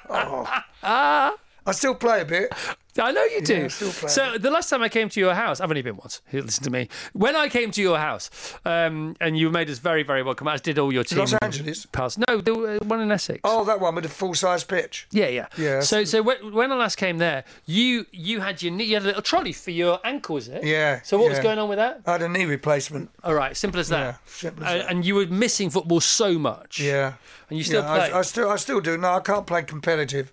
Oh. 0.08 0.46
I 0.82 1.72
still 1.72 1.94
play 1.94 2.20
a 2.22 2.24
bit. 2.24 2.52
I 2.98 3.12
know 3.12 3.24
you 3.24 3.40
do. 3.42 3.68
Play. 3.68 4.08
so 4.08 4.38
the 4.38 4.50
last 4.50 4.70
time 4.70 4.82
I 4.82 4.88
came 4.88 5.08
to 5.08 5.20
your 5.20 5.34
house, 5.34 5.60
I've 5.60 5.70
only 5.70 5.82
been 5.82 5.96
once. 5.96 6.22
Listen 6.32 6.64
to 6.64 6.70
me. 6.70 6.88
When 7.12 7.36
I 7.36 7.48
came 7.48 7.70
to 7.72 7.82
your 7.82 7.98
house, 7.98 8.30
um, 8.64 9.16
and 9.20 9.36
you 9.38 9.50
made 9.50 9.68
us 9.70 9.78
very, 9.78 10.02
very 10.02 10.22
welcome, 10.22 10.48
as 10.48 10.60
did 10.60 10.78
all 10.78 10.92
your 10.92 11.04
team. 11.04 11.18
Los 11.18 11.32
Angeles? 11.34 11.86
Pals. 11.86 12.18
No, 12.18 12.40
the 12.40 12.54
uh, 12.80 12.84
one 12.84 13.00
in 13.00 13.10
Essex. 13.10 13.40
Oh, 13.44 13.64
that 13.64 13.80
one 13.80 13.94
with 13.94 14.04
the 14.04 14.10
full 14.10 14.34
size 14.34 14.64
pitch. 14.64 15.06
Yeah, 15.10 15.28
yeah, 15.28 15.46
Yeah, 15.56 15.80
So, 15.80 16.04
so 16.04 16.22
when, 16.22 16.52
when 16.52 16.72
I 16.72 16.76
last 16.76 16.96
came 16.96 17.18
there, 17.18 17.44
you 17.66 18.06
you 18.12 18.40
had 18.40 18.62
your 18.62 18.72
knee, 18.72 18.84
you 18.84 18.94
had 18.94 19.02
a 19.02 19.06
little 19.06 19.22
trolley 19.22 19.52
for 19.52 19.70
your 19.70 20.00
ankle, 20.04 20.36
is 20.36 20.48
it? 20.48 20.64
Yeah, 20.64 21.00
So 21.02 21.18
what 21.18 21.30
was 21.30 21.40
going 21.40 21.58
on 21.58 21.68
with 21.68 21.78
that? 21.78 22.00
I 22.06 22.12
had 22.12 22.22
a 22.22 22.28
knee 22.28 22.44
replacement. 22.44 23.10
All 23.24 23.34
right, 23.34 23.56
simple 23.56 23.80
as 23.80 23.88
that. 23.88 24.00
Yeah, 24.00 24.16
simple 24.26 24.64
as 24.64 24.70
Uh, 24.70 24.78
that. 24.78 24.90
And 24.90 25.04
you 25.04 25.14
were 25.14 25.26
missing 25.26 25.70
football 25.70 26.00
so 26.00 26.38
much. 26.38 26.80
Yeah. 26.80 27.14
And 27.48 27.58
you 27.58 27.64
still 27.64 27.82
yeah, 27.82 27.94
play. 27.96 28.12
I, 28.12 28.18
I 28.18 28.22
still, 28.22 28.50
I 28.50 28.56
still 28.56 28.80
do. 28.80 28.96
No, 28.96 29.14
I 29.14 29.20
can't 29.20 29.46
play 29.46 29.62
competitive. 29.62 30.32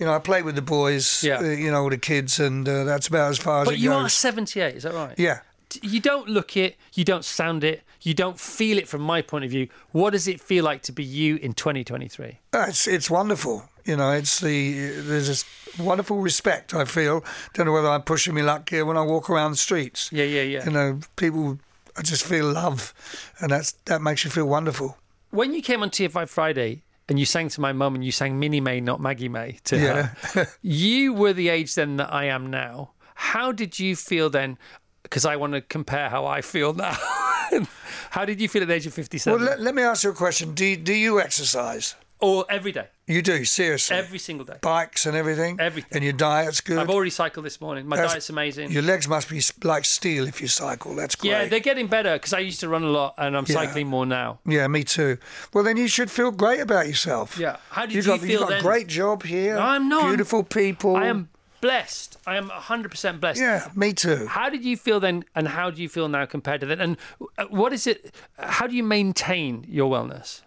You 0.00 0.06
know, 0.06 0.14
I 0.14 0.18
play 0.18 0.42
with 0.42 0.54
the 0.56 0.62
boys. 0.62 1.22
Yeah. 1.22 1.38
uh, 1.40 1.44
you 1.44 1.70
know, 1.70 1.88
the 1.90 1.98
kids, 1.98 2.40
and 2.40 2.66
uh, 2.68 2.84
that's 2.84 3.06
about 3.06 3.30
as 3.30 3.38
far 3.38 3.60
as 3.62 3.66
but 3.66 3.74
it 3.74 3.80
you 3.80 3.90
goes. 3.90 4.06
are 4.06 4.08
78, 4.08 4.74
is 4.76 4.82
that 4.84 4.94
right? 4.94 5.16
Yeah. 5.18 5.40
You 5.82 6.00
don't 6.00 6.26
look 6.28 6.56
it, 6.56 6.76
you 6.94 7.04
don't 7.04 7.24
sound 7.24 7.62
it, 7.62 7.82
you 8.02 8.14
don't 8.14 8.40
feel 8.40 8.78
it 8.78 8.88
from 8.88 9.02
my 9.02 9.22
point 9.22 9.44
of 9.44 9.50
view. 9.50 9.68
What 9.92 10.10
does 10.10 10.26
it 10.26 10.40
feel 10.40 10.64
like 10.64 10.82
to 10.84 10.92
be 10.92 11.04
you 11.04 11.36
in 11.36 11.52
2023? 11.52 12.38
Uh, 12.52 12.64
It's 12.68 12.88
it's 12.88 13.08
wonderful. 13.10 13.68
You 13.84 13.96
know, 13.96 14.10
it's 14.10 14.40
the 14.40 14.90
there's 15.02 15.28
this 15.28 15.44
wonderful 15.78 16.18
respect 16.18 16.74
I 16.74 16.84
feel. 16.86 17.22
Don't 17.54 17.66
know 17.66 17.72
whether 17.72 17.88
I'm 17.88 18.02
pushing 18.02 18.34
me 18.34 18.42
luck 18.42 18.68
here 18.70 18.84
when 18.84 18.96
I 18.96 19.02
walk 19.02 19.30
around 19.30 19.52
the 19.52 19.56
streets. 19.58 20.10
Yeah, 20.12 20.24
yeah, 20.24 20.42
yeah. 20.42 20.64
You 20.64 20.70
know, 20.70 21.00
people. 21.16 21.58
I 21.96 22.02
just 22.02 22.24
feel 22.24 22.46
love, 22.52 22.94
and 23.40 23.50
that's 23.50 23.72
that 23.84 24.00
makes 24.00 24.24
you 24.24 24.30
feel 24.30 24.46
wonderful. 24.46 24.96
When 25.30 25.52
you 25.54 25.60
came 25.62 25.82
on 25.82 25.90
TFI 25.90 26.26
Friday 26.28 26.82
and 27.10 27.18
you 27.18 27.26
sang 27.26 27.48
to 27.50 27.60
my 27.60 27.72
mum 27.72 27.94
and 27.94 28.02
you 28.04 28.12
sang 28.12 28.38
Minnie 28.38 28.60
May, 28.60 28.80
not 28.80 29.00
Maggie 29.00 29.28
May, 29.28 29.58
to 29.64 29.76
Yeah. 29.76 30.14
her, 30.32 30.46
you 30.62 31.12
were 31.12 31.34
the 31.34 31.48
age 31.50 31.74
then 31.74 31.96
that 31.98 32.12
I 32.12 32.24
am 32.26 32.48
now. 32.50 32.92
How 33.14 33.52
did 33.52 33.78
you 33.78 33.96
feel 33.96 34.30
then? 34.30 34.56
Because 35.02 35.26
I 35.26 35.36
want 35.36 35.52
to 35.54 35.60
compare 35.60 36.08
how 36.08 36.24
I 36.24 36.40
feel 36.40 36.72
now. 36.72 36.96
how 38.10 38.24
did 38.24 38.40
you 38.40 38.48
feel 38.48 38.62
at 38.62 38.68
the 38.68 38.74
age 38.74 38.86
of 38.86 38.94
57? 38.94 39.38
Well, 39.38 39.50
let, 39.50 39.60
let 39.60 39.74
me 39.74 39.82
ask 39.82 40.04
you 40.04 40.10
a 40.10 40.14
question. 40.14 40.54
Do 40.54 40.76
do 40.76 40.94
you 40.94 41.20
exercise? 41.20 41.96
or 42.22 42.44
every 42.50 42.70
day, 42.70 42.86
You 43.10 43.22
do 43.22 43.44
seriously. 43.44 43.96
every 43.96 44.18
single 44.18 44.46
day. 44.46 44.58
bikes 44.60 45.04
and 45.06 45.16
everything. 45.16 45.58
Everything. 45.58 45.90
And 45.92 46.04
your 46.04 46.12
diet's 46.12 46.60
good. 46.60 46.78
I've 46.78 46.88
already 46.90 47.10
cycled 47.10 47.44
this 47.44 47.60
morning. 47.60 47.86
My 47.86 47.96
That's- 47.96 48.12
diet's 48.12 48.30
amazing. 48.30 48.70
Your 48.70 48.82
legs 48.82 49.08
must 49.08 49.28
be 49.28 49.40
like 49.64 49.84
steel 49.84 50.26
if 50.28 50.40
you 50.40 50.46
cycle. 50.48 50.94
That's 50.94 51.16
great. 51.16 51.30
Yeah, 51.30 51.44
they're 51.46 51.60
getting 51.60 51.88
better 51.88 52.12
because 52.14 52.32
I 52.32 52.38
used 52.38 52.60
to 52.60 52.68
run 52.68 52.82
a 52.84 52.90
lot 52.90 53.14
and 53.18 53.36
I'm 53.36 53.44
Yeah. 53.48 53.54
cycling 53.56 53.88
more 53.88 54.06
now. 54.06 54.38
Yeah, 54.46 54.66
me 54.68 54.84
too. 54.84 55.18
Well, 55.52 55.64
then 55.64 55.76
you 55.76 55.88
should 55.88 56.10
feel 56.10 56.30
great 56.30 56.60
about 56.60 56.86
yourself. 56.86 57.36
Yeah. 57.36 57.56
How 57.70 57.86
did 57.86 57.94
you've 57.96 58.06
you 58.06 58.12
got, 58.12 58.20
feel 58.20 58.30
You've 58.30 58.40
got 58.40 58.48
then? 58.50 58.58
a 58.60 58.62
great 58.62 58.86
job 58.86 59.24
here. 59.24 59.56
No, 59.56 59.62
I'm 59.62 59.88
not. 59.88 60.06
Beautiful 60.08 60.44
people. 60.44 60.96
I 60.96 61.06
am 61.06 61.28
blessed. 61.60 62.16
I 62.26 62.36
am 62.36 62.48
100% 62.48 63.20
blessed. 63.20 63.40
Yeah, 63.40 63.68
me 63.74 63.92
too. 63.92 64.26
How 64.28 64.48
did 64.48 64.64
you 64.64 64.76
feel 64.76 65.00
then 65.00 65.24
and 65.34 65.48
how 65.48 65.70
do 65.70 65.82
you 65.82 65.88
feel 65.88 66.08
now 66.08 66.24
compared 66.26 66.60
to 66.60 66.66
then? 66.66 66.80
And 66.80 66.96
uh, 67.36 67.46
what 67.50 67.72
is 67.72 67.86
it, 67.86 68.14
how 68.38 68.66
do 68.66 68.74
you 68.76 68.82
maintain 68.84 69.64
your 69.68 69.90
wellness? 69.90 70.42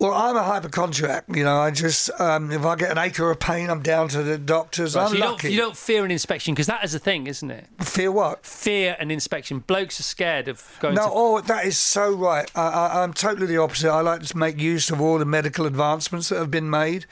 Well, 0.00 0.12
I'm 0.14 0.36
a 0.36 0.44
hypochondriac. 0.44 1.24
You 1.28 1.42
know, 1.42 1.58
I 1.58 1.72
just 1.72 2.08
um, 2.20 2.52
if 2.52 2.64
I 2.64 2.76
get 2.76 2.92
an 2.92 2.98
ache 2.98 3.18
or 3.18 3.32
a 3.32 3.36
pain, 3.36 3.68
I'm 3.68 3.82
down 3.82 4.08
to 4.10 4.22
the 4.22 4.38
doctors. 4.38 4.94
Right, 4.94 5.02
I'm 5.02 5.08
so 5.08 5.14
you 5.16 5.20
lucky. 5.20 5.48
don't, 5.48 5.52
you 5.52 5.58
don't 5.58 5.76
fear 5.76 6.04
an 6.04 6.12
inspection 6.12 6.54
because 6.54 6.68
that 6.68 6.84
is 6.84 6.94
a 6.94 7.00
thing, 7.00 7.26
isn't 7.26 7.50
it? 7.50 7.66
fear 7.80 8.12
what? 8.12 8.46
Fear 8.46 8.96
an 9.00 9.10
inspection. 9.10 9.58
Blokes 9.60 9.98
are 9.98 10.04
scared 10.04 10.46
of 10.46 10.64
going 10.78 10.94
No, 10.94 11.02
to. 11.06 11.10
oh, 11.12 11.40
that 11.40 11.64
is 11.66 11.76
so 11.78 12.12
right. 12.14 12.48
I, 12.54 12.68
I, 12.68 13.02
I'm 13.02 13.12
totally 13.12 13.46
the 13.46 13.58
opposite. 13.58 13.90
I 13.90 14.00
like 14.02 14.22
to 14.22 14.36
make 14.38 14.60
use 14.60 14.88
of 14.90 15.00
all 15.00 15.18
the 15.18 15.24
medical 15.24 15.66
advancements 15.66 16.28
that 16.28 16.38
have 16.38 16.50
been 16.50 16.70
made. 16.70 17.06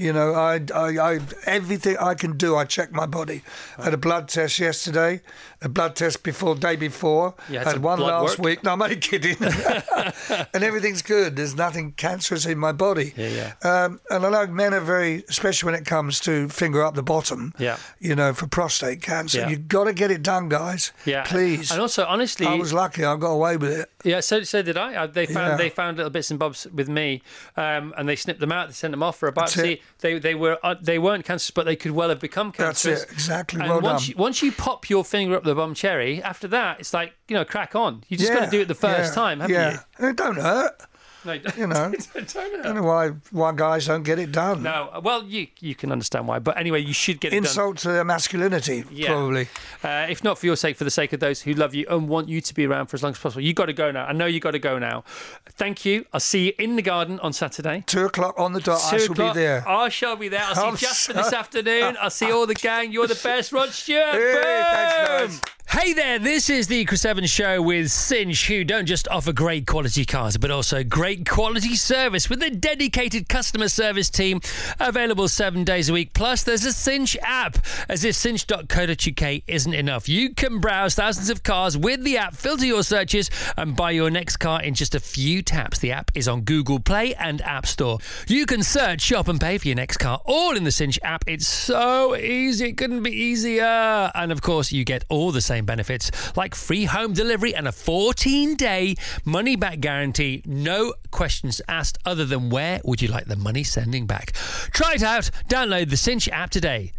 You 0.00 0.14
know, 0.14 0.32
I, 0.32 0.60
I, 0.74 0.98
I 0.98 1.20
everything 1.44 1.96
I 1.98 2.14
can 2.14 2.38
do, 2.38 2.56
I 2.56 2.64
check 2.64 2.90
my 2.90 3.04
body. 3.04 3.42
I 3.78 3.84
had 3.84 3.92
a 3.94 3.98
blood 3.98 4.28
test 4.28 4.58
yesterday, 4.58 5.20
a 5.60 5.68
blood 5.68 5.94
test 5.94 6.22
before 6.22 6.54
day 6.54 6.76
before. 6.76 7.34
Yeah, 7.50 7.58
had 7.58 7.68
I 7.68 7.70
had 7.72 7.82
one 7.82 8.00
last 8.00 8.38
work? 8.38 8.44
week. 8.46 8.64
No, 8.64 8.72
I'm 8.72 8.80
only 8.80 8.96
kidding. 8.96 9.36
and 10.54 10.64
everything's 10.64 11.02
good. 11.02 11.36
There's 11.36 11.54
nothing 11.54 11.92
cancerous 11.92 12.46
in 12.46 12.58
my 12.58 12.72
body. 12.72 13.12
Yeah, 13.14 13.52
Um, 13.62 14.00
and 14.10 14.24
I 14.24 14.30
know 14.30 14.46
men 14.46 14.72
are 14.72 14.80
very, 14.80 15.22
especially 15.28 15.66
when 15.70 15.74
it 15.80 15.84
comes 15.86 16.18
to 16.20 16.48
finger 16.48 16.82
up 16.82 16.94
the 16.94 17.02
bottom. 17.02 17.52
Yeah. 17.58 17.76
You 17.98 18.14
know, 18.16 18.32
for 18.32 18.46
prostate 18.46 19.02
cancer, 19.02 19.40
Yeah. 19.40 19.48
you've 19.50 19.68
got 19.68 19.84
to 19.84 19.92
get 19.92 20.10
it 20.10 20.22
done, 20.22 20.48
guys. 20.48 20.92
Yeah. 21.04 21.24
Please. 21.24 21.70
And 21.70 21.80
also, 21.80 22.06
honestly, 22.06 22.46
I 22.46 22.54
was 22.54 22.72
lucky. 22.72 23.04
I 23.04 23.16
got 23.16 23.32
away 23.32 23.58
with 23.58 23.72
it. 23.72 23.90
Yeah, 24.04 24.20
so 24.20 24.42
so 24.42 24.62
did 24.62 24.76
I. 24.76 24.94
Uh, 24.94 25.06
They 25.06 25.26
found 25.26 25.52
Yeah. 25.52 25.56
they 25.56 25.68
found 25.70 25.96
little 25.96 26.10
bits 26.10 26.30
and 26.30 26.38
bobs 26.38 26.66
with 26.72 26.88
me, 26.88 27.22
um, 27.56 27.92
and 27.96 28.08
they 28.08 28.16
snipped 28.16 28.40
them 28.40 28.52
out. 28.52 28.68
They 28.68 28.74
sent 28.74 28.92
them 28.92 29.02
off 29.02 29.18
for 29.18 29.28
a 29.28 29.32
biopsy. 29.32 29.80
They 30.00 30.18
they 30.18 30.34
were 30.34 30.58
uh, 30.62 30.74
they 30.80 30.98
weren't 30.98 31.24
cancerous, 31.24 31.50
but 31.50 31.66
they 31.66 31.76
could 31.76 31.92
well 31.92 32.08
have 32.08 32.20
become 32.20 32.52
cancerous. 32.52 33.00
That's 33.00 33.12
it, 33.12 33.14
exactly. 33.14 33.60
And 33.60 33.68
Well 33.68 33.80
once 33.80 34.02
done. 34.06 34.10
You, 34.10 34.22
once 34.22 34.42
you 34.42 34.52
pop 34.52 34.88
your 34.88 35.04
finger 35.04 35.36
up 35.36 35.44
the 35.44 35.54
bum 35.54 35.74
cherry, 35.74 36.22
after 36.22 36.48
that, 36.48 36.80
it's 36.80 36.94
like 36.94 37.14
you 37.28 37.36
know, 37.36 37.44
crack 37.44 37.74
on. 37.74 38.04
You 38.08 38.16
just 38.16 38.32
got 38.32 38.44
to 38.46 38.50
do 38.50 38.60
it 38.62 38.68
the 38.68 38.74
first 38.74 39.12
yeah, 39.12 39.14
time, 39.14 39.40
haven't 39.40 39.54
yeah. 39.54 39.72
you? 39.72 39.78
And 39.98 40.06
it 40.08 40.16
don't 40.16 40.36
hurt. 40.36 40.80
No, 41.24 41.32
You 41.34 41.66
know. 41.66 41.92
don't 42.14 42.36
I 42.36 42.62
don't 42.62 42.74
know 42.76 42.82
why 42.82 43.08
why 43.30 43.52
guys 43.54 43.86
don't 43.86 44.02
get 44.02 44.18
it 44.18 44.32
done. 44.32 44.62
No, 44.62 45.00
well, 45.02 45.22
you 45.24 45.48
you 45.60 45.74
can 45.74 45.92
understand 45.92 46.26
why, 46.26 46.38
but 46.38 46.56
anyway, 46.58 46.80
you 46.80 46.92
should 46.94 47.20
get 47.20 47.32
it 47.32 47.36
done. 47.36 47.44
Insult 47.44 47.76
to 47.78 47.88
their 47.88 48.04
masculinity, 48.04 48.84
Yeah. 48.90 49.08
probably. 49.08 49.48
Uh, 49.84 50.06
if 50.08 50.24
not 50.24 50.38
for 50.38 50.46
your 50.46 50.56
sake, 50.56 50.76
for 50.76 50.84
the 50.84 50.90
sake 50.90 51.12
of 51.12 51.20
those 51.20 51.42
who 51.42 51.52
love 51.54 51.74
you 51.74 51.84
and 51.90 52.08
want 52.08 52.28
you 52.28 52.40
to 52.40 52.54
be 52.54 52.66
around 52.66 52.86
for 52.86 52.96
as 52.96 53.02
long 53.02 53.12
as 53.12 53.18
possible, 53.18 53.42
you 53.42 53.52
got 53.52 53.66
to 53.66 53.72
go 53.72 53.90
now. 53.90 54.06
I 54.06 54.12
know 54.12 54.26
you 54.26 54.40
got 54.40 54.52
to 54.52 54.58
go 54.58 54.78
now. 54.78 55.04
Thank 55.50 55.84
you. 55.84 56.06
I'll 56.12 56.20
see 56.20 56.46
you 56.46 56.52
in 56.58 56.76
the 56.76 56.82
garden 56.82 57.20
on 57.20 57.32
Saturday. 57.32 57.84
Two 57.86 58.06
o'clock 58.06 58.34
on 58.38 58.52
the 58.52 58.60
dot. 58.60 58.80
I 58.92 58.96
shall 58.98 59.12
o'clock. 59.12 59.34
be 59.34 59.40
there. 59.40 59.68
I 59.68 59.88
shall 59.90 60.16
be 60.16 60.28
there. 60.28 60.42
I'll 60.44 60.54
see 60.54 60.60
I'm 60.62 60.76
Jasper 60.76 61.12
so- 61.12 61.22
this 61.22 61.32
afternoon. 61.32 61.96
I'll 62.00 62.10
see 62.10 62.30
all 62.32 62.46
the 62.46 62.54
gang. 62.54 62.92
You're 62.92 63.06
the 63.06 63.20
best, 63.22 63.52
Rod 63.52 63.68
Stewart. 63.80 64.06
Hey, 64.14 64.62
thanks, 64.72 65.40
guys. 65.40 65.42
Hey 65.72 65.92
there, 65.92 66.18
this 66.18 66.50
is 66.50 66.66
the 66.66 66.84
Chris 66.84 67.04
Evans 67.04 67.30
Show 67.30 67.62
with 67.62 67.92
Cinch, 67.92 68.48
who 68.48 68.64
don't 68.64 68.86
just 68.86 69.06
offer 69.06 69.32
great 69.32 69.68
quality 69.68 70.04
cars, 70.04 70.36
but 70.36 70.50
also 70.50 70.82
great 70.82 71.28
quality 71.28 71.76
service 71.76 72.28
with 72.28 72.42
a 72.42 72.50
dedicated 72.50 73.28
customer 73.28 73.68
service 73.68 74.10
team 74.10 74.40
available 74.80 75.28
seven 75.28 75.62
days 75.62 75.88
a 75.88 75.92
week. 75.92 76.12
Plus, 76.12 76.42
there's 76.42 76.64
a 76.64 76.72
Cinch 76.72 77.16
app. 77.22 77.56
As 77.88 78.04
if 78.04 78.16
cinch.co.uk 78.16 79.42
isn't 79.46 79.72
enough, 79.72 80.08
you 80.08 80.34
can 80.34 80.58
browse 80.58 80.96
thousands 80.96 81.30
of 81.30 81.44
cars 81.44 81.78
with 81.78 82.02
the 82.02 82.18
app, 82.18 82.34
filter 82.34 82.66
your 82.66 82.82
searches, 82.82 83.30
and 83.56 83.76
buy 83.76 83.92
your 83.92 84.10
next 84.10 84.38
car 84.38 84.60
in 84.60 84.74
just 84.74 84.96
a 84.96 85.00
few 85.00 85.40
taps. 85.40 85.78
The 85.78 85.92
app 85.92 86.10
is 86.16 86.26
on 86.26 86.40
Google 86.40 86.80
Play 86.80 87.14
and 87.14 87.40
App 87.42 87.66
Store. 87.66 88.00
You 88.26 88.44
can 88.44 88.64
search, 88.64 89.02
shop, 89.02 89.28
and 89.28 89.40
pay 89.40 89.56
for 89.56 89.68
your 89.68 89.76
next 89.76 89.98
car 89.98 90.20
all 90.24 90.56
in 90.56 90.64
the 90.64 90.72
Cinch 90.72 90.98
app. 91.04 91.22
It's 91.28 91.46
so 91.46 92.16
easy, 92.16 92.70
it 92.70 92.76
couldn't 92.76 93.04
be 93.04 93.12
easier. 93.12 94.10
And 94.16 94.32
of 94.32 94.42
course, 94.42 94.72
you 94.72 94.84
get 94.84 95.04
all 95.08 95.30
the 95.30 95.40
same 95.40 95.59
benefits 95.64 96.10
like 96.36 96.54
free 96.54 96.84
home 96.84 97.12
delivery 97.12 97.54
and 97.54 97.68
a 97.68 97.72
14 97.72 98.56
day 98.56 98.94
money 99.24 99.56
back 99.56 99.80
guarantee. 99.80 100.42
No 100.46 100.94
questions 101.10 101.60
asked 101.68 101.98
other 102.04 102.24
than 102.24 102.50
where 102.50 102.80
would 102.84 103.02
you 103.02 103.08
like 103.08 103.26
the 103.26 103.36
money 103.36 103.62
sending 103.62 104.06
back. 104.06 104.32
Try 104.72 104.94
it 104.94 105.02
out. 105.02 105.30
Download 105.48 105.90
the 105.90 105.96
Cinch 105.96 106.28
app 106.28 106.50
today. 106.50 106.92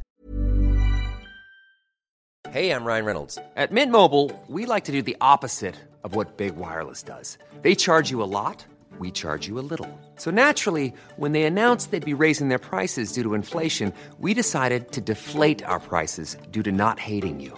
Hey, 2.52 2.72
I'm 2.72 2.84
Ryan 2.84 3.06
Reynolds. 3.06 3.40
At 3.56 3.72
Mint 3.72 3.94
Mobile, 3.94 4.30
we 4.50 4.66
like 4.66 4.84
to 4.84 4.92
do 4.92 5.02
the 5.02 5.16
opposite 5.22 5.76
of 6.04 6.16
what 6.16 6.36
Big 6.36 6.58
Wireless 6.58 7.02
does. 7.02 7.38
They 7.62 7.76
charge 7.76 8.12
you 8.12 8.22
a 8.22 8.28
lot, 8.28 8.66
we 9.00 9.10
charge 9.10 9.48
you 9.48 9.58
a 9.58 9.64
little. 9.64 9.88
So 10.18 10.32
naturally, 10.32 10.94
when 11.16 11.32
they 11.32 11.44
announced 11.44 11.92
they'd 11.92 12.14
be 12.14 12.24
raising 12.26 12.50
their 12.50 12.60
prices 12.60 13.14
due 13.14 13.24
to 13.24 13.36
inflation, 13.36 13.94
we 14.20 14.34
decided 14.34 14.92
to 14.92 15.00
deflate 15.00 15.64
our 15.64 15.80
prices 15.80 16.36
due 16.52 16.64
to 16.64 16.74
not 16.74 17.00
hating 17.00 17.40
you. 17.40 17.58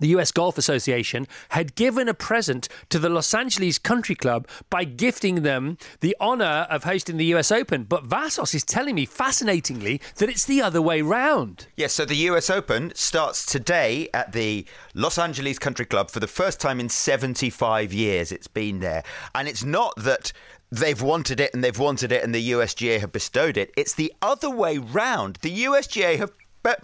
the 0.00 0.08
US 0.08 0.32
Golf 0.32 0.58
Association, 0.58 1.26
had 1.50 1.74
given 1.74 2.08
a 2.08 2.14
present 2.14 2.68
to 2.90 2.98
the 2.98 3.08
Los 3.08 3.32
Angeles 3.34 3.78
Country 3.78 4.14
Club 4.14 4.48
by 4.70 4.84
gifting 4.84 5.42
them 5.42 5.78
the 6.00 6.16
honour 6.20 6.66
of 6.70 6.84
hosting 6.84 7.16
the 7.16 7.26
US 7.26 7.52
Open. 7.52 7.84
But 7.84 8.04
Vassos 8.04 8.54
is 8.54 8.64
telling 8.64 8.94
me, 8.94 9.06
fascinatingly, 9.06 10.00
that 10.16 10.28
it's 10.28 10.44
the 10.44 10.62
other 10.62 10.82
way 10.82 11.02
round. 11.02 11.66
Yes, 11.76 11.92
so 11.92 12.04
the 12.04 12.16
US 12.16 12.50
Open 12.50 12.92
starts 12.94 13.46
today 13.46 14.08
at 14.12 14.32
the 14.32 14.66
Los 14.94 15.18
Angeles 15.18 15.58
Country 15.58 15.86
Club 15.86 16.10
for 16.10 16.20
the 16.20 16.26
first 16.26 16.60
time 16.60 16.80
in 16.80 16.88
75 16.88 17.92
years. 17.92 18.32
It's 18.32 18.48
been 18.48 18.80
there. 18.80 19.02
And 19.34 19.48
it's 19.48 19.64
not 19.64 19.94
that 19.96 20.32
they've 20.72 21.02
wanted 21.02 21.38
it 21.38 21.52
and 21.52 21.62
they've 21.62 21.78
wanted 21.78 22.10
it 22.10 22.24
and 22.24 22.34
the 22.34 22.50
USGA 22.50 22.98
have 23.00 23.12
bestowed 23.12 23.58
it. 23.58 23.70
It's 23.76 23.94
the 23.94 24.12
other 24.22 24.50
way 24.50 24.78
round. 24.78 25.38
The 25.42 25.64
USGA 25.64 26.18
have 26.18 26.32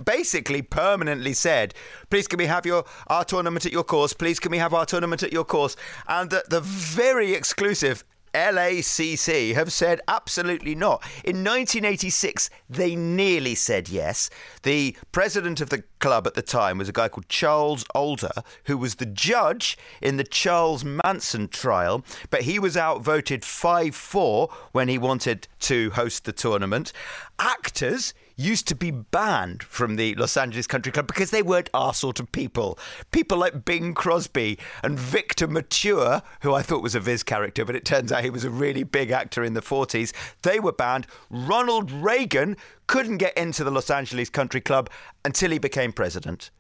basically 0.05 0.63
permanently 0.63 1.33
said, 1.33 1.75
please 2.11 2.27
can 2.27 2.39
we 2.39 2.47
have 2.47 2.67
your 2.67 2.85
our 3.09 3.25
tournament 3.25 3.67
at 3.67 3.73
your 3.73 3.85
course? 3.85 4.13
Please 4.13 4.39
can 4.39 4.51
we 4.51 4.59
have 4.59 4.75
our 4.75 4.87
tournament 4.87 5.23
at 5.23 5.33
your 5.33 5.45
course? 5.45 5.77
And 6.09 6.31
the, 6.31 6.45
the 6.49 6.61
very 6.61 7.35
exclusive 7.35 8.05
LACC 8.35 9.55
have 9.55 9.73
said 9.73 10.01
absolutely 10.07 10.75
not. 10.75 11.03
In 11.25 11.45
1986, 11.45 12.51
they 12.69 12.95
nearly 12.95 13.55
said 13.55 13.89
yes. 13.89 14.31
The 14.63 14.97
president 15.13 15.61
of 15.61 15.71
the 15.71 15.85
club 15.99 16.27
at 16.27 16.35
the 16.35 16.43
time 16.43 16.79
was 16.79 16.89
a 16.89 16.93
guy 16.93 17.09
called 17.09 17.29
Charles 17.29 17.85
Older, 17.95 18.31
who 18.65 18.77
was 18.77 18.97
the 18.97 19.07
judge 19.07 19.79
in 20.01 20.17
the 20.17 20.25
Charles 20.25 20.85
Manson 20.85 21.49
trial, 21.49 22.05
but 22.31 22.43
he 22.43 22.59
was 22.59 22.77
outvoted 22.77 23.45
5 23.45 23.95
4 23.95 24.49
when 24.73 24.89
he 24.89 24.99
wanted 24.99 25.49
to 25.61 25.91
host 25.91 26.25
the 26.25 26.33
tournament. 26.33 26.93
Actors 27.39 28.15
used 28.39 28.69
to 28.69 28.75
be 28.75 28.91
banned 28.93 29.65
from 29.65 29.97
the 29.97 30.15
Los 30.15 30.37
Angeles 30.37 30.69
Country 30.69 30.93
Club 30.93 31.09
because 31.09 31.31
they 31.31 31.43
weren't 31.43 31.69
our 31.75 31.93
sort 31.93 32.21
of 32.21 32.31
people. 32.33 32.79
People 33.11 33.37
like 33.37 33.65
Bing 33.65 33.93
Crosby 33.93 34.59
and 34.83 34.99
Victor 34.99 35.49
Mature, 35.49 36.23
who 36.43 36.55
I 36.55 36.63
thought 36.63 36.83
was 36.83 36.95
a 36.95 37.01
Viz 37.01 37.25
character, 37.25 37.65
but 37.65 37.75
it 37.75 37.85
turns 37.85 38.13
out 38.13 38.23
he 38.23 38.31
was 38.31 38.45
a 38.45 38.51
really 38.51 38.85
big 38.85 39.11
actor 39.11 39.43
in 39.43 39.55
the 39.55 39.61
40s, 39.61 40.13
they 40.43 40.61
were 40.61 40.73
banned. 40.73 41.07
Ronald 41.29 41.91
Reagan 41.91 42.57
couldn't 42.87 43.19
get 43.19 43.37
into 43.37 43.65
the 43.65 43.73
Los 43.73 43.91
Angeles 43.91 44.31
Country 44.31 44.61
Club 44.61 44.89
until 45.25 45.51
he 45.51 45.59
became 45.59 45.93
president. 45.93 46.51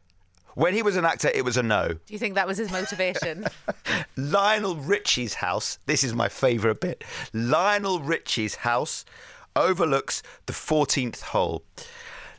When 0.54 0.74
he 0.74 0.82
was 0.82 0.96
an 0.96 1.04
actor, 1.04 1.30
it 1.32 1.44
was 1.44 1.56
a 1.56 1.62
no. 1.62 1.92
Do 1.92 2.12
you 2.12 2.18
think 2.18 2.34
that 2.34 2.48
was 2.48 2.58
his 2.58 2.72
motivation? 2.72 3.46
Lionel 4.16 4.74
Richie's 4.74 5.34
house, 5.34 5.78
this 5.86 6.02
is 6.02 6.12
my 6.12 6.28
favourite 6.28 6.80
bit. 6.80 7.04
Lionel 7.32 8.00
Richie's 8.00 8.56
house 8.56 9.04
overlooks 9.58 10.22
the 10.46 10.52
14th 10.52 11.22
hole. 11.22 11.64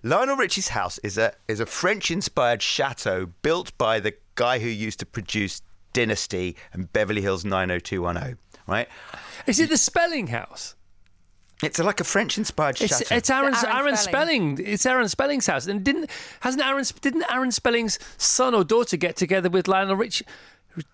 Lionel 0.01 0.37
Richie's 0.37 0.69
house 0.69 0.97
is 0.99 1.17
a 1.17 1.33
is 1.47 1.59
a 1.59 1.65
French-inspired 1.65 2.61
chateau 2.61 3.27
built 3.41 3.77
by 3.77 3.99
the 3.99 4.13
guy 4.35 4.59
who 4.59 4.69
used 4.69 4.99
to 4.99 5.05
produce 5.05 5.61
Dynasty 5.91 6.55
and 6.71 6.91
Beverly 6.93 7.21
Hills 7.21 7.43
90210, 7.43 8.37
right? 8.67 8.87
Is 9.45 9.59
it 9.59 9.69
the 9.69 9.77
Spelling 9.77 10.27
House? 10.27 10.75
It's 11.61 11.77
like 11.77 11.99
a 11.99 12.05
French-inspired 12.05 12.77
chateau. 12.77 13.13
it's 13.13 13.29
Aaron, 13.29 13.53
Aaron 13.53 13.75
Aaron 13.75 13.97
Spelling. 13.97 14.55
Spelling. 14.55 14.73
It's 14.73 14.85
Aaron 14.85 15.09
Spelling's 15.09 15.45
house. 15.45 15.67
And 15.67 15.83
didn't 15.83 16.09
hasn't 16.39 16.65
Aaron 16.65 16.85
didn't 17.01 17.25
Aaron 17.29 17.51
Spelling's 17.51 17.99
son 18.17 18.55
or 18.55 18.63
daughter 18.63 18.95
get 18.95 19.17
together 19.17 19.49
with 19.49 19.67
Lionel 19.67 19.97
Rich? 19.97 20.23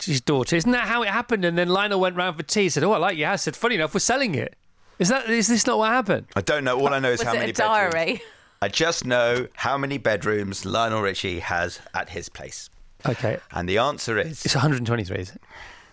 His 0.04 0.22
daughter. 0.22 0.56
Isn't 0.56 0.72
that 0.72 0.88
how 0.88 1.04
it 1.04 1.10
happened? 1.10 1.46
And 1.46 1.56
then 1.58 1.70
Lionel 1.70 2.00
went 2.00 2.16
round 2.16 2.38
for 2.38 2.44
tea. 2.44 2.70
Said, 2.70 2.84
"Oh, 2.84 2.94
I 2.94 2.98
like 2.98 3.18
your 3.18 3.28
house." 3.28 3.44
Said, 3.44 3.56
"Funny 3.56 3.76
enough, 3.76 3.94
we're 3.94 4.00
selling 4.00 4.34
it." 4.34 4.56
Is 5.00 5.10
that 5.10 5.30
is 5.30 5.48
this 5.48 5.68
not 5.68 5.78
what 5.78 5.90
happened? 5.92 6.28
I 6.36 6.42
don't 6.42 6.64
know. 6.64 6.80
All 6.80 6.94
I 6.94 7.00
know 7.00 7.12
is 7.12 7.20
was 7.20 7.28
how 7.28 7.34
it 7.36 7.40
many 7.40 7.52
a 7.52 7.54
diary? 7.54 7.92
bedrooms. 7.92 8.22
I 8.62 8.68
just 8.70 9.06
know 9.06 9.48
how 9.56 9.78
many 9.78 9.98
bedrooms 9.98 10.66
Lionel 10.66 11.02
Richie 11.02 11.40
has 11.40 11.80
at 11.94 12.10
his 12.10 12.30
place. 12.30 12.70
Okay, 13.08 13.38
And 13.52 13.70
the 13.70 13.78
answer 13.78 14.18
is 14.18 14.44
it's 14.46 14.56
123. 14.56 15.18
Is 15.18 15.30
it? 15.30 15.42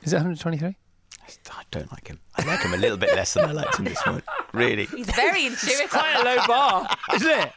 Is 0.02 0.12
it 0.12 0.16
123? 0.16 0.76
I 1.50 1.62
don't 1.70 1.90
like 1.92 2.08
him. 2.08 2.18
I 2.36 2.44
like 2.44 2.60
him 2.60 2.72
a 2.74 2.76
little 2.76 2.96
bit 2.96 3.14
less 3.14 3.34
than 3.34 3.44
I 3.44 3.52
liked 3.52 3.76
him 3.78 3.84
this 3.84 4.04
morning. 4.06 4.24
Really. 4.52 4.86
He's 4.86 5.10
very 5.10 5.46
intuitive. 5.46 5.90
Quite 5.90 6.14
a 6.20 6.24
low 6.24 6.36
bar, 6.46 6.88
isn't 7.14 7.30
it? 7.30 7.52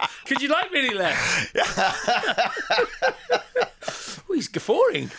Could 0.26 0.42
you 0.42 0.48
like 0.48 0.70
really 0.70 0.94
less? 0.94 1.48
oh, 4.32 4.34
he's 4.34 4.48
guffawing. 4.48 5.10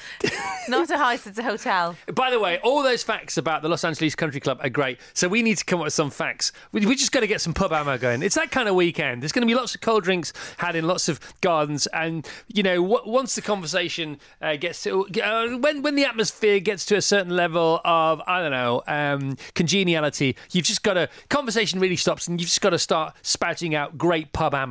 Not 0.68 0.90
a 0.90 0.98
house, 0.98 1.28
it's 1.28 1.38
a 1.38 1.44
hotel. 1.44 1.96
By 2.14 2.32
the 2.32 2.40
way, 2.40 2.60
all 2.60 2.84
those 2.84 3.04
facts 3.04 3.38
about 3.38 3.62
the 3.62 3.70
Los 3.70 3.84
Angeles 3.84 4.16
Country 4.16 4.40
Club 4.40 4.60
are 4.62 4.70
great. 4.70 5.00
So 5.14 5.28
we 5.28 5.42
need 5.42 5.58
to 5.58 5.66
come 5.66 5.80
up 5.80 5.86
with 5.86 5.94
some 5.94 6.10
facts. 6.10 6.52
We, 6.72 6.86
we 6.86 6.96
just 6.96 7.12
got 7.12 7.20
to 7.20 7.28
get 7.28 7.42
some 7.42 7.54
pub 7.54 7.74
ammo 7.74 7.98
going. 7.98 8.24
It's 8.24 8.36
that 8.36 8.52
kind 8.52 8.70
of 8.70 8.76
weekend. 8.76 9.22
There's 9.22 9.32
going 9.32 9.42
to 9.42 9.48
be 9.48 9.56
lots 9.56 9.76
of 9.76 9.82
cold 9.82 10.04
drinks 10.04 10.34
had 10.58 10.76
in 10.76 10.88
lots 10.88 11.10
of 11.10 11.20
gardens, 11.42 11.88
and 11.88 12.28
you 12.48 12.64
know, 12.64 12.82
w- 12.82 13.12
once 13.12 13.36
the 13.36 13.42
conversation 13.42 14.18
uh, 14.42 14.56
gets 14.56 14.84
to 14.84 15.06
uh, 15.22 15.58
when 15.58 15.82
when 15.82 15.96
the 15.96 16.06
atmosphere 16.06 16.60
gets 16.60 16.86
to 16.86 16.96
a 16.96 17.02
certain 17.02 17.36
level 17.36 17.82
of 17.84 18.22
I 18.26 18.42
don't 18.42 18.52
know 18.52 18.82
um, 18.88 19.38
congeniality, 19.54 20.38
you've 20.52 20.66
just 20.66 20.84
got 20.84 20.94
to 20.94 21.10
conversation 21.30 21.80
really 21.80 21.98
stops, 21.98 22.28
and 22.28 22.40
you've 22.40 22.50
just 22.50 22.62
got 22.62 22.72
to 22.72 22.80
start 22.80 23.16
spouting 23.22 23.76
out 23.76 23.98
great 23.98 24.34
pub 24.34 24.54
ammo, 24.54 24.62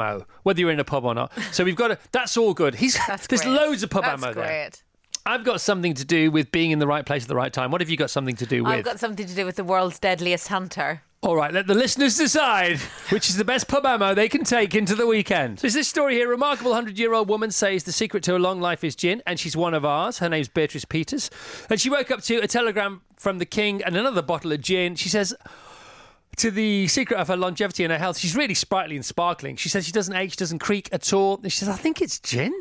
whether 0.42 0.61
you're 0.61 0.70
in 0.70 0.81
a 0.81 0.85
pub 0.85 1.05
or 1.05 1.14
not. 1.14 1.33
So 1.52 1.64
we've 1.64 1.76
got 1.76 1.88
to. 1.88 1.98
That's 2.12 2.37
all 2.37 2.55
good. 2.55 2.74
He's 2.74 2.98
That's 3.07 3.26
there's 3.26 3.42
great. 3.42 3.55
loads 3.55 3.83
of 3.83 3.90
pub 3.90 4.05
That's 4.05 4.22
ammo 4.22 4.35
there. 4.35 4.70
I've 5.24 5.44
got 5.44 5.61
something 5.61 5.94
to 5.94 6.05
do 6.05 6.31
with 6.31 6.50
being 6.50 6.72
in 6.72 6.78
the 6.81 6.87
right 6.87 7.07
place 7.07 7.22
at 7.22 7.28
the 7.28 7.37
right 7.37 7.52
time. 7.52 7.70
What 7.70 7.81
have 7.81 7.88
you 7.90 7.96
got 7.96 8.11
something 8.11 8.35
to 8.37 8.46
do 8.46 8.64
with? 8.64 8.72
I've 8.72 8.85
got 8.85 8.98
something 8.98 9.26
to 9.26 9.35
do 9.35 9.46
with 9.46 9.57
the 9.57 9.64
world's 9.64 9.98
deadliest 9.98 10.48
hunter. 10.48 11.02
All 11.24 11.37
right, 11.37 11.55
let 11.55 11.68
the 11.68 11.74
listeners 11.74 12.16
decide 12.16 12.78
which 13.11 13.28
is 13.28 13.37
the 13.37 13.44
best 13.44 13.68
pub 13.68 13.87
ammo 13.87 14.12
they 14.12 14.28
can 14.28 14.42
take 14.42 14.74
into 14.74 14.96
the 14.96 15.07
weekend. 15.07 15.59
There's 15.59 15.74
this 15.74 15.87
story 15.87 16.14
here. 16.14 16.28
Remarkable 16.28 16.72
100 16.72 16.98
year 16.98 17.14
old 17.14 17.28
woman 17.28 17.52
says 17.52 17.85
the 17.85 17.92
secret 17.92 18.24
to 18.24 18.37
a 18.37 18.40
long 18.40 18.61
life 18.61 18.83
is 18.83 18.96
gin, 18.96 19.22
and 19.24 19.38
she's 19.38 19.57
one 19.57 19.72
of 19.74 19.85
ours. 19.85 20.18
Her 20.18 20.28
name's 20.28 20.48
Beatrice 20.48 20.85
Peters. 20.85 21.31
And 21.70 21.81
she 21.81 21.88
woke 21.88 22.11
up 22.11 22.22
to 22.22 22.38
a 22.38 22.48
telegram 22.48 23.02
from 23.16 23.38
the 23.38 23.46
king 23.46 23.85
and 23.85 23.96
another 23.96 24.20
bottle 24.22 24.50
of 24.50 24.61
gin. 24.61 24.96
She 24.96 25.09
says, 25.09 25.33
to 26.37 26.51
the 26.51 26.88
secret 26.88 27.18
of 27.18 27.29
her 27.29 27.37
longevity 27.37 27.85
and 27.85 27.92
her 27.92 27.99
health, 27.99 28.18
she's 28.18 28.35
really 28.37 28.55
sprightly 28.55 28.97
and 28.97 29.05
sparkling. 29.05 29.57
She 29.57 29.68
says 29.68 29.85
she 29.87 29.92
doesn't 29.92 30.14
age, 30.14 30.37
doesn't 30.37 30.61
creak 30.61 30.88
at 30.92 31.12
all. 31.12 31.38
And 31.42 31.53
she 31.53 31.59
says, 31.59 31.68
I 31.68 31.77
think 31.77 32.01
it's 32.01 32.18
gin. 32.18 32.53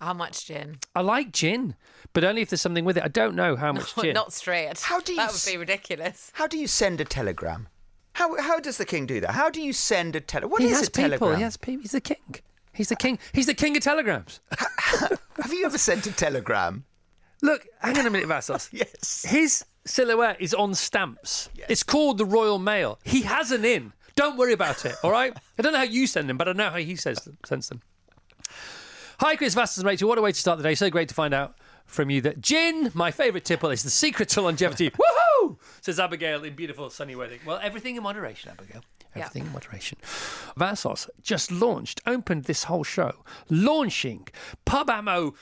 How 0.00 0.12
much 0.12 0.46
gin? 0.46 0.78
I 0.94 1.00
like 1.00 1.32
gin, 1.32 1.76
but 2.12 2.24
only 2.24 2.42
if 2.42 2.50
there's 2.50 2.60
something 2.60 2.84
with 2.84 2.98
it. 2.98 3.04
I 3.04 3.08
don't 3.08 3.34
know 3.34 3.56
how 3.56 3.72
much 3.72 3.94
gin. 4.00 4.12
Not 4.14 4.32
straight. 4.32 4.78
How 4.80 5.00
do 5.00 5.12
you 5.12 5.18
That 5.18 5.32
would 5.32 5.44
be 5.50 5.56
ridiculous. 5.56 6.30
How 6.34 6.46
do 6.46 6.58
you 6.58 6.66
send 6.66 7.00
a 7.00 7.04
telegram? 7.04 7.68
How 8.14 8.40
how 8.40 8.60
does 8.60 8.76
the 8.78 8.84
king 8.84 9.06
do 9.06 9.20
that? 9.20 9.30
How 9.32 9.50
do 9.50 9.60
you 9.60 9.72
send 9.72 10.14
a 10.14 10.20
tele? 10.20 10.46
What 10.46 10.60
he 10.62 10.68
is 10.68 10.78
has 10.78 10.88
a 10.88 10.90
people. 10.90 11.10
telegram? 11.10 11.36
He 11.36 11.42
has 11.42 11.56
people. 11.56 11.82
He's 11.82 11.92
the 11.92 12.00
king. 12.00 12.34
He's 12.72 12.88
the 12.88 12.96
king. 12.96 13.18
He's 13.32 13.46
the 13.46 13.54
king 13.54 13.76
of 13.76 13.82
telegrams. 13.82 14.40
Have 15.38 15.52
you 15.52 15.64
ever 15.64 15.78
sent 15.78 16.06
a 16.06 16.12
telegram? 16.12 16.84
Look, 17.42 17.66
hang 17.80 17.98
on 17.98 18.06
a 18.06 18.10
minute, 18.10 18.28
Vassos. 18.28 18.68
Yes. 18.72 19.24
His 19.28 19.64
silhouette 19.86 20.40
is 20.40 20.54
on 20.54 20.74
stamps. 20.74 21.50
It's 21.68 21.82
called 21.82 22.18
the 22.18 22.24
Royal 22.24 22.58
Mail. 22.58 22.98
He 23.04 23.22
has 23.22 23.50
an 23.50 23.64
in. 23.64 23.92
Don't 24.16 24.36
worry 24.36 24.52
about 24.52 24.84
it, 24.84 24.94
all 25.02 25.10
right? 25.10 25.36
I 25.58 25.62
don't 25.62 25.72
know 25.72 25.78
how 25.78 25.84
you 25.84 26.06
send 26.06 26.28
them, 26.28 26.36
but 26.36 26.48
I 26.48 26.52
know 26.52 26.70
how 26.70 26.76
he 26.76 26.94
says 26.96 27.18
them, 27.18 27.36
sends 27.44 27.68
them. 27.68 27.82
Hi, 29.20 29.36
Chris 29.36 29.54
Vassos 29.54 29.78
and 29.78 29.86
Rachel. 29.86 30.08
What 30.08 30.18
a 30.18 30.22
way 30.22 30.32
to 30.32 30.38
start 30.38 30.58
the 30.58 30.64
day. 30.64 30.74
So 30.74 30.90
great 30.90 31.08
to 31.08 31.14
find 31.14 31.34
out 31.34 31.56
from 31.86 32.10
you 32.10 32.20
that 32.22 32.40
gin, 32.40 32.90
my 32.94 33.10
favourite 33.10 33.44
tipple, 33.44 33.70
is 33.70 33.82
the 33.82 33.90
secret 33.90 34.28
to 34.30 34.42
longevity. 34.42 34.90
Woohoo! 35.42 35.56
Says 35.80 36.00
Abigail 36.00 36.44
in 36.44 36.54
beautiful 36.54 36.90
sunny 36.90 37.14
weather. 37.14 37.38
Well, 37.44 37.60
everything 37.62 37.96
in 37.96 38.02
moderation, 38.02 38.50
Abigail. 38.50 38.82
Yeah. 39.14 39.22
Everything 39.22 39.46
in 39.46 39.52
moderation. 39.52 39.98
Vassos 40.56 41.08
just 41.22 41.52
launched, 41.52 42.00
opened 42.06 42.44
this 42.44 42.64
whole 42.64 42.84
show, 42.84 43.24
launching 43.48 44.26
pub 44.64 44.90
ammo 44.90 45.34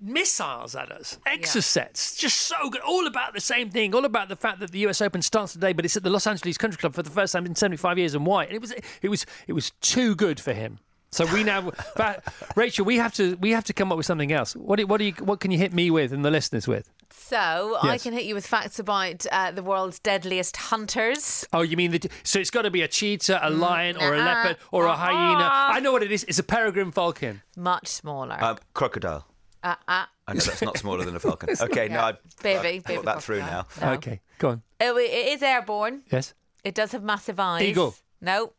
missiles 0.00 0.74
at 0.74 0.90
us, 0.90 1.18
exocets, 1.26 2.18
just 2.18 2.38
so 2.38 2.70
good. 2.70 2.80
All 2.80 3.06
about 3.06 3.34
the 3.34 3.40
same 3.40 3.70
thing. 3.70 3.94
All 3.94 4.04
about 4.04 4.28
the 4.28 4.36
fact 4.36 4.60
that 4.60 4.70
the 4.72 4.78
U.S. 4.80 5.00
Open 5.00 5.22
starts 5.22 5.52
today, 5.52 5.72
but 5.72 5.84
it's 5.84 5.96
at 5.96 6.02
the 6.02 6.10
Los 6.10 6.26
Angeles 6.26 6.56
Country 6.56 6.78
Club 6.78 6.94
for 6.94 7.02
the 7.02 7.10
first 7.10 7.32
time 7.32 7.46
in 7.46 7.54
75 7.54 7.98
years, 7.98 8.14
and 8.14 8.24
why? 8.24 8.44
And 8.44 8.54
it 8.54 8.60
was, 8.60 8.72
it 9.02 9.08
was, 9.08 9.26
it 9.46 9.52
was 9.52 9.70
too 9.80 10.14
good 10.14 10.40
for 10.40 10.52
him. 10.52 10.78
So 11.12 11.26
we 11.32 11.44
now, 11.44 11.72
but 11.96 12.24
Rachel, 12.56 12.84
we 12.84 12.96
have 12.96 13.12
to, 13.14 13.36
we 13.36 13.50
have 13.50 13.64
to 13.64 13.72
come 13.72 13.90
up 13.90 13.96
with 13.96 14.06
something 14.06 14.32
else. 14.32 14.54
What, 14.54 14.76
do, 14.76 14.86
what 14.86 14.98
do 14.98 15.04
you, 15.04 15.12
what 15.20 15.40
can 15.40 15.50
you 15.50 15.58
hit 15.58 15.72
me 15.72 15.90
with 15.90 16.12
and 16.12 16.24
the 16.24 16.30
listeners 16.30 16.66
with? 16.66 16.90
So 17.12 17.76
I 17.82 17.98
can 17.98 18.12
hit 18.12 18.24
you 18.24 18.34
with 18.34 18.46
facts 18.46 18.78
about 18.78 19.24
uh, 19.30 19.50
the 19.50 19.62
world's 19.62 19.98
deadliest 19.98 20.56
hunters. 20.56 21.46
Oh, 21.52 21.62
you 21.62 21.76
mean 21.76 21.90
the? 21.90 22.10
So 22.22 22.38
it's 22.38 22.50
got 22.50 22.62
to 22.62 22.70
be 22.70 22.82
a 22.82 22.88
cheetah, 22.88 23.40
a 23.46 23.50
lion, 23.50 23.96
or 23.96 24.14
a 24.14 24.18
uh-uh, 24.18 24.24
leopard, 24.24 24.56
or 24.72 24.86
a 24.86 24.94
hyena. 24.94 25.48
I 25.50 25.80
know 25.80 25.92
what 25.92 26.02
it 26.02 26.12
is. 26.12 26.24
It's 26.24 26.38
a 26.38 26.42
peregrine 26.42 26.92
falcon. 26.92 27.42
Much 27.56 27.88
smaller. 27.88 28.36
Um, 28.42 28.58
crocodile. 28.74 29.26
uh, 29.62 29.74
uh, 29.88 30.04
I 30.26 30.32
know 30.34 30.40
that's 30.40 30.62
not 30.62 30.78
smaller 30.78 31.04
than 31.04 31.16
a 31.16 31.20
falcon. 31.20 31.50
Okay, 31.60 31.88
no, 31.88 32.00
I, 32.00 32.12
Baby, 32.42 32.58
I 32.58 32.62
baby 32.62 32.78
thought 32.80 33.04
that 33.06 33.22
through 33.22 33.40
now. 33.40 33.66
No. 33.80 33.92
Okay, 33.94 34.20
go 34.38 34.50
on. 34.50 34.62
it, 34.78 34.92
it 34.96 35.28
is 35.34 35.42
airborne. 35.42 36.02
Yes, 36.10 36.34
It 36.62 36.74
does 36.76 36.92
have 36.92 37.02
massive 37.02 37.40
eyes. 37.40 37.62
Eagle. 37.64 37.96
No, 38.20 38.52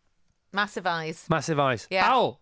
massive 0.52 0.86
eyes. 0.86 1.26
massive 1.30 1.60
eyes. 1.60 1.88
Yeah. 1.90 2.12
Owl. 2.12 2.41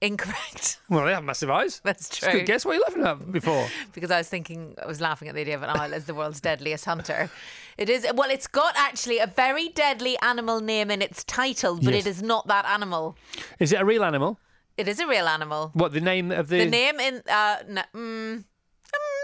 Incorrect. 0.00 0.78
Well, 0.90 1.04
they 1.04 1.12
have 1.12 1.24
massive 1.24 1.50
eyes. 1.50 1.80
That's 1.84 2.08
true. 2.08 2.32
good 2.32 2.46
guess. 2.46 2.64
What 2.64 2.72
are 2.72 2.74
you 2.76 2.82
laughing 2.82 3.04
at 3.04 3.30
before? 3.32 3.66
because 3.92 4.10
I 4.10 4.18
was 4.18 4.28
thinking, 4.28 4.74
I 4.82 4.86
was 4.86 5.00
laughing 5.02 5.28
at 5.28 5.34
the 5.34 5.40
idea 5.42 5.54
of 5.54 5.62
an 5.62 5.68
owl 5.70 5.92
as 5.92 6.06
the 6.06 6.14
world's 6.14 6.40
deadliest 6.40 6.84
hunter. 6.86 7.28
It 7.76 7.90
is, 7.90 8.06
well, 8.14 8.30
it's 8.30 8.46
got 8.46 8.74
actually 8.76 9.18
a 9.18 9.26
very 9.26 9.68
deadly 9.68 10.16
animal 10.22 10.60
name 10.60 10.90
in 10.90 11.02
its 11.02 11.24
title, 11.24 11.76
but 11.76 11.92
Yes. 11.92 12.06
it 12.06 12.08
is 12.10 12.22
not 12.22 12.46
that 12.46 12.64
animal. 12.64 13.16
Is 13.58 13.72
it 13.72 13.80
a 13.80 13.84
real 13.84 14.02
animal? 14.02 14.38
It 14.78 14.88
is 14.88 14.98
a 14.98 15.06
real 15.06 15.26
animal. 15.28 15.70
What 15.74 15.92
the 15.92 16.00
name 16.00 16.30
of 16.32 16.48
the? 16.48 16.60
The 16.60 16.70
name 16.70 17.00
in, 17.00 17.22
uh, 17.28 17.56
no, 17.68 17.82
mm, 17.94 18.36
mm, 18.38 18.44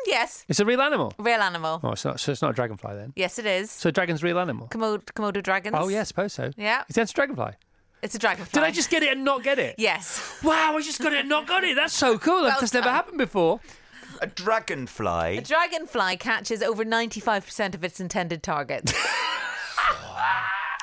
yes, 0.07 0.45
It's 0.49 0.61
a 0.61 0.65
real 0.67 0.83
animal. 0.83 1.15
real 1.19 1.41
animal. 1.41 1.81
Oh, 1.83 1.93
it's 1.93 2.05
not. 2.05 2.21
So 2.21 2.33
it's 2.33 2.43
not 2.43 2.51
a 2.51 2.55
dragonfly 2.55 2.95
then. 2.95 3.13
Yes, 3.17 3.39
it 3.39 3.47
is. 3.47 3.71
So 3.71 3.89
a 3.89 3.93
dragon's 3.93 4.23
a 4.23 4.27
real 4.27 4.39
animal. 4.39 4.69
Komodo, 4.69 5.03
Komodo 5.05 5.43
dragons. 5.43 5.77
Oh 5.79 5.89
yeah, 5.89 6.01
I 6.01 6.05
suppose 6.05 6.33
so. 6.35 6.51
Yeah. 6.59 6.83
Is 6.89 6.97
that 6.97 7.11
a 7.11 7.15
dragonfly? 7.15 7.53
It's 8.05 8.15
a 8.15 8.19
dragonfly. 8.19 8.53
Did 8.53 8.63
I 8.67 8.71
just 8.71 8.91
get 8.91 9.03
it 9.03 9.11
and 9.13 9.25
not 9.25 9.43
get 9.43 9.59
it? 9.59 9.77
Yes. 9.79 10.39
Wow, 10.45 10.77
I 10.77 10.83
just 10.83 11.01
got 11.01 11.13
it 11.15 11.21
and 11.21 11.29
not 11.29 11.47
got 11.47 11.65
it. 11.65 11.75
That's 11.75 11.95
so 11.95 12.19
cool. 12.19 12.43
Well 12.43 12.57
That's 12.61 12.75
never 12.75 12.85
done. 12.85 12.95
happened 12.95 13.17
before. 13.19 13.61
A 14.21 14.27
dragonfly. 14.27 15.39
A 15.39 15.41
dragonfly 15.41 16.19
catches 16.19 16.63
over 16.63 16.85
95% 16.85 17.75
of 17.75 17.83
its 17.83 18.01
intended 18.01 18.43
targets. 18.43 18.93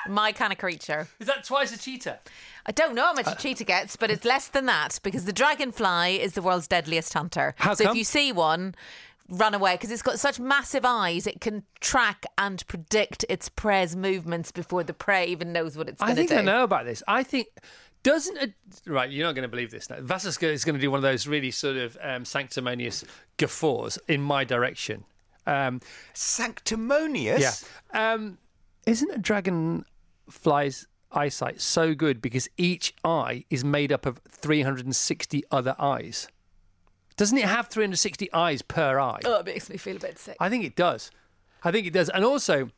My 0.08 0.32
kind 0.32 0.52
of 0.52 0.58
creature. 0.58 1.06
Is 1.20 1.28
that 1.28 1.44
twice 1.44 1.72
a 1.72 1.78
cheetah? 1.78 2.18
I 2.66 2.72
don't 2.72 2.94
know 2.96 3.04
how 3.04 3.12
Uh, 3.12 3.14
much 3.14 3.28
a 3.28 3.36
cheetah 3.36 3.62
gets, 3.64 3.94
but 3.94 4.10
it's 4.10 4.24
less 4.24 4.48
than 4.48 4.66
that 4.66 4.98
because 5.04 5.24
the 5.24 5.32
dragonfly 5.32 6.20
is 6.20 6.32
the 6.32 6.42
world's 6.42 6.66
deadliest 6.66 7.14
hunter. 7.14 7.54
How 7.58 7.74
so 7.74 7.84
come? 7.84 7.92
if 7.92 7.98
you 7.98 8.04
see 8.04 8.32
one, 8.32 8.74
run 9.32 9.54
away 9.54 9.74
because 9.74 9.90
it's 9.90 10.02
got 10.02 10.20
such 10.20 10.38
massive 10.38 10.84
eyes, 10.84 11.26
it 11.26 11.40
can 11.40 11.64
track 11.80 12.26
and 12.38 12.64
predict 12.68 13.24
its 13.28 13.48
prey's 13.48 13.96
movements 13.96 14.52
before 14.52 14.84
the 14.84 14.94
prey 14.94 15.26
even 15.26 15.52
knows 15.52 15.76
what 15.76 15.88
it's 15.88 16.00
I 16.00 16.06
going 16.06 16.16
to 16.16 16.20
think 16.20 16.30
do. 16.30 16.36
I 16.36 16.42
know 16.42 16.62
about 16.62 16.84
this. 16.84 17.02
I 17.08 17.22
think 17.22 17.48
doesn't 18.02 18.36
a 18.36 18.52
right? 18.90 19.10
You're 19.10 19.26
not 19.26 19.34
going 19.34 19.44
to 19.44 19.48
believe 19.48 19.70
this. 19.70 19.88
Now. 19.88 19.96
Vassos 20.00 20.40
is 20.42 20.64
going 20.64 20.74
to 20.74 20.80
do 20.80 20.90
one 20.90 20.98
of 20.98 21.02
those 21.02 21.26
really 21.26 21.50
sort 21.50 21.76
of 21.76 21.96
um, 22.02 22.24
sanctimonious 22.24 23.04
guffaws 23.36 23.98
in 24.08 24.20
my 24.20 24.44
direction. 24.44 25.04
Um, 25.46 25.80
Sanctimonious. 26.14 27.64
yeah. 27.92 28.12
Um, 28.12 28.38
isn't 28.86 29.10
a 29.10 29.18
dragonfly's 29.18 30.86
eyesight 31.10 31.60
so 31.60 31.94
good 31.94 32.20
because 32.22 32.48
each 32.56 32.94
eye 33.04 33.44
is 33.50 33.64
made 33.64 33.92
up 33.92 34.06
of 34.06 34.20
360 34.28 35.42
other 35.50 35.74
eyes? 35.78 36.28
Doesn't 37.16 37.38
it 37.38 37.44
have 37.44 37.68
360 37.68 38.32
eyes 38.32 38.62
per 38.62 38.98
eye? 38.98 39.20
Oh, 39.24 39.40
it 39.40 39.46
makes 39.46 39.68
me 39.70 39.76
feel 39.76 39.96
a 39.96 40.00
bit 40.00 40.18
sick. 40.18 40.36
I 40.40 40.48
think 40.48 40.64
it 40.64 40.76
does. 40.76 41.10
I 41.64 41.70
think 41.70 41.86
it 41.86 41.92
does. 41.92 42.08
And 42.08 42.24
also, 42.24 42.70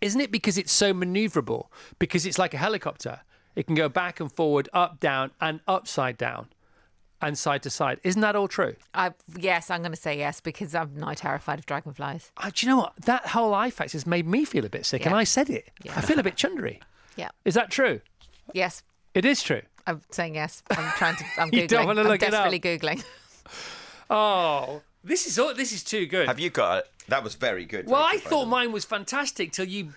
isn't 0.00 0.20
it 0.20 0.30
because 0.30 0.58
it's 0.58 0.72
so 0.72 0.92
maneuverable? 0.94 1.66
Because 1.98 2.26
it's 2.26 2.38
like 2.38 2.54
a 2.54 2.58
helicopter. 2.58 3.20
It 3.54 3.66
can 3.66 3.74
go 3.74 3.88
back 3.88 4.20
and 4.20 4.30
forward, 4.32 4.68
up, 4.72 5.00
down, 5.00 5.32
and 5.40 5.60
upside 5.66 6.16
down, 6.16 6.48
and 7.20 7.36
side 7.36 7.62
to 7.64 7.70
side. 7.70 7.98
Isn't 8.04 8.20
that 8.22 8.36
all 8.36 8.46
true? 8.48 8.76
I, 8.94 9.12
yes, 9.36 9.70
I'm 9.70 9.80
going 9.80 9.92
to 9.92 10.00
say 10.00 10.16
yes 10.16 10.40
because 10.40 10.74
I'm 10.74 10.94
now 10.96 11.12
terrified 11.14 11.58
of 11.58 11.66
dragonflies. 11.66 12.30
Uh, 12.36 12.50
do 12.54 12.64
you 12.66 12.70
know 12.72 12.78
what? 12.78 12.96
That 13.02 13.26
whole 13.26 13.52
eye 13.54 13.70
fact 13.70 13.92
has 13.92 14.06
made 14.06 14.26
me 14.26 14.44
feel 14.44 14.64
a 14.64 14.68
bit 14.70 14.86
sick, 14.86 15.04
and 15.04 15.14
I 15.14 15.24
said 15.24 15.50
it. 15.50 15.70
Yeah. 15.82 15.92
I 15.96 16.00
feel 16.02 16.18
a 16.18 16.22
bit 16.22 16.36
chundery. 16.36 16.80
Yeah. 17.16 17.30
Is 17.44 17.54
that 17.54 17.70
true? 17.70 18.00
Yes. 18.52 18.82
It 19.14 19.24
is 19.24 19.42
true. 19.42 19.62
I'm 19.88 20.02
saying 20.10 20.36
yes. 20.36 20.62
I'm 20.70 20.90
trying 20.92 21.16
to. 21.16 21.24
I'm 21.38 21.48
You 21.52 21.66
don't 21.66 21.86
wanna 21.86 22.02
I'm 22.02 22.06
look 22.08 22.22
it 22.22 22.32
up. 22.32 22.44
desperately 22.52 22.60
googling. 22.60 23.02
Oh, 24.10 24.82
this 25.04 25.26
is 25.26 25.36
this 25.56 25.72
is 25.72 25.82
too 25.84 26.06
good. 26.06 26.26
Have 26.28 26.40
you 26.40 26.50
got 26.50 26.78
it? 26.78 26.90
That 27.08 27.24
was 27.24 27.34
very 27.36 27.64
good. 27.64 27.86
Well, 27.86 28.02
I 28.02 28.18
thought 28.18 28.40
the 28.40 28.44
way. 28.46 28.50
mine 28.66 28.72
was 28.72 28.84
fantastic 28.84 29.52
till 29.52 29.64
you 29.66 29.94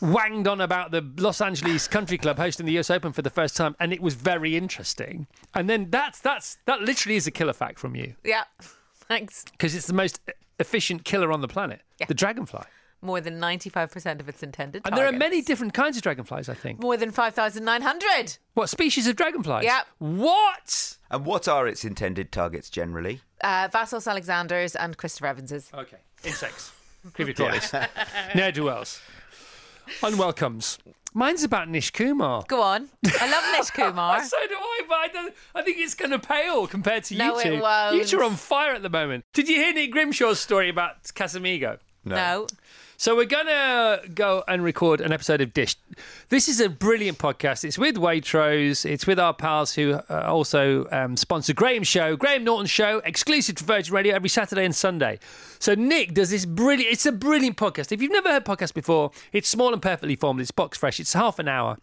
wanged 0.00 0.48
on 0.48 0.60
about 0.62 0.90
the 0.92 1.06
Los 1.18 1.40
Angeles 1.42 1.86
Country 1.86 2.16
Club 2.16 2.38
hosting 2.38 2.64
the 2.64 2.78
US 2.78 2.88
Open 2.90 3.12
for 3.12 3.20
the 3.22 3.30
first 3.30 3.54
time, 3.56 3.76
and 3.78 3.92
it 3.92 4.00
was 4.00 4.14
very 4.14 4.56
interesting. 4.56 5.26
And 5.54 5.68
then 5.68 5.90
that's 5.90 6.20
that's 6.20 6.56
that 6.64 6.80
literally 6.82 7.16
is 7.16 7.26
a 7.26 7.30
killer 7.30 7.52
fact 7.52 7.78
from 7.78 7.94
you 7.94 8.14
Yeah. 8.24 8.44
Thanks. 9.08 9.44
because 9.52 9.74
it's 9.74 9.86
the 9.86 9.94
most 9.94 10.20
efficient 10.58 11.04
killer 11.04 11.32
on 11.32 11.40
the 11.40 11.48
planet, 11.48 11.80
Yeah. 11.98 12.06
the 12.06 12.14
dragonfly. 12.14 12.64
More 13.00 13.20
than 13.20 13.38
95% 13.40 14.20
of 14.20 14.28
its 14.28 14.42
intended 14.42 14.82
targets. 14.82 14.88
And 14.90 14.96
there 14.96 15.06
are 15.06 15.16
many 15.16 15.40
different 15.40 15.72
kinds 15.72 15.96
of 15.96 16.02
dragonflies. 16.02 16.48
I 16.48 16.54
think. 16.54 16.80
More 16.80 16.96
than 16.96 17.10
5,900. 17.12 18.38
What 18.54 18.68
species 18.68 19.06
of 19.06 19.16
dragonflies? 19.16 19.64
Yep. 19.64 19.86
What? 19.98 20.96
And 21.10 21.24
what 21.24 21.46
are 21.48 21.68
its 21.68 21.84
intended 21.84 22.32
targets 22.32 22.68
generally? 22.70 23.20
Uh, 23.40 23.68
Vassos 23.70 24.06
Alexander's 24.06 24.74
and 24.74 24.96
Christopher 24.96 25.28
Evans's. 25.28 25.70
Okay. 25.72 25.98
Insects. 26.24 26.72
Creepy 27.12 27.34
crawlies. 27.34 27.88
Ne'er 28.34 28.52
do 28.52 28.64
wells. 28.64 29.00
Unwelcomes. 30.02 30.78
Mine's 31.14 31.42
about 31.42 31.68
Nish 31.68 31.90
Kumar. 31.90 32.44
Go 32.48 32.60
on. 32.60 32.88
I 33.20 33.30
love 33.30 33.44
Nish 33.58 33.70
Kumar. 33.70 34.22
So 34.24 34.36
do 34.48 34.54
I, 34.54 34.80
but 34.86 34.94
I, 34.96 35.08
don't, 35.08 35.34
I 35.54 35.62
think 35.62 35.78
it's 35.78 35.94
going 35.94 36.10
to 36.10 36.18
pale 36.18 36.66
compared 36.66 37.04
to 37.04 37.16
No, 37.16 37.38
you 37.40 37.54
it 37.54 37.62
won't. 37.62 37.96
You 37.96 38.04
two 38.04 38.20
are 38.20 38.24
on 38.24 38.36
fire 38.36 38.74
at 38.74 38.82
the 38.82 38.90
moment. 38.90 39.24
Did 39.32 39.48
you 39.48 39.56
hear 39.56 39.72
Nick 39.72 39.92
Grimshaw's 39.92 40.38
story 40.40 40.68
about 40.68 41.02
Casamigo? 41.04 41.78
no. 42.04 42.46
So 43.00 43.14
we're 43.14 43.26
going 43.26 43.46
to 43.46 44.00
go 44.12 44.42
and 44.48 44.64
record 44.64 45.00
an 45.00 45.12
episode 45.12 45.40
of 45.40 45.54
Dish. 45.54 45.76
This 46.30 46.48
is 46.48 46.58
a 46.58 46.68
brilliant 46.68 47.16
podcast. 47.16 47.62
It's 47.62 47.78
with 47.78 47.94
Waitrose. 47.94 48.84
It's 48.84 49.06
with 49.06 49.20
our 49.20 49.32
pals 49.32 49.72
who 49.72 49.92
uh, 49.92 50.24
also 50.26 50.84
um, 50.90 51.16
sponsor 51.16 51.54
Graham's 51.54 51.86
show, 51.86 52.16
Graham 52.16 52.42
Norton's 52.42 52.70
show, 52.70 53.00
exclusive 53.04 53.54
to 53.54 53.64
Virgin 53.64 53.94
Radio 53.94 54.16
every 54.16 54.28
Saturday 54.28 54.64
and 54.64 54.74
Sunday. 54.74 55.20
So 55.60 55.76
Nick 55.76 56.12
does 56.12 56.30
this 56.30 56.44
brilliant. 56.44 56.92
It's 56.92 57.06
a 57.06 57.12
brilliant 57.12 57.56
podcast. 57.56 57.92
If 57.92 58.02
you've 58.02 58.10
never 58.10 58.30
heard 58.30 58.44
podcast 58.44 58.74
before, 58.74 59.12
it's 59.30 59.48
small 59.48 59.72
and 59.72 59.80
perfectly 59.80 60.16
formed. 60.16 60.40
It's 60.40 60.50
box 60.50 60.76
fresh. 60.76 60.98
It's 60.98 61.12
half 61.12 61.38
an 61.38 61.46
hour. 61.46 61.78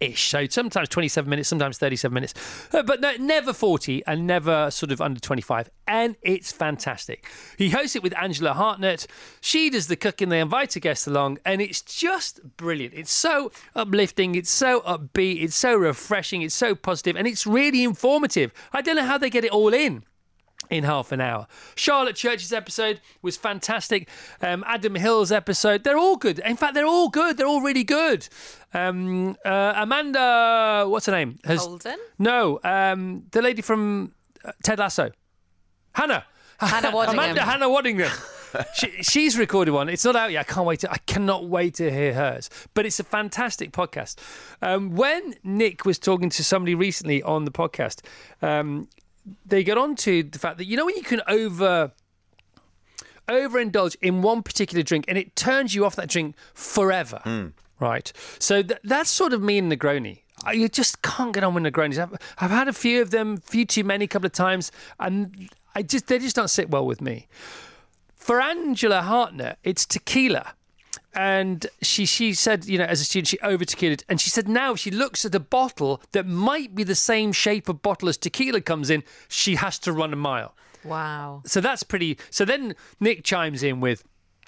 Ish, 0.00 0.30
so 0.30 0.46
sometimes 0.48 0.88
27 0.88 1.30
minutes, 1.30 1.48
sometimes 1.48 1.78
37 1.78 2.12
minutes, 2.12 2.34
Uh, 2.72 2.82
but 2.82 3.00
no, 3.00 3.12
never 3.18 3.52
40 3.52 4.04
and 4.06 4.26
never 4.26 4.70
sort 4.70 4.90
of 4.90 5.00
under 5.00 5.20
25. 5.20 5.70
And 5.86 6.16
it's 6.22 6.50
fantastic. 6.52 7.26
He 7.56 7.70
hosts 7.70 7.94
it 7.96 8.02
with 8.02 8.16
Angela 8.18 8.52
Hartnett. 8.52 9.06
She 9.40 9.70
does 9.70 9.86
the 9.86 9.96
cooking, 9.96 10.28
they 10.28 10.40
invite 10.40 10.74
a 10.76 10.80
guest 10.80 11.06
along, 11.06 11.38
and 11.44 11.62
it's 11.62 11.82
just 11.82 12.40
brilliant. 12.56 12.94
It's 12.94 13.12
so 13.12 13.52
uplifting, 13.74 14.34
it's 14.34 14.50
so 14.50 14.80
upbeat, 14.80 15.42
it's 15.42 15.56
so 15.56 15.76
refreshing, 15.76 16.42
it's 16.42 16.54
so 16.54 16.74
positive, 16.74 17.16
and 17.16 17.26
it's 17.26 17.46
really 17.46 17.84
informative. 17.84 18.52
I 18.72 18.82
don't 18.82 18.96
know 18.96 19.06
how 19.06 19.18
they 19.18 19.30
get 19.30 19.44
it 19.44 19.52
all 19.52 19.72
in 19.72 20.04
in 20.70 20.84
half 20.84 21.12
an 21.12 21.20
hour. 21.20 21.46
Charlotte 21.74 22.16
Church's 22.16 22.52
episode 22.52 23.00
was 23.22 23.36
fantastic. 23.36 24.08
Um, 24.40 24.64
Adam 24.66 24.94
Hills' 24.94 25.32
episode, 25.32 25.84
they're 25.84 25.98
all 25.98 26.16
good. 26.16 26.38
In 26.40 26.56
fact, 26.56 26.74
they're 26.74 26.86
all 26.86 27.08
good. 27.08 27.36
They're 27.36 27.46
all 27.46 27.60
really 27.60 27.84
good. 27.84 28.28
Um, 28.74 29.36
uh, 29.44 29.74
Amanda, 29.76 30.84
what's 30.88 31.06
her 31.06 31.12
name? 31.12 31.38
Has, 31.44 31.60
Holden? 31.60 31.98
No, 32.18 32.60
um, 32.64 33.24
the 33.30 33.42
lady 33.42 33.62
from 33.62 34.12
uh, 34.44 34.52
Ted 34.62 34.78
Lasso. 34.78 35.10
Hannah. 35.94 36.24
Hannah 36.58 36.90
Waddingham. 36.92 37.12
Amanda 37.12 37.42
Hannah 37.42 37.68
Waddingham. 37.68 38.32
she, 38.74 39.02
she's 39.02 39.38
recorded 39.38 39.72
one. 39.72 39.88
It's 39.88 40.04
not 40.04 40.16
out 40.16 40.32
yet. 40.32 40.40
I 40.40 40.52
can't 40.52 40.66
wait. 40.66 40.80
To, 40.80 40.90
I 40.92 40.98
cannot 40.98 41.48
wait 41.48 41.74
to 41.74 41.90
hear 41.90 42.14
hers. 42.14 42.50
But 42.74 42.86
it's 42.86 43.00
a 43.00 43.04
fantastic 43.04 43.72
podcast. 43.72 44.16
Um, 44.62 44.94
when 44.94 45.34
Nick 45.42 45.84
was 45.84 45.98
talking 45.98 46.30
to 46.30 46.44
somebody 46.44 46.74
recently 46.74 47.22
on 47.22 47.44
the 47.44 47.50
podcast, 47.50 48.02
um, 48.42 48.88
they 49.44 49.64
get 49.64 49.76
on 49.78 49.96
to 49.96 50.22
the 50.22 50.38
fact 50.38 50.58
that 50.58 50.66
you 50.66 50.76
know 50.76 50.86
when 50.86 50.96
you 50.96 51.02
can 51.02 51.20
over 51.28 51.92
overindulge 53.28 53.96
in 54.00 54.22
one 54.22 54.42
particular 54.42 54.82
drink 54.82 55.04
and 55.08 55.18
it 55.18 55.34
turns 55.34 55.74
you 55.74 55.84
off 55.84 55.96
that 55.96 56.08
drink 56.08 56.36
forever. 56.54 57.20
Hmm. 57.24 57.46
right? 57.80 58.12
So 58.38 58.62
th- 58.62 58.80
that's 58.84 59.10
sort 59.10 59.32
of 59.32 59.42
me 59.42 59.58
and 59.58 59.70
Negroni. 59.70 60.20
I- 60.44 60.52
You 60.52 60.68
just 60.68 61.02
can't 61.02 61.32
get 61.32 61.42
on 61.44 61.54
with 61.54 61.64
Negronis. 61.64 61.98
I've, 61.98 62.12
I've 62.38 62.50
had 62.50 62.68
a 62.68 62.72
few 62.72 63.02
of 63.02 63.10
them, 63.10 63.38
few 63.38 63.64
too 63.64 63.84
many, 63.84 64.04
a 64.04 64.08
couple 64.08 64.26
of 64.26 64.32
times, 64.32 64.70
and 65.00 65.48
I 65.74 65.82
just 65.82 66.06
they 66.06 66.18
just 66.18 66.36
don't 66.36 66.48
sit 66.50 66.70
well 66.70 66.86
with 66.86 67.00
me. 67.00 67.26
For 68.16 68.40
Angela 68.40 69.02
Hartnett, 69.02 69.58
it's 69.64 69.84
tequila. 69.86 70.54
And 71.16 71.66
she 71.80 72.04
she 72.04 72.34
said, 72.34 72.66
you 72.66 72.76
know, 72.76 72.84
as 72.84 73.00
a 73.00 73.04
student, 73.04 73.28
she 73.28 73.38
over 73.40 73.64
tequila, 73.64 73.96
and 74.06 74.20
she 74.20 74.28
said 74.28 74.46
now 74.48 74.72
if 74.72 74.80
she 74.80 74.90
looks 74.90 75.24
at 75.24 75.34
a 75.34 75.40
bottle 75.40 76.02
that 76.12 76.26
might 76.26 76.74
be 76.74 76.84
the 76.84 76.94
same 76.94 77.32
shape 77.32 77.70
of 77.70 77.80
bottle 77.80 78.10
as 78.10 78.18
tequila 78.18 78.60
comes 78.60 78.90
in, 78.90 79.02
she 79.26 79.54
has 79.54 79.78
to 79.80 79.92
run 79.92 80.12
a 80.12 80.16
mile. 80.16 80.54
Wow. 80.84 81.42
So 81.46 81.62
that's 81.62 81.82
pretty. 81.82 82.18
So 82.30 82.44
then 82.44 82.74
Nick 83.00 83.24
chimes 83.24 83.62
in 83.62 83.80
with, 83.80 84.04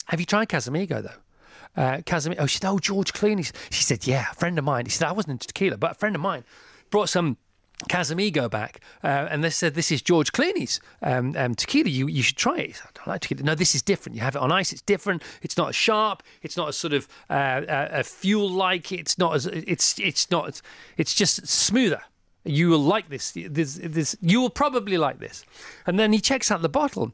"Have 0.09 0.21
you 0.21 0.27
tried 0.27 0.51
Casamigo 0.51 1.03
though?" 1.03 1.83
Uh, 1.83 1.97
Casamigo. 2.03 2.37
Oh, 2.41 2.47
she 2.47 2.59
said, 2.59 2.69
"Oh, 2.69 2.79
George 2.79 3.15
Clooney." 3.15 3.51
She 3.71 3.83
said, 3.83 4.07
"Yeah, 4.07 4.27
a 4.31 4.35
friend 4.35 4.59
of 4.59 4.65
mine." 4.65 4.85
He 4.85 4.91
said, 4.91 5.09
"I 5.09 5.13
wasn't 5.13 5.33
into 5.33 5.47
tequila, 5.47 5.79
but 5.79 5.93
a 5.93 5.95
friend 5.95 6.15
of 6.15 6.21
mine 6.21 6.45
brought 6.91 7.09
some." 7.09 7.39
Casamigo 7.89 8.51
back, 8.51 8.81
uh, 9.05 9.29
and 9.31 9.45
they 9.45 9.51
said 9.51 9.75
this 9.75 9.93
is 9.93 10.03
George 10.03 10.33
Clooney's 10.33 10.81
um, 11.01 11.37
um, 11.37 11.55
tequila. 11.55 11.89
You 11.89 12.09
you 12.09 12.23
should 12.23 12.37
try 12.37 12.59
it. 12.59 12.81
I 12.85 12.89
don't 12.95 13.07
like 13.07 13.21
tequila. 13.21 13.43
No, 13.43 13.55
this 13.55 13.75
is 13.75 13.83
different. 13.83 14.17
You 14.17 14.23
have 14.23 14.35
it 14.35 14.43
on 14.43 14.51
ice. 14.51 14.73
It's 14.73 14.83
different. 14.83 15.23
It's 15.43 15.57
not 15.57 15.69
as 15.69 15.77
sharp. 15.77 16.23
It's 16.43 16.57
not 16.57 16.69
as 16.69 16.77
sort 16.77 16.93
of 16.93 17.07
uh, 17.31 17.33
uh, 17.33 17.89
a 17.93 18.05
fuel 18.05 18.51
like. 18.51 18.91
It's 18.91 19.17
not 19.17 19.35
as 19.37 19.47
it's 19.47 19.99
it's 20.01 20.31
not. 20.31 20.61
It's 20.97 21.15
just 21.15 21.47
smoother. 21.47 22.03
You 22.45 22.69
will 22.71 22.79
like 22.81 23.11
this. 23.11 23.33
This, 23.33 23.79
this. 23.83 24.17
You 24.21 24.41
will 24.41 24.51
probably 24.51 24.99
like 24.99 25.19
this. 25.19 25.45
And 25.87 25.99
then 25.99 26.13
he 26.13 26.21
checks 26.21 26.51
out 26.51 26.63
the 26.63 26.69
bottle. 26.69 27.13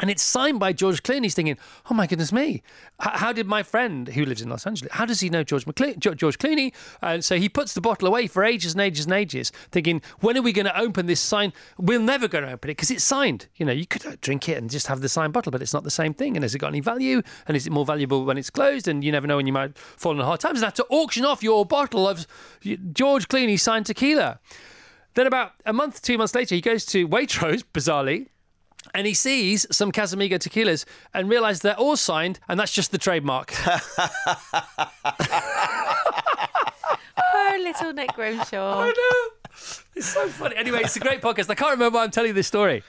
And 0.00 0.10
it's 0.10 0.22
signed 0.22 0.58
by 0.58 0.72
George 0.72 1.04
Clooney. 1.04 1.22
He's 1.22 1.34
thinking, 1.34 1.56
"Oh 1.88 1.94
my 1.94 2.08
goodness 2.08 2.32
me! 2.32 2.64
How 2.98 3.32
did 3.32 3.46
my 3.46 3.62
friend 3.62 4.08
who 4.08 4.24
lives 4.24 4.42
in 4.42 4.48
Los 4.48 4.66
Angeles? 4.66 4.92
How 4.92 5.04
does 5.06 5.20
he 5.20 5.30
know 5.30 5.44
George 5.44 5.66
McCle- 5.66 5.98
George 5.98 6.38
Clooney?" 6.38 6.72
And 7.00 7.24
so 7.24 7.36
he 7.36 7.48
puts 7.48 7.74
the 7.74 7.80
bottle 7.80 8.08
away 8.08 8.26
for 8.26 8.42
ages 8.42 8.72
and 8.72 8.80
ages 8.80 9.04
and 9.04 9.14
ages, 9.14 9.52
thinking, 9.70 10.02
"When 10.18 10.36
are 10.36 10.42
we 10.42 10.52
going 10.52 10.66
to 10.66 10.76
open 10.76 11.06
this 11.06 11.20
sign? 11.20 11.52
We're 11.78 12.00
never 12.00 12.26
going 12.26 12.44
to 12.44 12.50
open 12.50 12.70
it 12.70 12.76
because 12.76 12.90
it's 12.90 13.04
signed. 13.04 13.46
You 13.54 13.66
know, 13.66 13.72
you 13.72 13.86
could 13.86 14.04
uh, 14.04 14.16
drink 14.20 14.48
it 14.48 14.58
and 14.58 14.68
just 14.68 14.88
have 14.88 15.00
the 15.00 15.08
signed 15.08 15.32
bottle, 15.32 15.52
but 15.52 15.62
it's 15.62 15.72
not 15.72 15.84
the 15.84 15.92
same 15.92 16.12
thing. 16.12 16.36
And 16.36 16.42
has 16.42 16.56
it 16.56 16.58
got 16.58 16.68
any 16.68 16.80
value? 16.80 17.22
And 17.46 17.56
is 17.56 17.64
it 17.64 17.72
more 17.72 17.84
valuable 17.84 18.24
when 18.24 18.36
it's 18.36 18.50
closed? 18.50 18.88
And 18.88 19.04
you 19.04 19.12
never 19.12 19.28
know 19.28 19.36
when 19.36 19.46
you 19.46 19.52
might 19.52 19.78
fall 19.78 20.12
in 20.12 20.18
hard 20.18 20.40
times 20.40 20.58
and 20.58 20.64
have 20.64 20.74
to 20.74 20.86
auction 20.90 21.24
off 21.24 21.40
your 21.42 21.64
bottle 21.64 22.08
of 22.08 22.26
George 22.92 23.28
Clooney 23.28 23.60
signed 23.60 23.86
tequila." 23.86 24.40
Then 25.14 25.28
about 25.28 25.52
a 25.64 25.72
month, 25.72 26.02
two 26.02 26.18
months 26.18 26.34
later, 26.34 26.56
he 26.56 26.60
goes 26.60 26.84
to 26.86 27.06
Waitrose, 27.06 27.62
bizarrely, 27.72 28.26
and 28.92 29.06
he 29.06 29.14
sees 29.14 29.66
some 29.70 29.92
Casamigo 29.92 30.38
tequilas 30.38 30.84
and 31.14 31.28
realizes 31.28 31.62
they're 31.62 31.78
all 31.78 31.96
signed, 31.96 32.38
and 32.48 32.58
that's 32.60 32.72
just 32.72 32.90
the 32.92 32.98
trademark. 32.98 33.52
Poor 33.52 33.80
little 37.62 37.92
Nick 37.92 38.12
Grimshaw. 38.14 38.80
I 38.80 38.86
know. 38.90 39.30
It's 39.94 40.06
so 40.08 40.28
funny. 40.28 40.56
Anyway, 40.56 40.80
it's 40.82 40.96
a 40.96 41.00
great 41.00 41.20
podcast. 41.22 41.48
I 41.50 41.54
can't 41.54 41.70
remember 41.72 41.98
why 41.98 42.04
I'm 42.04 42.10
telling 42.10 42.28
you 42.28 42.34
this 42.34 42.48
story. 42.48 42.82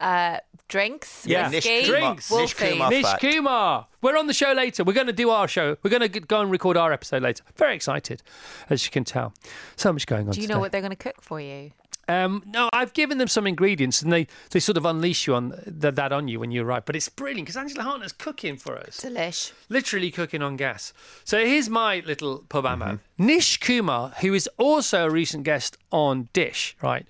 Uh, 0.00 0.38
drinks, 0.68 1.26
Yeah. 1.26 1.48
Nish 1.48 1.66
whiskey, 1.66 1.84
Kumar- 1.84 2.00
Drinks. 2.00 2.32
Nish 2.32 2.54
Kumar 2.54 2.90
Nish. 2.90 3.06
Kumar. 3.20 3.86
We're 4.00 4.16
on 4.16 4.26
the 4.28 4.32
show 4.32 4.52
later. 4.52 4.82
We're 4.82 4.94
going 4.94 5.08
to 5.08 5.12
do 5.12 5.28
our 5.28 5.46
show. 5.46 5.76
We're 5.82 5.90
going 5.90 6.10
to 6.10 6.20
go 6.20 6.40
and 6.40 6.50
record 6.50 6.78
our 6.78 6.90
episode 6.92 7.22
later. 7.22 7.44
Very 7.56 7.74
excited, 7.74 8.22
as 8.70 8.86
you 8.86 8.90
can 8.90 9.04
tell. 9.04 9.34
So 9.76 9.92
much 9.92 10.06
going 10.06 10.26
on. 10.26 10.32
Do 10.32 10.40
you 10.40 10.48
know 10.48 10.58
what 10.58 10.72
they're 10.72 10.80
going 10.80 10.90
to 10.92 10.96
cook 10.96 11.20
for 11.20 11.38
you? 11.40 11.72
Um, 12.10 12.42
no, 12.46 12.68
I've 12.72 12.92
given 12.92 13.18
them 13.18 13.28
some 13.28 13.46
ingredients, 13.46 14.02
and 14.02 14.12
they, 14.12 14.26
they 14.50 14.60
sort 14.60 14.76
of 14.76 14.84
unleash 14.84 15.26
you 15.26 15.34
on 15.34 15.52
th- 15.80 15.94
that 15.94 16.12
on 16.12 16.28
you 16.28 16.40
when 16.40 16.50
you 16.50 16.62
arrive. 16.64 16.84
But 16.84 16.96
it's 16.96 17.08
brilliant 17.08 17.46
because 17.46 17.56
Angela 17.56 17.82
Hartnett's 17.84 18.12
cooking 18.12 18.56
for 18.56 18.76
us, 18.76 19.00
Delish. 19.00 19.52
literally 19.68 20.10
cooking 20.10 20.42
on 20.42 20.56
gas. 20.56 20.92
So 21.24 21.38
here's 21.44 21.68
my 21.68 22.02
little 22.06 22.44
pub 22.48 22.66
ammo. 22.66 22.98
Nish 23.18 23.58
Kumar, 23.60 24.10
who 24.20 24.34
is 24.34 24.48
also 24.58 25.06
a 25.06 25.10
recent 25.10 25.44
guest 25.44 25.76
on 25.92 26.28
Dish, 26.32 26.76
right? 26.82 27.06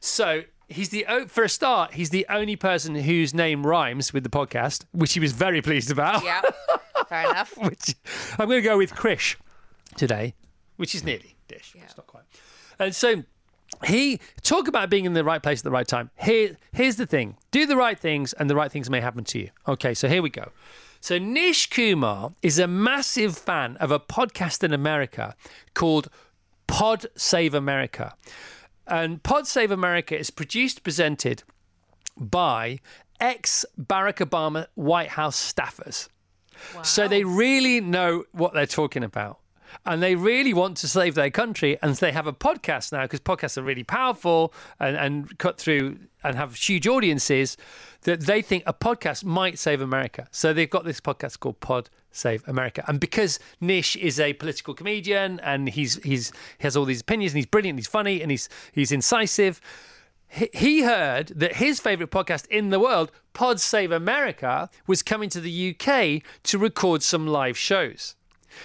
So 0.00 0.42
he's 0.68 0.90
the 0.90 1.04
o- 1.06 1.26
for 1.26 1.44
a 1.44 1.48
start, 1.48 1.94
he's 1.94 2.10
the 2.10 2.26
only 2.28 2.56
person 2.56 2.94
whose 2.94 3.34
name 3.34 3.66
rhymes 3.66 4.12
with 4.12 4.22
the 4.22 4.30
podcast, 4.30 4.84
which 4.92 5.14
he 5.14 5.20
was 5.20 5.32
very 5.32 5.62
pleased 5.62 5.90
about. 5.90 6.22
Yeah. 6.24 6.42
Fair 7.08 7.24
enough. 7.30 7.56
which 7.58 7.94
I'm 8.38 8.48
going 8.48 8.62
to 8.62 8.68
go 8.68 8.78
with 8.78 8.92
Krish 8.92 9.36
today, 9.96 10.34
which 10.76 10.94
is 10.94 11.02
nearly 11.04 11.36
dish. 11.48 11.74
It's 11.82 11.96
not 11.96 12.06
quite. 12.06 12.24
And 12.78 12.94
so 12.94 13.22
he 13.84 14.20
talk 14.42 14.68
about 14.68 14.90
being 14.90 15.04
in 15.04 15.14
the 15.14 15.24
right 15.24 15.42
place 15.42 15.60
at 15.60 15.64
the 15.64 15.70
right 15.70 15.86
time. 15.86 16.10
Here, 16.18 16.56
here's 16.72 16.96
the 16.96 17.06
thing: 17.06 17.36
do 17.50 17.66
the 17.66 17.76
right 17.76 17.98
things, 17.98 18.32
and 18.34 18.48
the 18.48 18.54
right 18.54 18.70
things 18.70 18.90
may 18.90 19.00
happen 19.00 19.24
to 19.24 19.38
you. 19.38 19.50
Okay, 19.66 19.94
so 19.94 20.08
here 20.08 20.22
we 20.22 20.30
go. 20.30 20.50
So 21.00 21.18
Nish 21.18 21.68
Kumar 21.68 22.32
is 22.40 22.58
a 22.58 22.66
massive 22.66 23.36
fan 23.36 23.76
of 23.76 23.90
a 23.90 24.00
podcast 24.00 24.64
in 24.64 24.72
America 24.72 25.36
called 25.74 26.08
Pod 26.66 27.06
Save 27.14 27.52
America. 27.52 28.14
And 28.86 29.22
Pod 29.22 29.46
Save 29.46 29.70
America 29.70 30.18
is 30.18 30.30
produced, 30.30 30.82
presented 30.82 31.42
by 32.16 32.80
ex 33.20 33.64
Barack 33.78 34.26
Obama 34.26 34.66
White 34.74 35.10
House 35.10 35.52
staffers. 35.52 36.08
So 36.82 37.08
they 37.08 37.24
really 37.24 37.80
know 37.80 38.24
what 38.32 38.54
they're 38.54 38.66
talking 38.66 39.04
about. 39.04 39.40
And 39.84 40.02
they 40.02 40.14
really 40.14 40.52
want 40.54 40.76
to 40.78 40.88
save 40.88 41.14
their 41.14 41.30
country. 41.30 41.78
And 41.82 41.94
they 41.96 42.12
have 42.12 42.26
a 42.26 42.32
podcast 42.32 42.92
now 42.92 43.02
because 43.02 43.20
podcasts 43.20 43.58
are 43.58 43.62
really 43.62 43.84
powerful 43.84 44.52
and, 44.80 44.96
and 44.96 45.38
cut 45.38 45.58
through 45.58 45.98
and 46.22 46.36
have 46.36 46.54
huge 46.56 46.86
audiences 46.86 47.56
that 48.02 48.20
they 48.22 48.42
think 48.42 48.62
a 48.66 48.72
podcast 48.72 49.24
might 49.24 49.58
save 49.58 49.80
America. 49.80 50.26
So 50.30 50.52
they've 50.52 50.70
got 50.70 50.84
this 50.84 51.00
podcast 51.00 51.40
called 51.40 51.60
Pod 51.60 51.90
Save 52.10 52.46
America. 52.48 52.84
And 52.86 53.00
because 53.00 53.38
Nish 53.60 53.96
is 53.96 54.20
a 54.20 54.32
political 54.34 54.74
comedian 54.74 55.40
and 55.40 55.68
he's 55.68 56.02
he's 56.04 56.30
he 56.58 56.62
has 56.64 56.76
all 56.76 56.84
these 56.84 57.00
opinions 57.00 57.32
and 57.32 57.38
he's 57.38 57.46
brilliant, 57.46 57.78
he's 57.78 57.86
funny 57.86 58.22
and 58.22 58.30
he's 58.30 58.48
he's 58.72 58.92
incisive 58.92 59.60
he- 60.28 60.50
he 60.52 60.82
heard 60.82 61.28
that 61.28 61.56
his 61.56 61.80
favourite 61.80 62.10
podcast 62.10 62.46
in 62.48 62.70
the 62.70 62.80
world, 62.80 63.12
Pod 63.34 63.60
Save 63.60 63.92
America, 63.92 64.68
was 64.86 65.02
coming 65.02 65.28
to 65.30 65.40
the 65.40 65.76
UK 65.78 66.22
to 66.44 66.58
record 66.58 67.02
some 67.02 67.26
live 67.26 67.56
shows. 67.56 68.16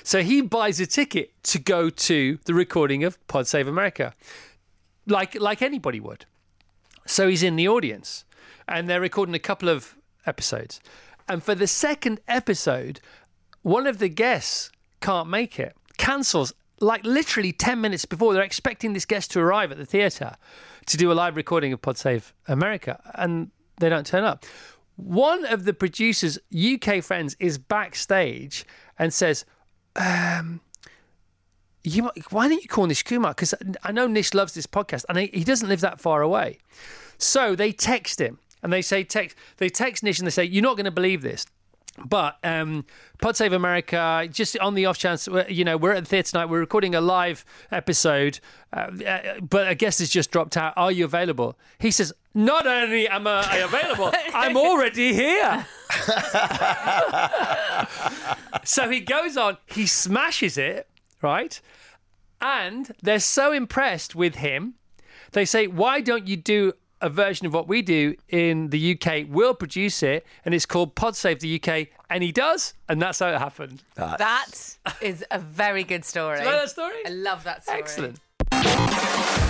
So 0.04 0.22
he 0.22 0.42
buys 0.42 0.80
a 0.80 0.86
ticket 0.86 1.32
to 1.44 1.60
go 1.60 1.90
to 1.90 2.40
the 2.46 2.54
recording 2.54 3.04
of 3.04 3.26
Pod 3.28 3.48
Save 3.48 3.68
America, 3.68 4.14
like 5.06 5.36
like 5.40 5.62
anybody 5.62 6.00
would. 6.00 6.26
So 7.06 7.28
he's 7.28 7.44
in 7.44 7.56
the 7.56 7.68
audience, 7.68 8.26
and 8.68 8.90
they're 8.90 9.02
recording 9.02 9.36
a 9.36 9.40
couple 9.40 9.70
of 9.70 9.96
episodes. 10.26 10.80
And 11.28 11.44
for 11.44 11.56
the 11.56 11.68
second 11.68 12.22
episode, 12.28 13.00
one 13.62 13.88
of 13.88 14.00
the 14.00 14.10
guests 14.10 14.72
can't 15.02 15.30
make 15.30 15.60
it, 15.60 15.76
cancels 15.98 16.54
like 16.82 17.04
literally 17.04 17.52
10 17.52 17.82
minutes 17.82 18.06
before. 18.06 18.34
They're 18.34 18.44
expecting 18.44 18.94
this 18.94 19.06
guest 19.06 19.32
to 19.32 19.40
arrive 19.40 19.72
at 19.72 19.78
the 19.78 19.86
theatre 19.86 20.36
to 20.86 20.98
do 20.98 21.12
a 21.12 21.14
live 21.14 21.36
recording 21.36 21.74
of 21.74 21.82
Pod 21.82 21.98
Save 21.98 22.34
America, 22.48 23.00
and 23.16 23.52
they 23.80 23.90
don't 23.90 24.06
turn 24.06 24.24
up. 24.24 24.46
One 24.96 25.46
of 25.46 25.66
the 25.66 25.74
producers' 25.74 26.40
UK 26.54 27.04
friends 27.04 27.36
is 27.40 27.58
backstage 27.58 28.66
and 28.98 29.14
says, 29.14 29.46
um, 30.00 30.62
you, 31.84 32.04
might- 32.04 32.32
why 32.32 32.48
don't 32.50 32.62
you 32.64 32.68
call 32.70 32.88
Nish 32.88 33.04
Kumar? 33.04 33.32
Because 33.32 33.54
I 33.84 33.92
know 33.92 34.08
Nish 34.08 34.34
loves 34.34 34.54
this 34.54 34.66
podcast 34.68 35.06
and 35.10 35.18
he, 35.20 35.44
doesn't 35.44 35.70
live 35.70 35.82
that 35.82 36.00
far 36.00 36.22
away. 36.22 36.58
So 37.18 37.56
they 37.56 37.72
text 37.72 38.20
him 38.20 38.40
and 38.64 38.74
they 38.74 38.82
say, 38.82 39.04
text, 39.04 39.36
they 39.58 39.70
text 39.70 40.04
Nish 40.04 40.18
and 40.20 40.26
they 40.26 40.32
say, 40.32 40.44
you're 40.46 40.64
not 40.64 40.78
going 40.78 40.86
to 40.86 40.92
believe 40.92 41.22
this. 41.22 41.46
But 42.06 42.38
um, 42.44 42.86
Pod 43.22 43.36
Save 43.36 43.54
America, 43.54 44.28
just 44.32 44.58
on 44.60 44.76
the 44.76 44.86
off 44.86 44.98
chance, 44.98 45.28
uh, 45.28 45.46
you 45.50 45.64
know, 45.64 45.78
we're 45.78 45.94
at 45.94 46.04
the 46.04 46.10
theatre 46.10 46.32
tonight. 46.32 46.46
We're 46.46 46.60
recording 46.60 46.96
a 46.96 47.02
live 47.02 47.46
episode, 47.72 48.40
uh, 48.74 48.92
uh, 49.06 49.40
but 49.42 49.68
a 49.68 49.76
guest 49.76 50.00
has 50.00 50.10
just 50.10 50.32
dropped 50.32 50.58
out. 50.58 50.74
Are 50.78 50.92
you 50.92 51.06
available? 51.06 51.58
He 51.80 51.92
says, 51.92 52.14
"Not 52.34 52.68
only 52.68 53.08
am 53.08 53.28
I 53.28 53.58
available, 53.58 54.12
I'm 54.34 54.56
already 54.58 55.14
here." 55.14 55.66
so 58.64 58.90
he 58.90 59.00
goes 59.00 59.38
on. 59.38 59.58
He 59.68 59.86
smashes 59.86 60.58
it, 60.58 60.88
right? 61.22 61.60
And 62.42 62.94
they're 63.02 63.20
so 63.20 63.52
impressed 63.52 64.16
with 64.16 64.36
him, 64.36 64.76
they 65.32 65.46
say, 65.46 65.68
"Why 65.68 66.02
don't 66.02 66.28
you 66.28 66.38
do 66.38 66.74
a 67.02 67.10
version 67.10 67.48
of 67.48 67.54
what 67.54 67.68
we 67.68 67.82
do 67.82 68.16
in 68.28 68.70
the 68.70 68.94
UK? 68.94 69.26
We'll 69.30 69.54
produce 69.54 70.04
it, 70.04 70.26
and 70.46 70.54
it's 70.54 70.66
called 70.66 70.96
Pod 70.96 71.16
Save 71.16 71.40
the 71.40 71.62
UK." 71.62 71.88
And 72.10 72.24
he 72.24 72.32
does, 72.32 72.74
and 72.88 73.02
that's 73.02 73.20
how 73.20 73.30
it 73.30 73.38
happened. 73.38 73.84
That 73.96 74.78
is 75.02 75.24
a 75.32 75.40
very 75.40 75.84
good 75.84 76.04
story. 76.06 76.38
Do 76.38 76.44
you 76.44 76.50
like 76.50 76.62
that 76.62 76.70
story? 76.70 76.96
I 77.06 77.10
love 77.10 77.44
that 77.44 77.64
story. 77.64 77.80
Excellent. 77.80 78.20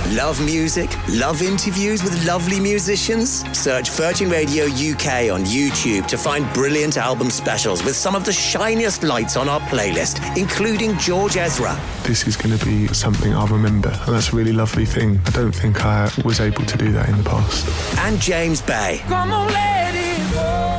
Love 0.10 0.44
music? 0.44 0.90
Love 1.08 1.44
interviews 1.44 2.02
with 2.02 2.26
lovely 2.26 2.60
musicians? 2.60 3.46
Search 3.56 3.92
Virgin 3.92 4.28
Radio 4.28 4.66
UK 4.66 5.30
on 5.32 5.46
YouTube 5.46 6.08
to 6.08 6.18
find 6.18 6.52
brilliant 6.52 6.98
album 6.98 7.30
specials 7.30 7.84
with 7.84 7.96
some 7.96 8.16
of 8.16 8.26
the 8.26 8.34
shiniest 8.34 9.04
lights 9.04 9.38
on 9.38 9.48
our 9.48 9.60
playlist, 9.60 10.36
including 10.36 10.98
George 10.98 11.38
Ezra. 11.38 11.80
This 12.02 12.26
is 12.28 12.36
going 12.36 12.58
to 12.58 12.66
be 12.66 12.88
something 12.88 13.36
I'll 13.36 13.46
remember, 13.46 13.90
and 13.90 14.16
that's 14.16 14.34
a 14.34 14.36
really 14.36 14.52
lovely 14.52 14.84
thing. 14.84 15.20
I 15.28 15.30
don't 15.30 15.52
think 15.54 15.86
I 15.86 16.12
was 16.26 16.40
able 16.40 16.66
to 16.66 16.78
do 16.80 16.92
that 16.92 17.08
in 17.08 17.16
the 17.16 17.24
past. 17.30 18.00
And 18.00 18.20
James 18.20 18.64
Bay. 18.64 19.04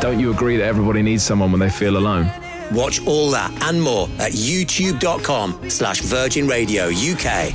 Don't 0.01 0.19
you 0.19 0.33
agree 0.33 0.57
that 0.57 0.65
everybody 0.65 1.03
needs 1.03 1.23
someone 1.23 1.53
when 1.53 1.61
they 1.61 1.71
feel 1.71 1.99
alone? 1.99 2.29
Watch 2.73 3.07
all 3.07 3.31
that 3.31 3.53
and 3.63 3.81
more 3.81 4.09
at 4.19 4.33
youtube.com 4.33 5.71
slash 5.71 6.01
Virgin 6.01 6.49
Radio 6.49 6.89
UK. 6.89 7.55